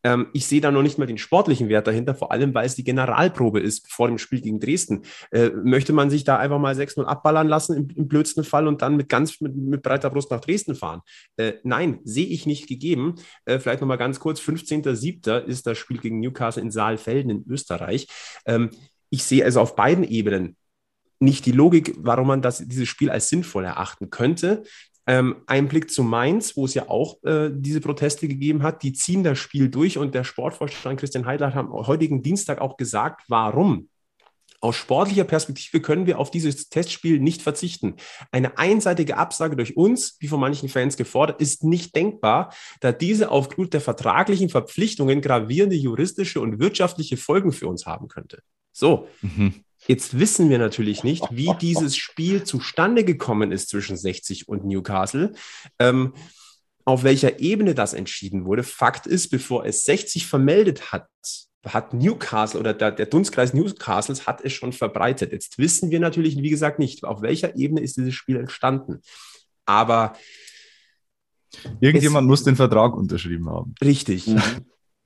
Ähm, 0.04 0.28
ich 0.34 0.46
sehe 0.46 0.60
da 0.60 0.70
noch 0.70 0.82
nicht 0.82 0.98
mal 0.98 1.06
den 1.06 1.18
sportlichen 1.18 1.68
Wert 1.68 1.86
dahinter, 1.86 2.14
vor 2.14 2.30
allem 2.30 2.54
weil 2.54 2.66
es 2.66 2.76
die 2.76 2.84
Generalprobe 2.84 3.58
ist 3.58 3.90
vor 3.90 4.06
dem 4.06 4.18
Spiel 4.18 4.40
gegen 4.40 4.60
Dresden. 4.60 5.02
Äh, 5.32 5.50
möchte 5.50 5.92
man 5.92 6.10
sich 6.10 6.24
da 6.24 6.36
einfach 6.36 6.58
mal 6.58 6.74
6-0 6.74 7.04
abballern 7.04 7.48
lassen 7.48 7.76
im, 7.76 7.88
im, 7.96 8.06
blödsten 8.06 8.44
Fall 8.44 8.68
und 8.68 8.82
dann 8.82 8.96
mit 8.96 9.08
ganz 9.08 9.40
mit, 9.40 9.56
mit 9.56 9.82
breiter 9.82 10.10
Brust 10.10 10.30
nach 10.30 10.40
Dresden 10.40 10.74
fahren? 10.74 11.00
Äh, 11.36 11.54
nein, 11.64 12.00
sehe 12.04 12.26
ich 12.26 12.46
nicht 12.46 12.68
gegeben. 12.68 13.14
Äh, 13.46 13.58
vielleicht 13.58 13.80
noch 13.80 13.88
mal 13.88 13.96
ganz 13.96 14.20
kurz: 14.20 14.40
15.07. 14.40 15.44
ist 15.44 15.66
das 15.66 15.78
Spiel 15.78 15.98
gegen 15.98 16.20
Newcastle 16.20 16.62
in 16.62 16.70
Saalfelden 16.70 17.30
in 17.30 17.44
Österreich. 17.48 18.06
Ähm, 18.46 18.70
ich 19.10 19.24
sehe 19.24 19.44
also 19.44 19.60
auf 19.60 19.74
beiden 19.74 20.04
Ebenen 20.04 20.56
nicht 21.20 21.46
die 21.46 21.52
Logik, 21.52 21.94
warum 21.98 22.28
man 22.28 22.42
das, 22.42 22.58
dieses 22.58 22.88
Spiel 22.88 23.10
als 23.10 23.28
sinnvoll 23.28 23.64
erachten 23.64 24.10
könnte. 24.10 24.64
Ähm, 25.06 25.36
ein 25.46 25.68
Blick 25.68 25.90
zu 25.90 26.02
Mainz, 26.02 26.56
wo 26.56 26.64
es 26.64 26.74
ja 26.74 26.88
auch 26.88 27.22
äh, 27.24 27.50
diese 27.52 27.80
Proteste 27.80 28.26
gegeben 28.26 28.62
hat, 28.62 28.82
die 28.82 28.94
ziehen 28.94 29.22
das 29.22 29.38
Spiel 29.38 29.68
durch 29.68 29.98
und 29.98 30.14
der 30.14 30.24
Sportvorstand 30.24 30.98
Christian 30.98 31.26
Heidler 31.26 31.48
hat 31.48 31.56
am 31.56 31.72
heutigen 31.72 32.22
Dienstag 32.22 32.60
auch 32.60 32.76
gesagt, 32.76 33.22
warum. 33.28 33.88
Aus 34.64 34.76
sportlicher 34.76 35.24
Perspektive 35.24 35.82
können 35.82 36.06
wir 36.06 36.18
auf 36.18 36.30
dieses 36.30 36.70
Testspiel 36.70 37.20
nicht 37.20 37.42
verzichten. 37.42 37.96
Eine 38.32 38.56
einseitige 38.56 39.18
Absage 39.18 39.56
durch 39.56 39.76
uns, 39.76 40.16
wie 40.20 40.28
von 40.28 40.40
manchen 40.40 40.70
Fans 40.70 40.96
gefordert, 40.96 41.42
ist 41.42 41.64
nicht 41.64 41.94
denkbar, 41.94 42.50
da 42.80 42.90
diese 42.90 43.30
aufgrund 43.30 43.74
der 43.74 43.82
vertraglichen 43.82 44.48
Verpflichtungen 44.48 45.20
gravierende 45.20 45.76
juristische 45.76 46.40
und 46.40 46.60
wirtschaftliche 46.60 47.18
Folgen 47.18 47.52
für 47.52 47.68
uns 47.68 47.84
haben 47.84 48.08
könnte. 48.08 48.40
So, 48.72 49.06
mhm. 49.20 49.52
Jetzt 49.86 50.18
wissen 50.18 50.48
wir 50.48 50.58
natürlich 50.58 51.04
nicht, 51.04 51.24
wie 51.30 51.52
dieses 51.60 51.96
Spiel 51.96 52.44
zustande 52.44 53.04
gekommen 53.04 53.52
ist 53.52 53.68
zwischen 53.68 53.96
60 53.96 54.48
und 54.48 54.64
Newcastle. 54.64 55.32
Ähm, 55.78 56.14
auf 56.86 57.02
welcher 57.02 57.40
Ebene 57.40 57.74
das 57.74 57.94
entschieden 57.94 58.44
wurde. 58.44 58.62
Fakt 58.62 59.06
ist, 59.06 59.28
bevor 59.30 59.64
es 59.64 59.84
60 59.84 60.26
vermeldet 60.26 60.92
hat, 60.92 61.08
hat 61.66 61.94
Newcastle 61.94 62.60
oder 62.60 62.74
der, 62.74 62.92
der 62.92 63.06
Dunstkreis 63.06 63.54
Newcastles 63.54 64.26
hat 64.26 64.44
es 64.44 64.52
schon 64.52 64.72
verbreitet. 64.72 65.32
Jetzt 65.32 65.58
wissen 65.58 65.90
wir 65.90 66.00
natürlich, 66.00 66.36
wie 66.36 66.50
gesagt, 66.50 66.78
nicht, 66.78 67.04
auf 67.04 67.22
welcher 67.22 67.56
Ebene 67.56 67.80
ist 67.80 67.96
dieses 67.96 68.14
Spiel 68.14 68.36
entstanden. 68.36 69.00
Aber 69.64 70.14
irgendjemand 71.80 72.26
es, 72.26 72.28
muss 72.28 72.44
den 72.44 72.56
Vertrag 72.56 72.94
unterschrieben 72.94 73.48
haben. 73.48 73.74
Richtig. 73.82 74.26
Mhm. 74.26 74.42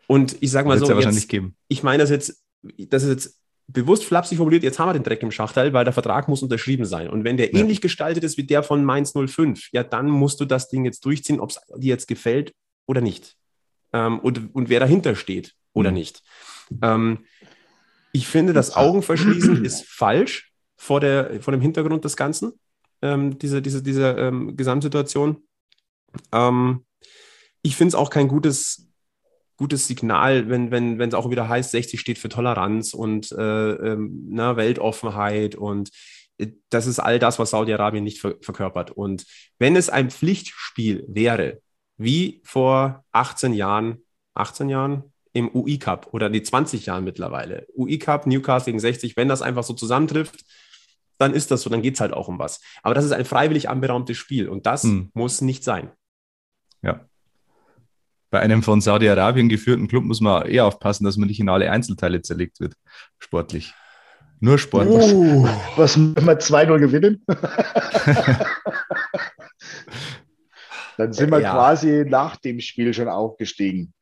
Und 0.09 0.37
ich 0.41 0.51
sage 0.51 0.67
mal 0.67 0.79
so, 0.79 0.91
ja 0.91 0.99
jetzt, 0.99 1.33
ich 1.69 1.83
meine 1.83 2.03
das 2.03 2.11
jetzt, 2.11 2.43
das 2.63 3.05
ist 3.05 3.09
jetzt 3.11 3.39
bewusst 3.69 4.05
flapsig 4.05 4.39
formuliert, 4.39 4.63
jetzt 4.63 4.79
haben 4.79 4.89
wir 4.89 4.95
den 4.95 5.05
Dreck 5.05 5.23
im 5.23 5.31
Schachtel, 5.31 5.73
weil 5.73 5.85
der 5.85 5.93
Vertrag 5.93 6.27
muss 6.27 6.43
unterschrieben 6.43 6.87
sein. 6.87 7.09
Und 7.09 7.25
wenn 7.25 7.37
der 7.37 7.53
ja. 7.53 7.61
ähnlich 7.61 7.81
gestaltet 7.81 8.25
ist 8.25 8.39
wie 8.39 8.45
der 8.45 8.63
von 8.63 8.85
Mainz 8.85 9.13
05, 9.13 9.69
ja, 9.73 9.85
dann 9.85 10.09
musst 10.09 10.41
du 10.41 10.47
das 10.47 10.69
Ding 10.69 10.85
jetzt 10.85 11.05
durchziehen, 11.05 11.39
ob 11.39 11.51
es 11.51 11.61
dir 11.77 11.89
jetzt 11.89 12.09
gefällt 12.09 12.55
oder 12.87 13.03
nicht. 13.03 13.37
Ähm, 13.93 14.19
und, 14.21 14.55
und 14.55 14.71
wer 14.71 14.81
dahinter 14.81 15.15
steht 15.15 15.55
oder 15.75 15.91
mhm. 15.91 15.97
nicht. 15.97 16.23
Ähm, 16.83 17.25
ich 18.13 18.27
finde, 18.27 18.55
das 18.55 18.75
Augenverschließen 18.75 19.65
ist 19.65 19.85
falsch 19.85 20.51
vor, 20.77 21.01
der, 21.01 21.43
vor 21.43 21.53
dem 21.53 21.61
Hintergrund 21.61 22.05
des 22.05 22.17
Ganzen, 22.17 22.53
ähm, 23.03 23.39
diese, 23.39 23.61
diese, 23.61 23.83
diese 23.83 24.11
ähm, 24.13 24.57
Gesamtsituation. 24.57 25.43
Ähm, 26.33 26.85
ich 27.63 27.77
finde 27.77 27.89
es 27.89 27.95
auch 27.95 28.09
kein 28.09 28.29
gutes 28.29 28.88
gutes 29.59 29.87
Signal, 29.87 30.49
wenn 30.49 30.71
wenn 30.71 30.99
wenn 30.99 31.09
es 31.09 31.15
auch 31.15 31.31
wieder 31.31 31.49
heißt, 31.49 31.73
60 31.73 32.01
steht 32.01 32.19
für 32.19 32.31
Toleranz 32.31 32.95
und 32.95 33.31
äh, 33.33 33.71
ähm, 33.73 34.27
na, 34.31 34.57
Weltoffenheit 34.57 35.57
und 35.57 35.91
äh, 36.39 36.49
das 36.71 36.87
ist 36.87 37.01
all 37.01 37.19
das, 37.19 37.39
was 37.39 37.51
Saudi-Arabien 37.51 38.05
nicht 38.05 38.21
ver 38.21 38.37
verkörpert. 38.41 38.93
Und 38.93 39.27
wenn 39.59 39.77
es 39.77 39.91
ein 39.91 40.11
Pflichtspiel 40.11 41.05
wäre, 41.09 41.61
wie 41.99 42.41
vor 42.45 43.05
18 43.13 43.53
Jahren, 43.53 43.99
18 44.35 44.69
Jahren 44.69 45.13
im 45.33 45.55
UI 45.55 45.79
Cup 45.79 46.09
oder 46.13 46.31
die 46.31 46.43
20 46.43 46.87
Jahren 46.87 47.05
mittlerweile, 47.05 47.67
UI 47.77 47.99
Cup, 47.99 48.27
Newcastle 48.27 48.71
gegen 48.73 48.81
60, 48.81 49.17
wenn 49.17 49.29
das 49.29 49.43
einfach 49.43 49.65
so 49.65 49.75
zusammentrifft, 49.75 50.45
dann 51.19 51.35
ist 51.35 51.51
das 51.51 51.63
so, 51.63 51.71
dann 51.71 51.83
geht 51.83 51.95
es 51.95 52.01
halt 52.01 52.13
auch 52.13 52.29
um 52.29 52.39
was. 52.39 52.61
Aber 52.85 52.95
das 52.95 53.05
ist 53.05 53.13
ein 53.13 53.25
freiwillig 53.25 53.69
anberaumtes 53.69 54.17
Spiel 54.17 54.49
und 54.49 54.67
das 54.67 54.85
hm. 54.85 55.11
muss 55.15 55.41
nicht 55.41 55.65
sein. 55.65 55.91
Ja, 56.81 57.08
bei 58.31 58.41
einem 58.41 58.63
von 58.63 58.81
Saudi-Arabien 58.81 59.49
geführten 59.49 59.89
Club 59.89 60.05
muss 60.05 60.21
man 60.21 60.47
eher 60.47 60.67
aufpassen, 60.67 61.05
dass 61.05 61.17
man 61.17 61.29
nicht 61.29 61.41
in 61.41 61.49
alle 61.49 61.71
Einzelteile 61.71 62.23
zerlegt 62.23 62.61
wird, 62.61 62.75
sportlich. 63.19 63.75
Nur 64.41 64.59
sportlich. 64.59 65.13
Uh, 65.13 65.49
was, 65.77 65.99
wenn 65.99 66.15
wir 66.15 66.39
2-0 66.39 66.79
gewinnen? 66.79 67.25
Dann 70.97 71.13
sind 71.13 71.31
wir 71.31 71.41
ja. 71.41 71.53
quasi 71.53 72.05
nach 72.07 72.37
dem 72.37 72.61
Spiel 72.61 72.95
schon 72.95 73.09
aufgestiegen. 73.09 73.93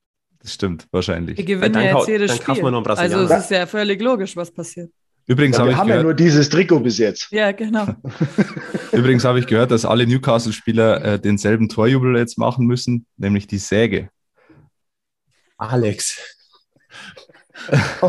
Das 0.41 0.55
stimmt, 0.55 0.87
wahrscheinlich. 0.91 1.37
Wir 1.39 1.45
gewinnen 1.45 1.75
ja, 1.75 1.83
ja 1.83 1.99
jetzt 1.99 2.09
jedes 2.09 2.37
Spiel. 2.37 2.65
Also 2.65 3.21
es 3.23 3.31
ist 3.45 3.51
ja 3.51 3.67
völlig 3.67 4.01
logisch, 4.01 4.37
was 4.37 4.51
passiert. 4.51 4.91
Übrigens 5.27 5.57
ja, 5.57 5.61
habe 5.61 5.71
wir 5.71 5.73
ich 5.73 5.79
haben 5.79 5.89
gehört, 5.89 6.01
ja 6.01 6.05
nur 6.05 6.15
dieses 6.15 6.49
Trikot 6.49 6.81
bis 6.81 6.99
jetzt. 6.99 7.33
Ja, 7.33 7.51
genau. 7.53 7.87
Übrigens 8.93 9.25
habe 9.25 9.41
ich 9.41 9.47
gehört, 9.47 9.73
dass 9.73 9.85
alle 9.85 10.07
Newcastle-Spieler 10.07 11.05
äh, 11.05 11.19
denselben 11.19 11.69
Torjubel 11.69 12.17
jetzt 12.17 12.39
machen 12.39 12.67
müssen, 12.67 13.07
nämlich 13.17 13.47
die 13.49 13.59
Säge. 13.59 14.09
Alex. 15.57 16.19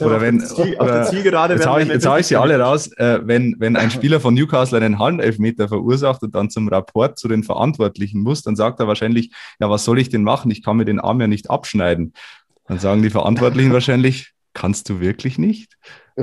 oder 0.00 0.20
wenn, 0.20 0.42
oder, 0.42 1.12
jetzt 1.12 1.66
habe 1.66 1.82
ich, 1.82 1.88
jetzt 1.88 2.06
hau 2.06 2.16
ich 2.16 2.26
sie 2.26 2.36
alle 2.36 2.58
raus, 2.58 2.90
äh, 2.96 3.20
wenn, 3.22 3.56
wenn 3.58 3.76
ein 3.76 3.90
Spieler 3.90 4.18
von 4.20 4.34
Newcastle 4.34 4.78
einen 4.78 4.98
Handelfmeter 4.98 5.68
verursacht 5.68 6.22
und 6.22 6.34
dann 6.34 6.50
zum 6.50 6.68
Rapport 6.68 7.18
zu 7.18 7.28
den 7.28 7.44
Verantwortlichen 7.44 8.22
muss, 8.22 8.42
dann 8.42 8.56
sagt 8.56 8.80
er 8.80 8.88
wahrscheinlich, 8.88 9.32
ja, 9.60 9.68
was 9.70 9.84
soll 9.84 9.98
ich 9.98 10.08
denn 10.08 10.22
machen? 10.22 10.50
Ich 10.50 10.62
kann 10.62 10.78
mir 10.78 10.86
den 10.86 11.00
Arm 11.00 11.20
ja 11.20 11.26
nicht 11.26 11.50
abschneiden. 11.50 12.14
Dann 12.66 12.78
sagen 12.78 13.02
die 13.02 13.10
Verantwortlichen 13.10 13.72
wahrscheinlich, 13.72 14.32
Kannst 14.52 14.88
du 14.88 15.00
wirklich 15.00 15.38
nicht? 15.38 15.76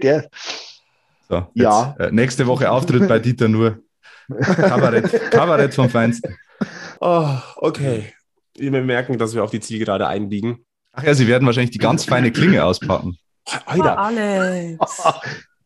der, 0.00 0.30
so, 1.28 1.36
jetzt, 1.54 1.54
ja. 1.54 1.96
Äh, 1.98 2.12
nächste 2.12 2.46
Woche 2.46 2.70
Auftritt 2.70 3.08
bei 3.08 3.18
Dieter 3.18 3.48
Nur. 3.48 3.82
Kabarett, 4.30 5.30
Kabarett 5.30 5.74
vom 5.74 5.88
Feinsten. 5.88 6.36
Oh, 7.00 7.28
okay. 7.56 8.12
Wir 8.56 8.70
merken, 8.70 9.18
dass 9.18 9.34
wir 9.34 9.42
auf 9.42 9.50
die 9.50 9.60
Zielgerade 9.60 10.06
einbiegen. 10.06 10.64
Ach 10.92 11.02
ja, 11.02 11.14
sie 11.14 11.28
werden 11.28 11.46
wahrscheinlich 11.46 11.70
die 11.70 11.78
ganz 11.78 12.04
feine 12.04 12.32
Klinge 12.32 12.64
auspacken. 12.64 13.16
Alter. 13.66 13.94
Oh, 13.94 14.00
Alex. 14.00 14.78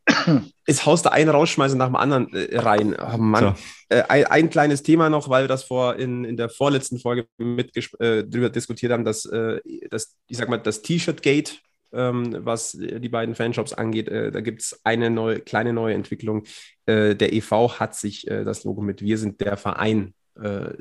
Es 0.66 0.86
haust 0.86 1.06
da 1.06 1.10
einen 1.10 1.30
rausschmeißen 1.30 1.76
nach 1.76 1.86
dem 1.86 1.96
anderen 1.96 2.32
äh, 2.32 2.58
rein. 2.58 2.96
Oh 2.98 3.18
Mann. 3.18 3.54
So. 3.90 3.96
Äh, 3.96 4.02
ein, 4.08 4.24
ein, 4.26 4.50
kleines 4.50 4.82
Thema 4.82 5.10
noch, 5.10 5.28
weil 5.28 5.44
wir 5.44 5.48
das 5.48 5.64
vor 5.64 5.96
in, 5.96 6.24
in 6.24 6.36
der 6.36 6.48
vorletzten 6.48 6.98
Folge 6.98 7.26
mit 7.36 7.76
äh, 8.00 8.24
drüber 8.24 8.48
diskutiert 8.48 8.92
haben, 8.92 9.04
dass, 9.04 9.26
äh, 9.26 9.60
das, 9.90 10.16
ich 10.26 10.38
sag 10.38 10.48
mal, 10.48 10.58
das 10.58 10.82
T-Shirt-Gate, 10.82 11.60
ähm, 11.94 12.36
was 12.44 12.72
die 12.72 13.08
beiden 13.08 13.34
Fanshops 13.34 13.72
angeht, 13.72 14.08
äh, 14.08 14.30
da 14.30 14.40
gibt 14.40 14.62
es 14.62 14.80
eine 14.84 15.10
neue, 15.10 15.40
kleine 15.40 15.72
neue 15.72 15.94
Entwicklung. 15.94 16.44
Äh, 16.86 17.14
der 17.14 17.32
EV 17.32 17.78
hat 17.78 17.94
sich 17.94 18.26
das 18.26 18.64
Logo 18.64 18.82
mit 18.82 19.02
Wir 19.02 19.18
sind 19.18 19.40
der 19.40 19.56
Verein 19.56 20.14
äh, 20.40 20.72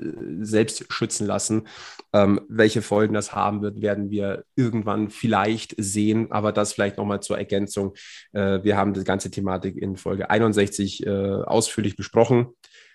selbst 0.42 0.92
schützen 0.92 1.28
lassen. 1.28 1.68
Ähm, 2.12 2.42
welche 2.50 2.82
Folgen 2.82 3.14
das 3.14 3.36
haben 3.36 3.62
wird, 3.62 3.84
werden 3.84 4.10
wir 4.10 4.46
irgendwann 4.56 5.12
vielleicht 5.12 5.76
sehen, 5.78 6.32
aber 6.32 6.52
das 6.52 6.74
vielleicht 6.74 6.98
nochmal 6.98 7.22
zur 7.22 7.38
Ergänzung. 7.38 7.94
Äh, 8.32 8.64
wir 8.64 8.78
haben 8.78 8.96
die 8.96 9.04
ganze 9.04 9.30
Thematik 9.30 9.78
in 9.78 9.96
Folge 9.96 10.32
61 10.32 11.06
äh, 11.06 11.10
ausführlich 11.10 11.96
besprochen 11.96 12.48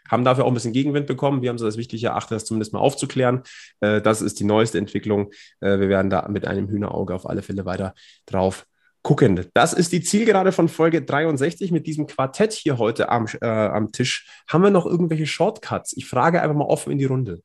haben 0.09 0.25
dafür 0.25 0.45
auch 0.45 0.49
ein 0.49 0.55
bisschen 0.55 0.73
Gegenwind 0.73 1.07
bekommen. 1.07 1.43
Wir 1.43 1.51
haben 1.51 1.59
so 1.59 1.65
das 1.65 1.77
wichtig 1.77 2.03
erachtet, 2.05 2.37
das 2.37 2.45
zumindest 2.45 2.73
mal 2.73 2.81
aufzuklären. 2.81 3.43
Äh, 3.81 4.01
das 4.01 4.23
ist 4.23 4.41
die 4.41 4.45
neueste 4.45 4.79
Entwicklung. 4.79 5.31
Äh, 5.61 5.79
wir 5.79 5.89
werden 5.89 6.11
da 6.11 6.27
mit 6.29 6.47
einem 6.47 6.69
Hühnerauge 6.69 7.15
auf 7.15 7.29
alle 7.29 7.43
Fälle 7.43 7.65
weiter 7.65 7.95
drauf 8.27 8.67
gucken. 9.03 9.47
Das 9.55 9.73
ist 9.73 9.93
die 9.93 10.03
Zielgerade 10.03 10.53
von 10.53 10.69
Folge 10.69 11.03
63 11.03 11.71
mit 11.71 11.87
diesem 11.87 12.07
Quartett 12.07 12.53
hier 12.53 12.79
heute 12.79 13.09
am, 13.09 13.27
äh, 13.41 13.47
am 13.47 13.93
Tisch. 13.93 14.27
Haben 14.49 14.65
wir 14.65 14.71
noch 14.71 14.87
irgendwelche 14.87 15.27
Shortcuts? 15.27 15.97
Ich 15.97 16.07
frage 16.07 16.43
einfach 16.43 16.57
mal 16.57 16.65
offen 16.65 16.93
in 16.93 16.99
die 16.99 17.05
Runde. 17.07 17.41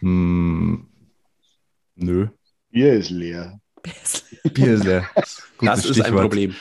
Hm, 0.00 0.86
nö. 1.96 2.28
Bier 2.70 2.94
ist 2.94 3.10
leer. 3.10 3.60
Bier 4.52 4.74
ist 4.74 4.84
leer. 4.84 5.08
Gutes 5.58 5.82
das 5.82 5.84
ist 5.86 6.00
ein 6.00 6.14
Problem. 6.14 6.54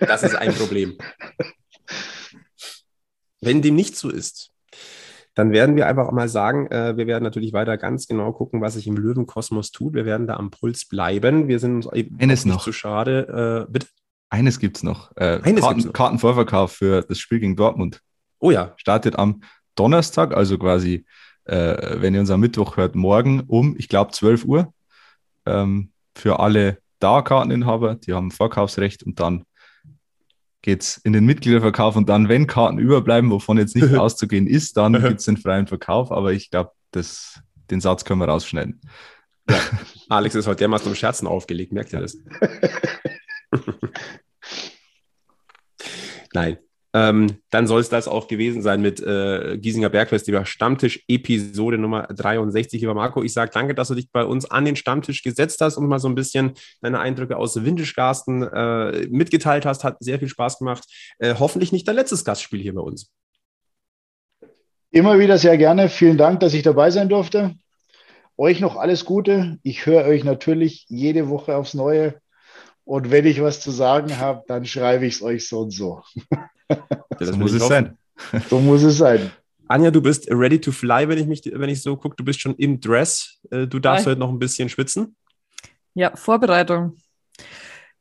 Das 0.00 0.22
ist 0.22 0.34
ein 0.34 0.54
Problem. 0.54 0.96
Wenn 3.44 3.62
dem 3.62 3.74
nicht 3.74 3.96
so 3.96 4.10
ist, 4.10 4.50
dann 5.34 5.50
werden 5.52 5.74
wir 5.76 5.86
einfach 5.88 6.12
mal 6.12 6.28
sagen, 6.28 6.68
äh, 6.68 6.96
wir 6.96 7.06
werden 7.06 7.24
natürlich 7.24 7.52
weiter 7.52 7.76
ganz 7.76 8.06
genau 8.06 8.32
gucken, 8.32 8.60
was 8.60 8.74
sich 8.74 8.86
im 8.86 8.96
Löwenkosmos 8.96 9.72
tut. 9.72 9.94
Wir 9.94 10.04
werden 10.04 10.26
da 10.26 10.36
am 10.36 10.50
Puls 10.50 10.86
bleiben. 10.86 11.48
Wir 11.48 11.58
sind 11.58 11.74
uns 11.76 11.92
eben 11.92 12.18
Eines 12.20 12.44
nicht 12.44 12.54
noch. 12.54 12.62
zu 12.62 12.72
schade. 12.72 13.66
Äh, 13.68 13.72
bitte? 13.72 13.86
Eines 14.30 14.58
gibt 14.58 14.76
es 14.78 14.82
noch. 14.82 15.10
Äh, 15.16 15.40
Eines 15.42 15.62
Karten, 15.62 15.80
noch. 15.80 15.92
Kartenvorverkauf 15.92 16.72
für 16.72 17.02
das 17.02 17.18
Spiel 17.18 17.40
gegen 17.40 17.56
Dortmund. 17.56 18.00
Oh 18.38 18.50
ja. 18.50 18.74
Startet 18.76 19.16
am 19.16 19.42
Donnerstag, 19.74 20.36
also 20.36 20.56
quasi, 20.56 21.04
äh, 21.44 22.00
wenn 22.00 22.14
ihr 22.14 22.20
uns 22.20 22.30
am 22.30 22.40
Mittwoch 22.40 22.76
hört, 22.76 22.94
morgen 22.94 23.40
um, 23.46 23.74
ich 23.76 23.88
glaube, 23.88 24.12
12 24.12 24.44
Uhr. 24.44 24.72
Ähm, 25.46 25.90
für 26.16 26.38
alle 26.38 26.78
Dauerkarteninhaber, 27.00 27.96
die 27.96 28.14
haben 28.14 28.30
Vorkaufsrecht 28.30 29.02
und 29.02 29.18
dann 29.18 29.44
geht 30.64 30.82
es 30.82 30.96
in 31.04 31.12
den 31.12 31.26
Mitgliederverkauf 31.26 31.94
und 31.94 32.08
dann, 32.08 32.30
wenn 32.30 32.46
Karten 32.46 32.78
überbleiben, 32.78 33.30
wovon 33.30 33.58
jetzt 33.58 33.76
nicht 33.76 33.94
auszugehen 33.98 34.46
ist, 34.46 34.78
dann 34.78 34.94
gibt 34.94 35.20
es 35.20 35.26
den 35.26 35.36
freien 35.36 35.66
Verkauf. 35.66 36.10
Aber 36.10 36.32
ich 36.32 36.50
glaube, 36.50 36.72
den 37.70 37.80
Satz 37.80 38.06
können 38.06 38.20
wir 38.20 38.28
rausschneiden. 38.28 38.80
Ja. 39.48 39.58
Alex 40.08 40.34
ist 40.34 40.46
heute 40.46 40.60
dermaßen 40.60 40.88
um 40.88 40.94
Scherzen 40.94 41.26
aufgelegt, 41.26 41.72
merkt 41.72 41.92
ihr 41.92 42.00
das? 42.00 42.16
Nein, 46.32 46.56
ähm, 46.94 47.38
dann 47.50 47.66
soll 47.66 47.80
es 47.80 47.88
das 47.88 48.06
auch 48.06 48.28
gewesen 48.28 48.62
sein 48.62 48.80
mit 48.80 49.00
äh, 49.00 49.58
Giesinger 49.58 49.88
Bergfestival 49.88 50.46
Stammtisch 50.46 51.04
Episode 51.08 51.76
Nummer 51.76 52.04
63. 52.04 52.80
Lieber 52.80 52.94
Marco, 52.94 53.24
ich 53.24 53.32
sage 53.32 53.50
danke, 53.52 53.74
dass 53.74 53.88
du 53.88 53.96
dich 53.96 54.12
bei 54.12 54.24
uns 54.24 54.48
an 54.48 54.64
den 54.64 54.76
Stammtisch 54.76 55.24
gesetzt 55.24 55.60
hast 55.60 55.76
und 55.76 55.88
mal 55.88 55.98
so 55.98 56.08
ein 56.08 56.14
bisschen 56.14 56.52
deine 56.82 57.00
Eindrücke 57.00 57.36
aus 57.36 57.64
Windischgarsten 57.64 58.44
äh, 58.44 59.08
mitgeteilt 59.10 59.66
hast. 59.66 59.82
Hat 59.82 59.96
sehr 59.98 60.20
viel 60.20 60.28
Spaß 60.28 60.60
gemacht. 60.60 60.84
Äh, 61.18 61.34
hoffentlich 61.36 61.72
nicht 61.72 61.88
dein 61.88 61.96
letztes 61.96 62.24
Gastspiel 62.24 62.60
hier 62.60 62.74
bei 62.74 62.82
uns. 62.82 63.10
Immer 64.92 65.18
wieder 65.18 65.36
sehr 65.36 65.58
gerne. 65.58 65.88
Vielen 65.88 66.16
Dank, 66.16 66.38
dass 66.38 66.54
ich 66.54 66.62
dabei 66.62 66.92
sein 66.92 67.08
durfte. 67.08 67.56
Euch 68.36 68.60
noch 68.60 68.76
alles 68.76 69.04
Gute. 69.04 69.58
Ich 69.64 69.86
höre 69.86 70.04
euch 70.04 70.22
natürlich 70.22 70.86
jede 70.88 71.28
Woche 71.28 71.56
aufs 71.56 71.74
Neue. 71.74 72.20
Und 72.84 73.10
wenn 73.10 73.24
ich 73.26 73.40
was 73.40 73.60
zu 73.60 73.70
sagen 73.70 74.18
habe, 74.18 74.42
dann 74.46 74.64
schreibe 74.66 75.06
ich 75.06 75.14
es 75.14 75.22
euch 75.22 75.48
so 75.48 75.60
und 75.60 75.70
so. 75.70 76.02
Ja, 77.20 77.26
so 77.26 77.36
muss 77.36 77.52
es 77.52 77.68
sein. 77.68 77.98
So 78.48 78.58
muss 78.58 78.82
es 78.82 78.96
sein. 78.96 79.30
Anja, 79.68 79.90
du 79.90 80.00
bist 80.00 80.26
ready 80.30 80.58
to 80.58 80.72
fly, 80.72 81.06
wenn 81.08 81.18
ich 81.18 81.26
mich, 81.26 81.42
wenn 81.44 81.68
ich 81.68 81.82
so 81.82 81.96
gucke. 81.96 82.16
Du 82.16 82.24
bist 82.24 82.40
schon 82.40 82.54
im 82.56 82.80
Dress. 82.80 83.38
Äh, 83.50 83.66
du 83.66 83.78
darfst 83.78 84.06
Hi. 84.06 84.12
heute 84.12 84.20
noch 84.20 84.30
ein 84.30 84.38
bisschen 84.38 84.68
schwitzen. 84.68 85.14
Ja, 85.92 86.16
Vorbereitung. 86.16 86.96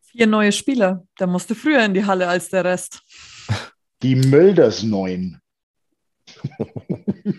Vier 0.02 0.28
neue 0.28 0.52
Spieler. 0.52 1.06
Da 1.18 1.28
musst 1.28 1.50
du 1.50 1.56
früher 1.56 1.84
in 1.84 1.94
die 1.94 2.06
Halle 2.06 2.28
als 2.28 2.50
der 2.50 2.64
Rest. 2.64 3.02
Die 4.02 4.16
Mölders 4.16 4.82
neuen. 4.82 5.40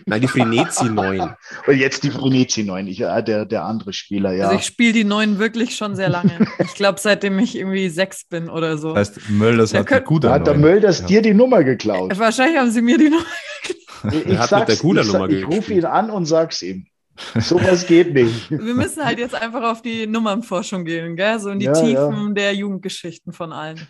Nein, 0.05 0.21
die 0.21 0.27
Frenetzi 0.27 0.85
9. 0.85 1.19
Und 1.67 1.77
jetzt 1.77 2.03
die 2.03 2.11
Frenetzi 2.11 2.63
9, 2.63 2.87
ich, 2.87 3.01
äh, 3.01 3.23
der, 3.23 3.45
der 3.45 3.65
andere 3.65 3.93
Spieler, 3.93 4.33
ja. 4.33 4.45
Also 4.45 4.59
ich 4.59 4.65
spiele 4.65 4.93
die 4.93 5.03
9 5.03 5.39
wirklich 5.39 5.75
schon 5.75 5.95
sehr 5.95 6.09
lange. 6.09 6.47
ich 6.59 6.73
glaube, 6.73 6.99
seitdem 6.99 7.37
ich 7.39 7.55
irgendwie 7.55 7.89
6 7.89 8.25
bin 8.25 8.49
oder 8.49 8.77
so. 8.77 8.93
Das 8.93 9.09
heißt, 9.09 9.29
Mölders 9.29 9.71
der 9.71 9.81
hat 9.81 9.87
könnt, 9.87 10.05
gute 10.05 10.29
Hat 10.31 10.47
der 10.47 10.55
Mölders 10.55 11.01
ja. 11.01 11.07
dir 11.07 11.21
die 11.21 11.33
Nummer 11.33 11.63
geklaut? 11.63 12.17
Wahrscheinlich 12.17 12.57
haben 12.57 12.71
sie 12.71 12.81
mir 12.81 12.97
die 12.97 13.09
Nummer 13.09 13.25
geklaut. 13.61 14.13
Ich, 14.13 14.25
ich, 14.25 14.41
sag's, 14.41 14.73
ich, 14.73 15.11
sag, 15.11 15.31
ich 15.31 15.47
rufe 15.47 15.73
ihn 15.73 15.85
an 15.85 16.09
und 16.09 16.25
sag's 16.25 16.61
ihm. 16.61 16.85
Sowas 17.39 17.87
geht 17.87 18.13
nicht. 18.13 18.49
Wir 18.51 18.73
müssen 18.73 19.03
halt 19.03 19.19
jetzt 19.19 19.35
einfach 19.35 19.63
auf 19.63 19.81
die 19.81 20.05
Nummernforschung 20.05 20.83
gehen, 20.83 21.15
gell? 21.15 21.39
so 21.39 21.49
in 21.49 21.59
die 21.59 21.65
ja, 21.65 21.73
Tiefen 21.73 22.27
ja. 22.27 22.33
der 22.33 22.53
Jugendgeschichten 22.53 23.31
von 23.31 23.53
allen. 23.53 23.87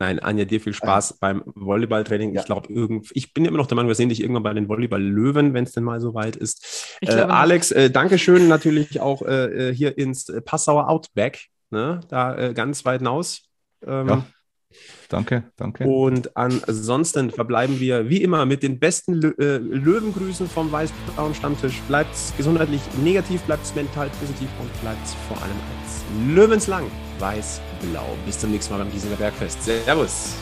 Nein, 0.00 0.20
Anja, 0.20 0.44
dir 0.44 0.60
viel 0.60 0.74
Spaß 0.74 1.12
äh, 1.12 1.14
beim 1.20 1.42
Volleyballtraining. 1.46 2.32
Ja. 2.32 2.40
Ich 2.40 2.46
glaube, 2.46 2.72
ich 3.12 3.34
bin 3.34 3.44
immer 3.44 3.58
noch 3.58 3.66
der 3.66 3.74
Meinung, 3.74 3.88
wir 3.88 3.96
sehen 3.96 4.08
dich 4.08 4.20
irgendwann 4.20 4.44
bei 4.44 4.54
den 4.54 4.68
Volleyball-Löwen, 4.68 5.54
wenn 5.54 5.64
es 5.64 5.72
denn 5.72 5.84
mal 5.84 6.00
so 6.00 6.14
weit 6.14 6.36
ist. 6.36 6.96
Äh, 7.00 7.14
Alex, 7.14 7.72
äh, 7.72 7.90
danke 7.90 8.18
schön 8.18 8.48
natürlich 8.48 9.00
auch 9.00 9.22
äh, 9.22 9.70
äh 9.70 9.74
hier 9.74 9.98
ins 9.98 10.32
Passauer 10.44 10.88
Outback, 10.88 11.46
ne? 11.70 12.00
da 12.08 12.36
äh, 12.36 12.54
ganz 12.54 12.84
weit 12.84 13.00
hinaus. 13.00 13.42
Ähm, 13.84 14.08
ja. 14.08 14.26
Danke, 15.08 15.44
danke. 15.56 15.84
Und 15.84 16.36
ansonsten 16.36 17.30
verbleiben 17.30 17.80
wir 17.80 18.10
wie 18.10 18.22
immer 18.22 18.44
mit 18.44 18.62
den 18.62 18.78
besten 18.78 19.14
Lö 19.14 19.32
äh, 19.38 19.56
Löwengrüßen 19.56 20.48
vom 20.48 20.70
Weißblauen 20.70 21.34
Stammtisch. 21.34 21.80
Bleibt 21.88 22.14
gesundheitlich 22.36 22.82
negativ, 23.02 23.40
bleibt 23.42 23.74
mental 23.74 24.10
positiv 24.20 24.48
und 24.60 24.80
bleibt 24.82 25.08
vor 25.26 25.42
allem 25.42 25.56
Löwenslang 26.28 26.90
weiß-blau. 27.18 28.06
Bis 28.24 28.38
zum 28.38 28.50
nächsten 28.50 28.72
Mal 28.72 28.84
beim 28.84 28.92
Giesinger 28.92 29.16
Bergfest. 29.16 29.62
Servus. 29.62 30.34